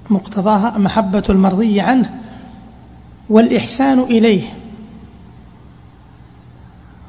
[0.09, 2.20] مقتضاها محبة المرضي عنه.
[3.31, 4.43] والإحسان إليه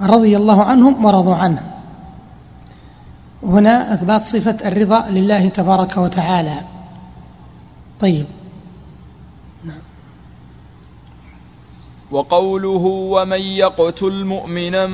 [0.01, 1.73] رضي الله عنهم ورضوا عنه.
[3.43, 6.61] هنا أثبات صفة الرضا لله تبارك وتعالى.
[8.01, 8.27] طيب.
[12.11, 14.86] وقوله ومن يقتل مؤمنا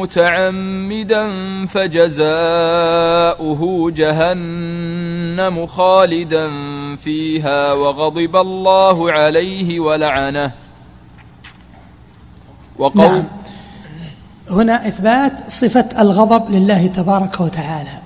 [0.00, 1.26] متعمدا
[1.66, 2.80] فجزاؤه
[3.90, 6.50] جهنم خالدا
[6.96, 10.61] فيها وغضب الله عليه ولعنه.
[12.82, 13.24] وقول نعم.
[14.50, 17.98] هنا إثبات صفة الغضب لله تبارك وتعالى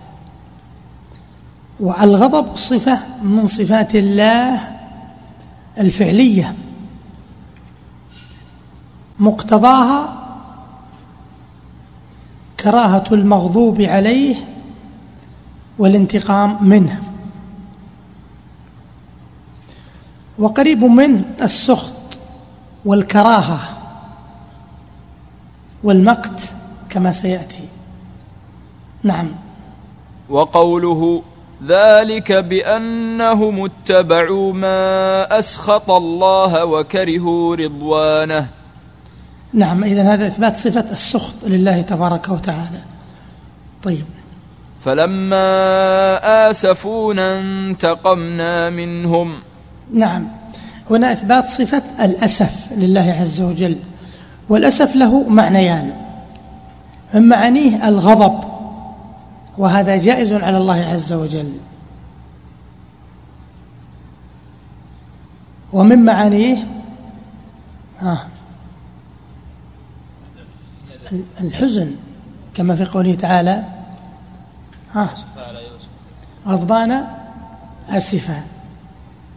[1.81, 4.61] والغضب صفة من صفات الله
[5.79, 6.55] الفعلية
[9.19, 10.27] مقتضاها
[12.61, 14.37] كراهة المغضوب عليه
[15.79, 17.03] والانتقام منه
[20.39, 21.93] وقريب منه السخط
[22.85, 23.76] والكراهة
[25.87, 26.41] والمقت
[26.91, 27.69] كما سيأتي.
[29.03, 29.29] نعم.
[30.29, 31.23] وقوله
[31.69, 38.47] ذلك بأنهم اتبعوا ما أسخط الله وكرهوا رضوانه.
[39.53, 42.83] نعم إذا هذا إثبات صفة السخط لله تبارك وتعالى.
[43.83, 44.05] طيب.
[44.85, 49.43] فلما آسفونا انتقمنا منهم.
[49.95, 50.29] نعم.
[50.91, 53.79] هنا إثبات صفة الأسف لله عز وجل.
[54.49, 55.93] والأسف له معنيان.
[57.15, 58.41] من معانيه الغضب
[59.59, 61.59] وهذا جائز على الله عز وجل.
[65.73, 66.67] ومن معانيه
[68.01, 68.27] ها
[71.41, 71.97] الحزن
[72.55, 73.65] كما في قوله تعالى
[74.95, 75.15] ها
[76.47, 77.07] غضبان
[77.91, 78.43] أسفا.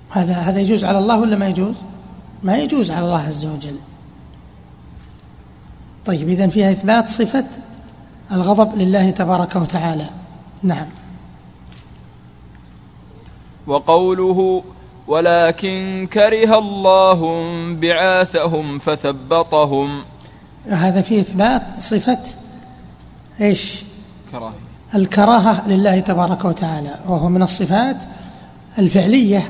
[0.09, 1.75] هذا هذا يجوز على الله ولا ما يجوز؟
[2.43, 3.75] ما يجوز على الله عز وجل.
[6.05, 7.45] طيب إذا فيها إثبات صفة
[8.31, 10.09] الغضب لله تبارك وتعالى.
[10.63, 10.87] نعم.
[13.67, 14.63] وقوله
[15.07, 17.21] ولكن كره الله
[17.73, 20.03] بعاثهم فثبطهم.
[20.69, 22.19] هذا فيه إثبات صفة
[23.41, 23.83] إيش؟
[24.31, 24.53] كراهة
[24.95, 28.03] الكراهة لله تبارك وتعالى وهو من الصفات
[28.79, 29.49] الفعلية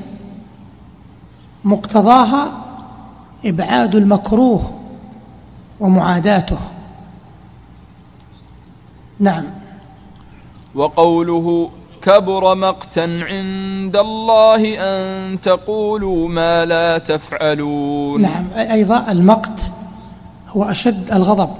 [1.64, 2.64] مقتضاها
[3.44, 4.79] إبعاد المكروه
[5.80, 6.58] ومعاداته.
[9.20, 9.44] نعم.
[10.74, 11.70] وقوله
[12.02, 18.20] كبر مقتا عند الله أن تقولوا ما لا تفعلون.
[18.20, 18.46] نعم.
[18.56, 19.72] أيضا المقت
[20.48, 21.50] هو أشد الغضب.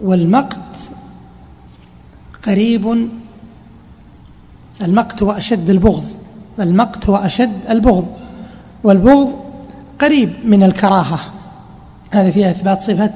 [0.00, 0.90] والمقت
[2.46, 3.08] قريب.
[4.82, 6.04] المقت هو أشد البغض.
[6.60, 8.08] المقت هو أشد البغض.
[8.84, 9.32] والبغض
[10.00, 11.18] قريب من الكراهة.
[12.12, 13.14] هذا فيها إثبات صفة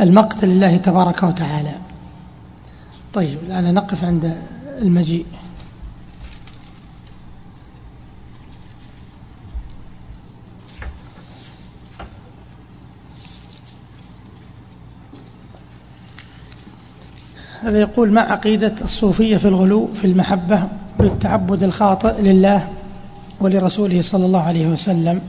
[0.00, 1.74] المقت لله تبارك وتعالى.
[3.14, 4.36] طيب الآن نقف عند
[4.82, 5.26] المجيء.
[17.62, 22.68] هذا يقول ما عقيدة الصوفية في الغلو في المحبة بالتعبد الخاطئ لله
[23.40, 25.20] ولرسوله صلى الله عليه وسلم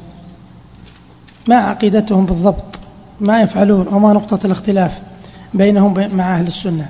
[1.48, 2.78] ما عقيدتهم بالضبط؟
[3.19, 4.99] ما يفعلون وما نقطة الاختلاف
[5.53, 6.89] بينهم مع أهل السنة.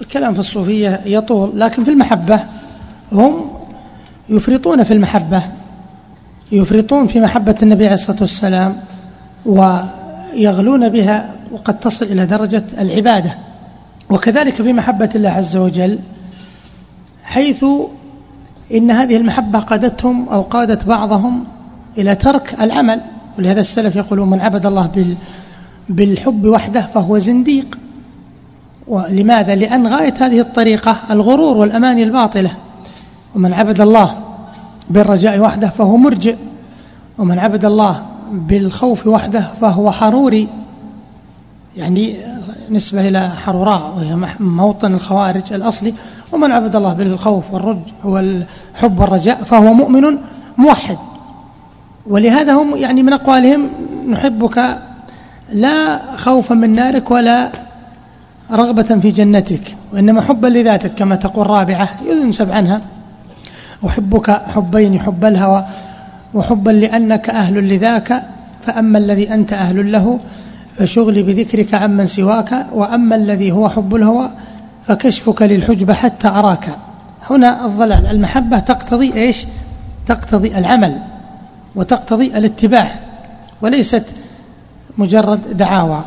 [0.00, 2.40] الكلام في الصوفية يطول لكن في المحبة
[3.12, 3.50] هم
[4.28, 5.42] يفرطون في المحبة
[6.52, 8.80] يفرطون في محبة النبي عليه الصلاة والسلام
[9.46, 13.38] ويغلون بها وقد تصل إلى درجة العبادة.
[14.10, 15.98] وكذلك في محبة الله عز وجل
[17.22, 17.64] حيث
[18.74, 21.44] إن هذه المحبة قادتهم أو قادت بعضهم
[21.98, 23.00] إلى ترك العمل.
[23.38, 25.16] ولهذا السلف يقولون من عبد الله
[25.88, 27.78] بالحب وحده فهو زنديق.
[28.88, 32.50] ولماذا؟ لأن غاية هذه الطريقة الغرور والأماني الباطلة.
[33.34, 34.14] ومن عبد الله
[34.90, 36.36] بالرجاء وحده فهو مرجئ.
[37.18, 40.48] ومن عبد الله بالخوف وحده فهو حروري.
[41.76, 42.16] يعني
[42.70, 45.94] نسبة إلى حروراء وهي موطن الخوارج الأصلي.
[46.32, 50.18] ومن عبد الله بالخوف والرج والحب والرجاء فهو مؤمن
[50.56, 50.98] موحد.
[52.08, 53.70] ولهذا هم يعني من أقوالهم
[54.10, 54.78] نحبك
[55.52, 57.50] لا خوفا من نارك ولا
[58.52, 62.80] رغبة في جنتك وإنما حبا لذاتك كما تقول رابعة ينسب عنها.
[63.86, 65.64] أحبك حبين حب الهوى
[66.34, 68.22] وحبا لأنك أهل لذاك
[68.62, 70.18] فأما الذي أنت أهل له
[70.78, 74.30] فشغلي بذكرك عمن سواك وأما الذي هو حب الهوى
[74.86, 76.68] فكشفك للحجب حتى أراك.
[77.30, 79.46] هنا الضلال المحبة تقتضي إيش؟
[80.06, 80.98] تقتضي العمل.
[81.74, 83.00] وتقتضي الاتباع
[83.62, 84.04] وليست
[84.98, 86.04] مجرد دعاوى.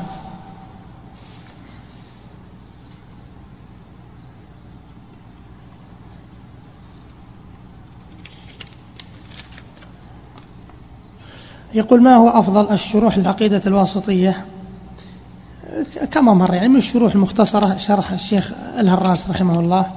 [11.73, 14.45] يقول ما هو أفضل الشروح العقيدة الواسطية؟
[16.11, 19.91] كما مر يعني من الشروح المختصرة شرح الشيخ الهراس رحمه الله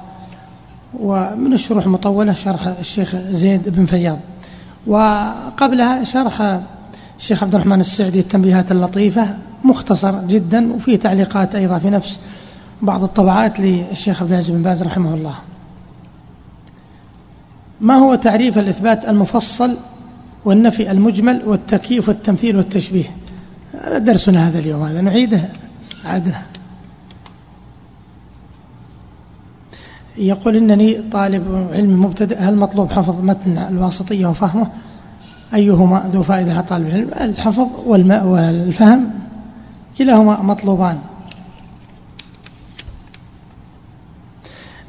[0.99, 4.19] ومن الشروح المطولة شرح الشيخ زيد بن فياض.
[4.87, 6.59] وقبلها شرح
[7.17, 12.19] الشيخ عبد الرحمن السعدي التنبيهات اللطيفة مختصر جدا وفيه تعليقات أيضا في نفس
[12.81, 15.35] بعض الطبعات للشيخ عبد العزيز بن باز رحمه الله.
[17.81, 19.77] ما هو تعريف الإثبات المفصل
[20.45, 23.05] والنفي المجمل والتكييف والتمثيل والتشبيه؟
[23.97, 25.49] درسنا هذا اليوم هذا نعيده
[26.05, 26.41] عادنا
[30.17, 34.67] يقول إنني طالب علم مبتدئ هل مطلوب حفظ متن الواسطية وفهمه؟
[35.53, 39.09] أيهما ذو فائدة على طالب العلم؟ الحفظ والفهم
[39.97, 40.99] كلاهما مطلوبان.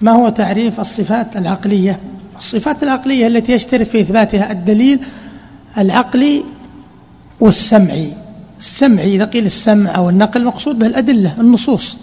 [0.00, 2.00] ما هو تعريف الصفات العقلية؟
[2.38, 5.00] الصفات العقلية التي يشترك في إثباتها الدليل
[5.78, 6.44] العقلي
[7.40, 8.12] والسمعي.
[8.58, 11.98] السمعي إذا قيل السمع أو النقل مقصود به الأدلة النصوص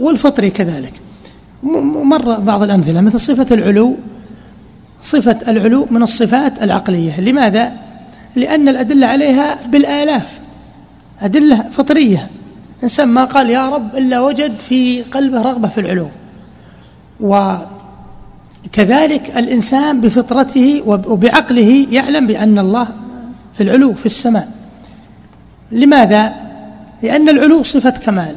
[0.00, 0.92] والفطري كذلك.
[1.62, 3.96] مر بعض الأمثلة مثل صفة العلو.
[5.02, 7.20] صفة العلو من الصفات العقلية.
[7.20, 7.72] لماذا؟
[8.36, 10.40] لأن الأدلة عليها بالآلاف.
[11.22, 12.30] أدلة فطرية.
[12.82, 16.08] إنسان ما قال يا رب إلا وجد في قلبه رغبة في العلو.
[17.20, 17.62] وكذلك
[19.36, 22.88] الإنسان بفطرته وبعقله يعلم بأن الله
[23.54, 24.48] في العلو في السماء.
[25.72, 26.34] لماذا؟
[27.02, 28.36] لأن العلو صفة كمال.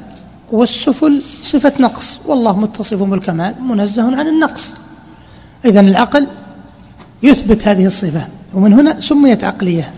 [0.54, 4.76] والسفل صفة نقص والله متصف بالكمال منزه عن النقص.
[5.66, 6.28] إذا العقل
[7.24, 9.94] يثبت هذه الصفة ومن هنا سميت عقلية.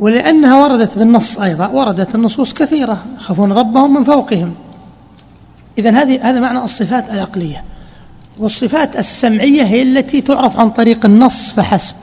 [0.00, 4.54] ولأنها وردت بالنص أيضا وردت النصوص كثيرة يخافون ربهم من فوقهم.
[5.78, 7.64] إذا هذه هذا معنى الصفات العقلية.
[8.38, 11.94] والصفات السمعية هي التي تعرف عن طريق النص فحسب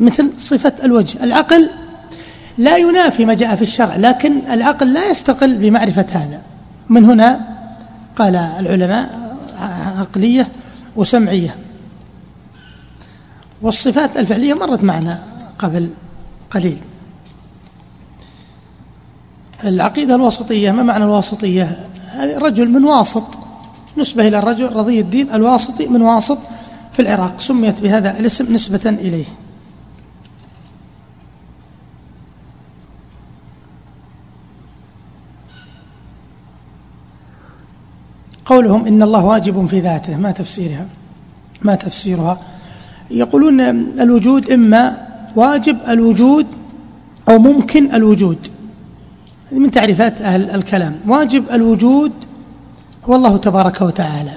[0.00, 1.24] مثل صفة الوجه.
[1.24, 1.70] العقل
[2.62, 6.40] لا ينافي ما جاء في الشرع لكن العقل لا يستقل بمعرفة هذا.
[6.88, 7.40] من هنا
[8.16, 9.36] قال العلماء
[9.98, 10.48] عقلية
[10.96, 11.56] وسمعية.
[13.62, 15.22] والصفات الفعلية مرت معنا
[15.58, 15.90] قبل
[16.50, 16.78] قليل.
[19.64, 21.86] العقيدة الوسطية ما معنى الواسطية؟
[22.18, 23.24] رجل من واسط
[23.96, 26.38] نسبة إلى الرجل رضي الدين الواسطي من واسط
[26.92, 29.24] في العراق سميت بهذا الاسم نسبة إليه.
[38.52, 40.86] قولهم إن الله واجب في ذاته ما تفسيرها؟
[41.62, 42.40] ما تفسيرها؟
[43.10, 43.60] يقولون
[44.00, 46.46] الوجود إما واجب الوجود
[47.28, 48.38] أو ممكن الوجود.
[49.52, 50.96] من تعريفات أهل الكلام.
[51.06, 52.12] واجب الوجود
[53.04, 54.36] هو الله تبارك وتعالى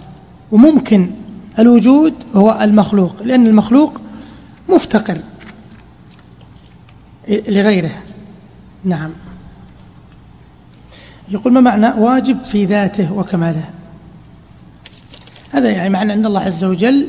[0.52, 1.10] وممكن
[1.60, 4.02] الوجود هو المخلوق لأن المخلوق
[4.70, 5.18] مفتقر
[7.30, 7.92] لغيره.
[8.84, 9.12] نعم.
[11.30, 13.70] يقول ما معنى واجب في ذاته وكماله؟
[15.52, 17.08] هذا يعني معنى أن الله عز وجل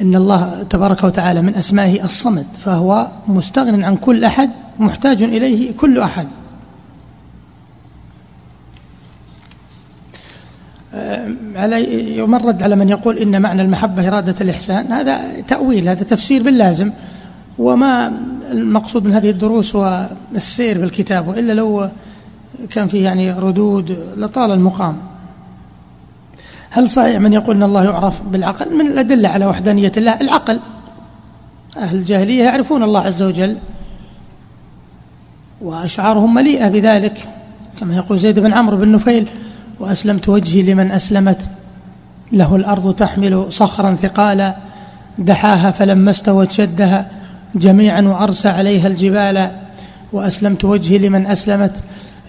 [0.00, 5.98] أن الله تبارك وتعالى من أسمائه الصمد فهو مستغن عن كل أحد محتاج إليه كل
[6.00, 6.28] أحد.
[11.54, 16.92] على يمرد على من يقول إن معنى المحبة إرادة الإحسان هذا تأويل هذا تفسير باللازم.
[17.58, 18.20] وما
[18.50, 21.90] المقصود من هذه الدروس والسير بالكتاب وإلا لو
[22.70, 24.96] كان فيه يعني ردود لطال المقام.
[26.70, 30.60] هل صحيح من يقول أن الله يعرف بالعقل؟ من الأدلة على وحدانية الله العقل.
[31.76, 33.58] أهل الجاهلية يعرفون الله عز وجل
[35.60, 37.28] وأشعارهم مليئة بذلك.
[37.80, 39.28] كما يقول زيد بن عمرو بن نفيل
[39.80, 41.50] وأسلمت وجهي لمن أسلمت
[42.32, 44.56] له الأرض تحمل صخرا ثقالا
[45.18, 47.10] دحاها فلما استوت شدها
[47.54, 49.50] جميعا وأرسى عليها الجبال
[50.12, 51.74] وأسلمت وجهي لمن أسلمت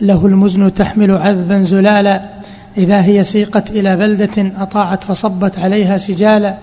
[0.02, 2.39] له المزن تحمل عذبا زلالا.
[2.78, 6.58] إذا هي سيقت إلى بلدة أطاعت فصبت عليها سجالا.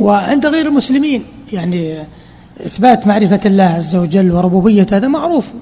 [0.00, 2.02] وعند غير المسلمين يعني
[2.66, 5.52] إثبات معرفة الله عز وجل وربوبية هذا معروف.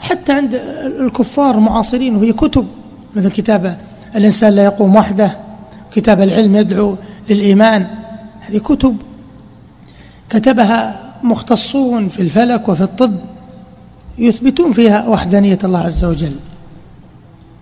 [0.00, 0.54] حتى عند
[1.00, 2.66] الكفار المعاصرين وهي كتب
[3.16, 3.78] مثل كتاب
[4.16, 5.36] الإنسان لا يقوم وحده
[5.92, 6.96] كتاب العلم يدعو
[7.30, 7.86] للإيمان.
[8.40, 8.96] هذه كتب
[10.30, 13.14] كتبها مختصون في الفلك وفي الطب
[14.18, 16.36] يثبتون فيها وحدانية الله عز وجل.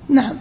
[0.09, 0.37] نعم.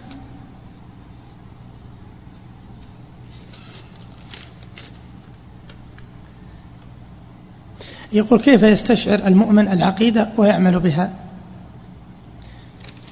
[8.12, 11.10] يقول كيف يستشعر المؤمن العقيدة ويعمل بها؟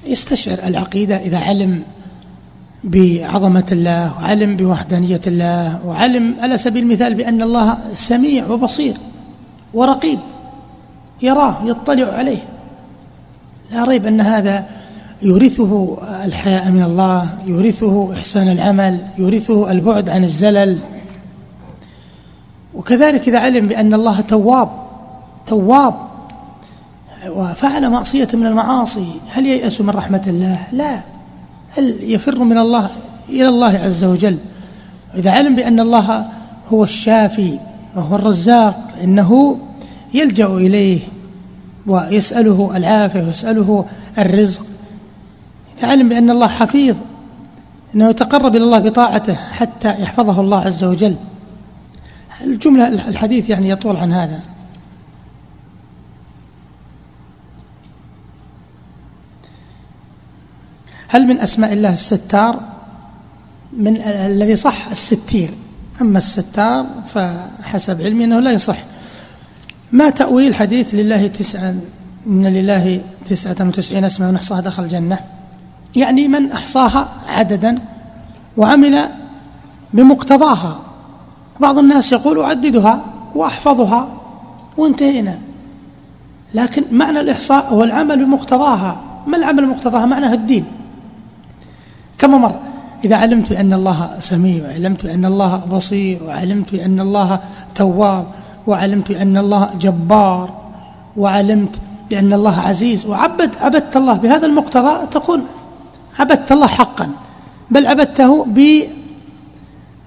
[0.07, 1.83] يستشعر العقيدة إذا علم
[2.83, 8.97] بعظمة الله وعلم بوحدانية الله وعلم على سبيل المثال بأن الله سميع وبصير
[9.73, 10.19] ورقيب
[11.21, 12.43] يراه يطلع عليه.
[13.71, 14.65] لا ريب أن هذا
[15.25, 20.79] يورثه الحياء من الله يورثه إحسان العمل يورثه البعد عن الزلل.
[22.75, 24.69] وكذلك إذا علم بأن الله تواب
[25.47, 25.93] تواب
[27.29, 31.01] وفعل معصية من المعاصي هل ييأس من رحمة الله؟ لا.
[31.77, 32.89] هل يفر من الله
[33.29, 34.37] إلى الله عز وجل؟
[35.15, 36.25] إذا علم بأن الله
[36.73, 37.59] هو الشافي
[37.95, 39.57] وهو الرزاق إنه
[40.13, 40.99] يلجأ إليه
[41.87, 43.85] ويسأله العافية ويسأله
[44.17, 44.65] الرزق.
[45.77, 46.95] إذا علم بأن الله حفيظ
[47.95, 51.17] أنه يتقرب إلى الله بطاعته حتى يحفظه الله عز وجل.
[52.41, 54.39] الجملة الحديث يعني يطول عن هذا؟
[61.07, 62.59] هل من أسماء الله الستار؟
[63.73, 65.49] من الذي صح الستير.
[66.01, 68.77] أما الستار فحسب علمي أنه لا يصح.
[69.91, 71.75] ما تأويل حديث لله تسعة
[72.27, 75.34] إن لله تسعة وتسعين اسما من أحصاها دخل الجنة؟
[75.95, 77.79] يعني من أحصاها عددا
[78.57, 79.09] وعمل
[79.93, 80.79] بمقتضاها.
[81.59, 83.05] بعض الناس يقول أعددها
[83.35, 84.07] وأحفظها
[84.77, 85.39] وانتهينا.
[86.53, 89.01] لكن معنى الإحصاء هو العمل بمقتضاها.
[89.27, 90.65] ما العمل بمقتضاها؟ معناه الدين.
[92.17, 92.59] كما مر
[93.05, 97.39] إذا علمت بأن الله سميع وعلمت بأن الله بصير وعلمت بأن الله
[97.75, 98.25] تواب
[98.67, 100.49] وعلمت بأن الله جبار
[101.17, 101.75] وعلمت
[102.09, 105.45] بأن الله عزيز وعبد عبدت الله بهذا المقتضى تكون
[106.19, 107.09] عبدت الله حقا
[107.71, 108.45] بل عبدته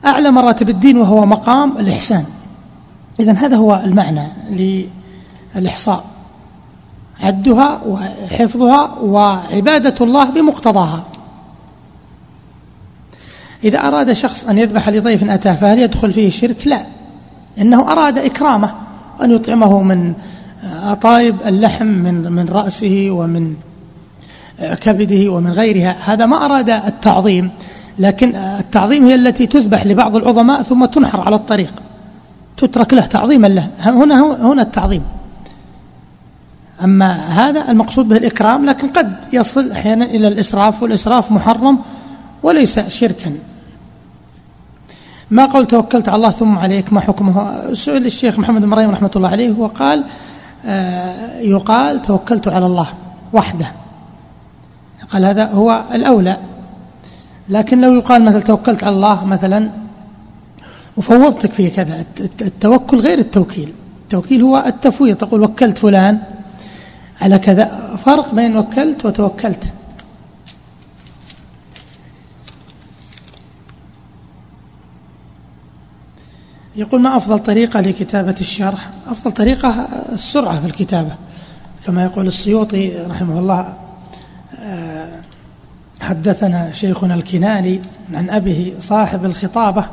[0.03, 2.25] بأعلى مراتب الدين وهو مقام الإحسان.
[3.21, 4.29] إذا هذا هو المعنى
[5.55, 6.05] للإحصاء.
[7.21, 11.05] عدها وحفظها وعبادة الله بمقتضاها.
[13.65, 16.87] إذا أراد شخص أن يذبح لضيف أتاه فهل يدخل فيه الشرك؟ لا.
[17.59, 18.75] إنه أراد إكرامه
[19.23, 20.15] أن يطعمه من
[20.65, 23.55] أطايب اللحم من من رأسه ومن
[24.61, 25.97] كبده ومن غيرها.
[26.05, 27.51] هذا ما أراد التعظيم
[27.99, 31.75] لكن التعظيم هي التي تذبح لبعض العظماء ثم تنحر على الطريق.
[32.57, 33.71] تترك له تعظيما له.
[33.81, 35.03] هنا هنا التعظيم.
[36.85, 41.79] أما هذا المقصود به الإكرام لكن قد يصل أحيانا إلى الإسراف والإسراف محرم
[42.43, 43.33] وليس شركا.
[45.31, 49.29] ما قول توكلت على الله ثم عليك ما حكمه؟ سئل الشيخ محمد مريم رحمة الله
[49.29, 50.05] عليه وقال
[50.65, 52.87] آه يقال توكلت على الله
[53.33, 53.73] وحده.
[55.13, 56.37] قال هذا هو الأولى.
[57.49, 59.71] لكن لو يقال مثلا توكلت على الله مثلا
[60.97, 63.73] وفوضتك في كذا التوكل غير التوكيل.
[64.03, 66.19] التوكيل هو التفويض تقول وكلت فلان
[67.21, 67.97] على كذا.
[68.05, 69.73] فرق بين وكلت وتوكلت.
[76.77, 79.69] يقول ما أفضل طريقة لكتابة الشرح؟ أفضل طريقة
[80.13, 81.17] السرعة في الكتابة.
[81.87, 83.88] كما يقول السيوطي رحمه الله
[86.01, 87.81] حدثنا شيخنا الكناني
[88.15, 89.87] عن أبيه صاحب الخطابة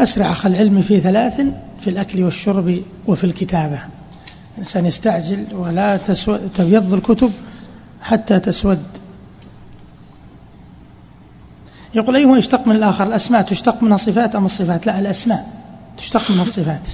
[0.00, 1.40] أسرع أخ العلم في ثلاث
[1.80, 3.78] في الأكل والشرب وفي الكتابة.
[4.54, 5.96] الإنسان يستعجل ولا
[6.54, 7.32] تبيض الكتب
[8.02, 8.82] حتى تسود.
[11.94, 15.46] يقول أيهما يشتق من الآخر الأسماء تشتق منها صفات أم الصفات؟ لا الأسماء
[15.98, 16.88] تشتق من الصفات.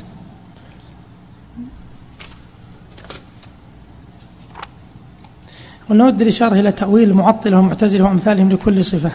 [5.91, 9.11] ونود الإشارة إلى تأويل المعطلة ومعتزلة وأمثالهم لكل صفة.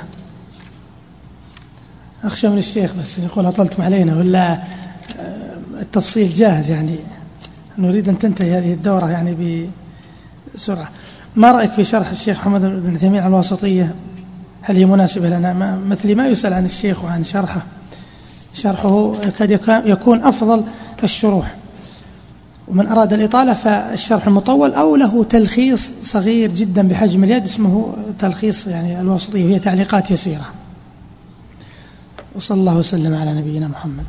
[2.24, 4.60] أخشى من الشيخ بس يقول أطلتم علينا ولا آه،
[5.82, 7.00] التفصيل جاهز يعني.
[7.78, 9.70] نريد أن تنتهي هذه الدورة يعني
[10.56, 10.90] بسرعة.
[11.36, 13.96] ما رأيك في شرح الشيخ محمد بن عثيمين على الواسطية؟
[14.62, 17.62] هل هي مناسبة لنا؟ ما مثلي ما يسأل عن الشيخ وعن شرحه
[18.54, 20.64] شرحه قد يكون أفضل
[21.04, 21.56] الشروح.
[22.68, 29.02] ومن أراد الإطالة فالشرح المطول أو له تلخيص صغير جدا بحجم اليد اسمه تلخيص يعني
[29.02, 30.46] الوسطية فيه تعليقات يسيرة.
[32.36, 34.06] وصلى الله وسلم على نبينا محمد.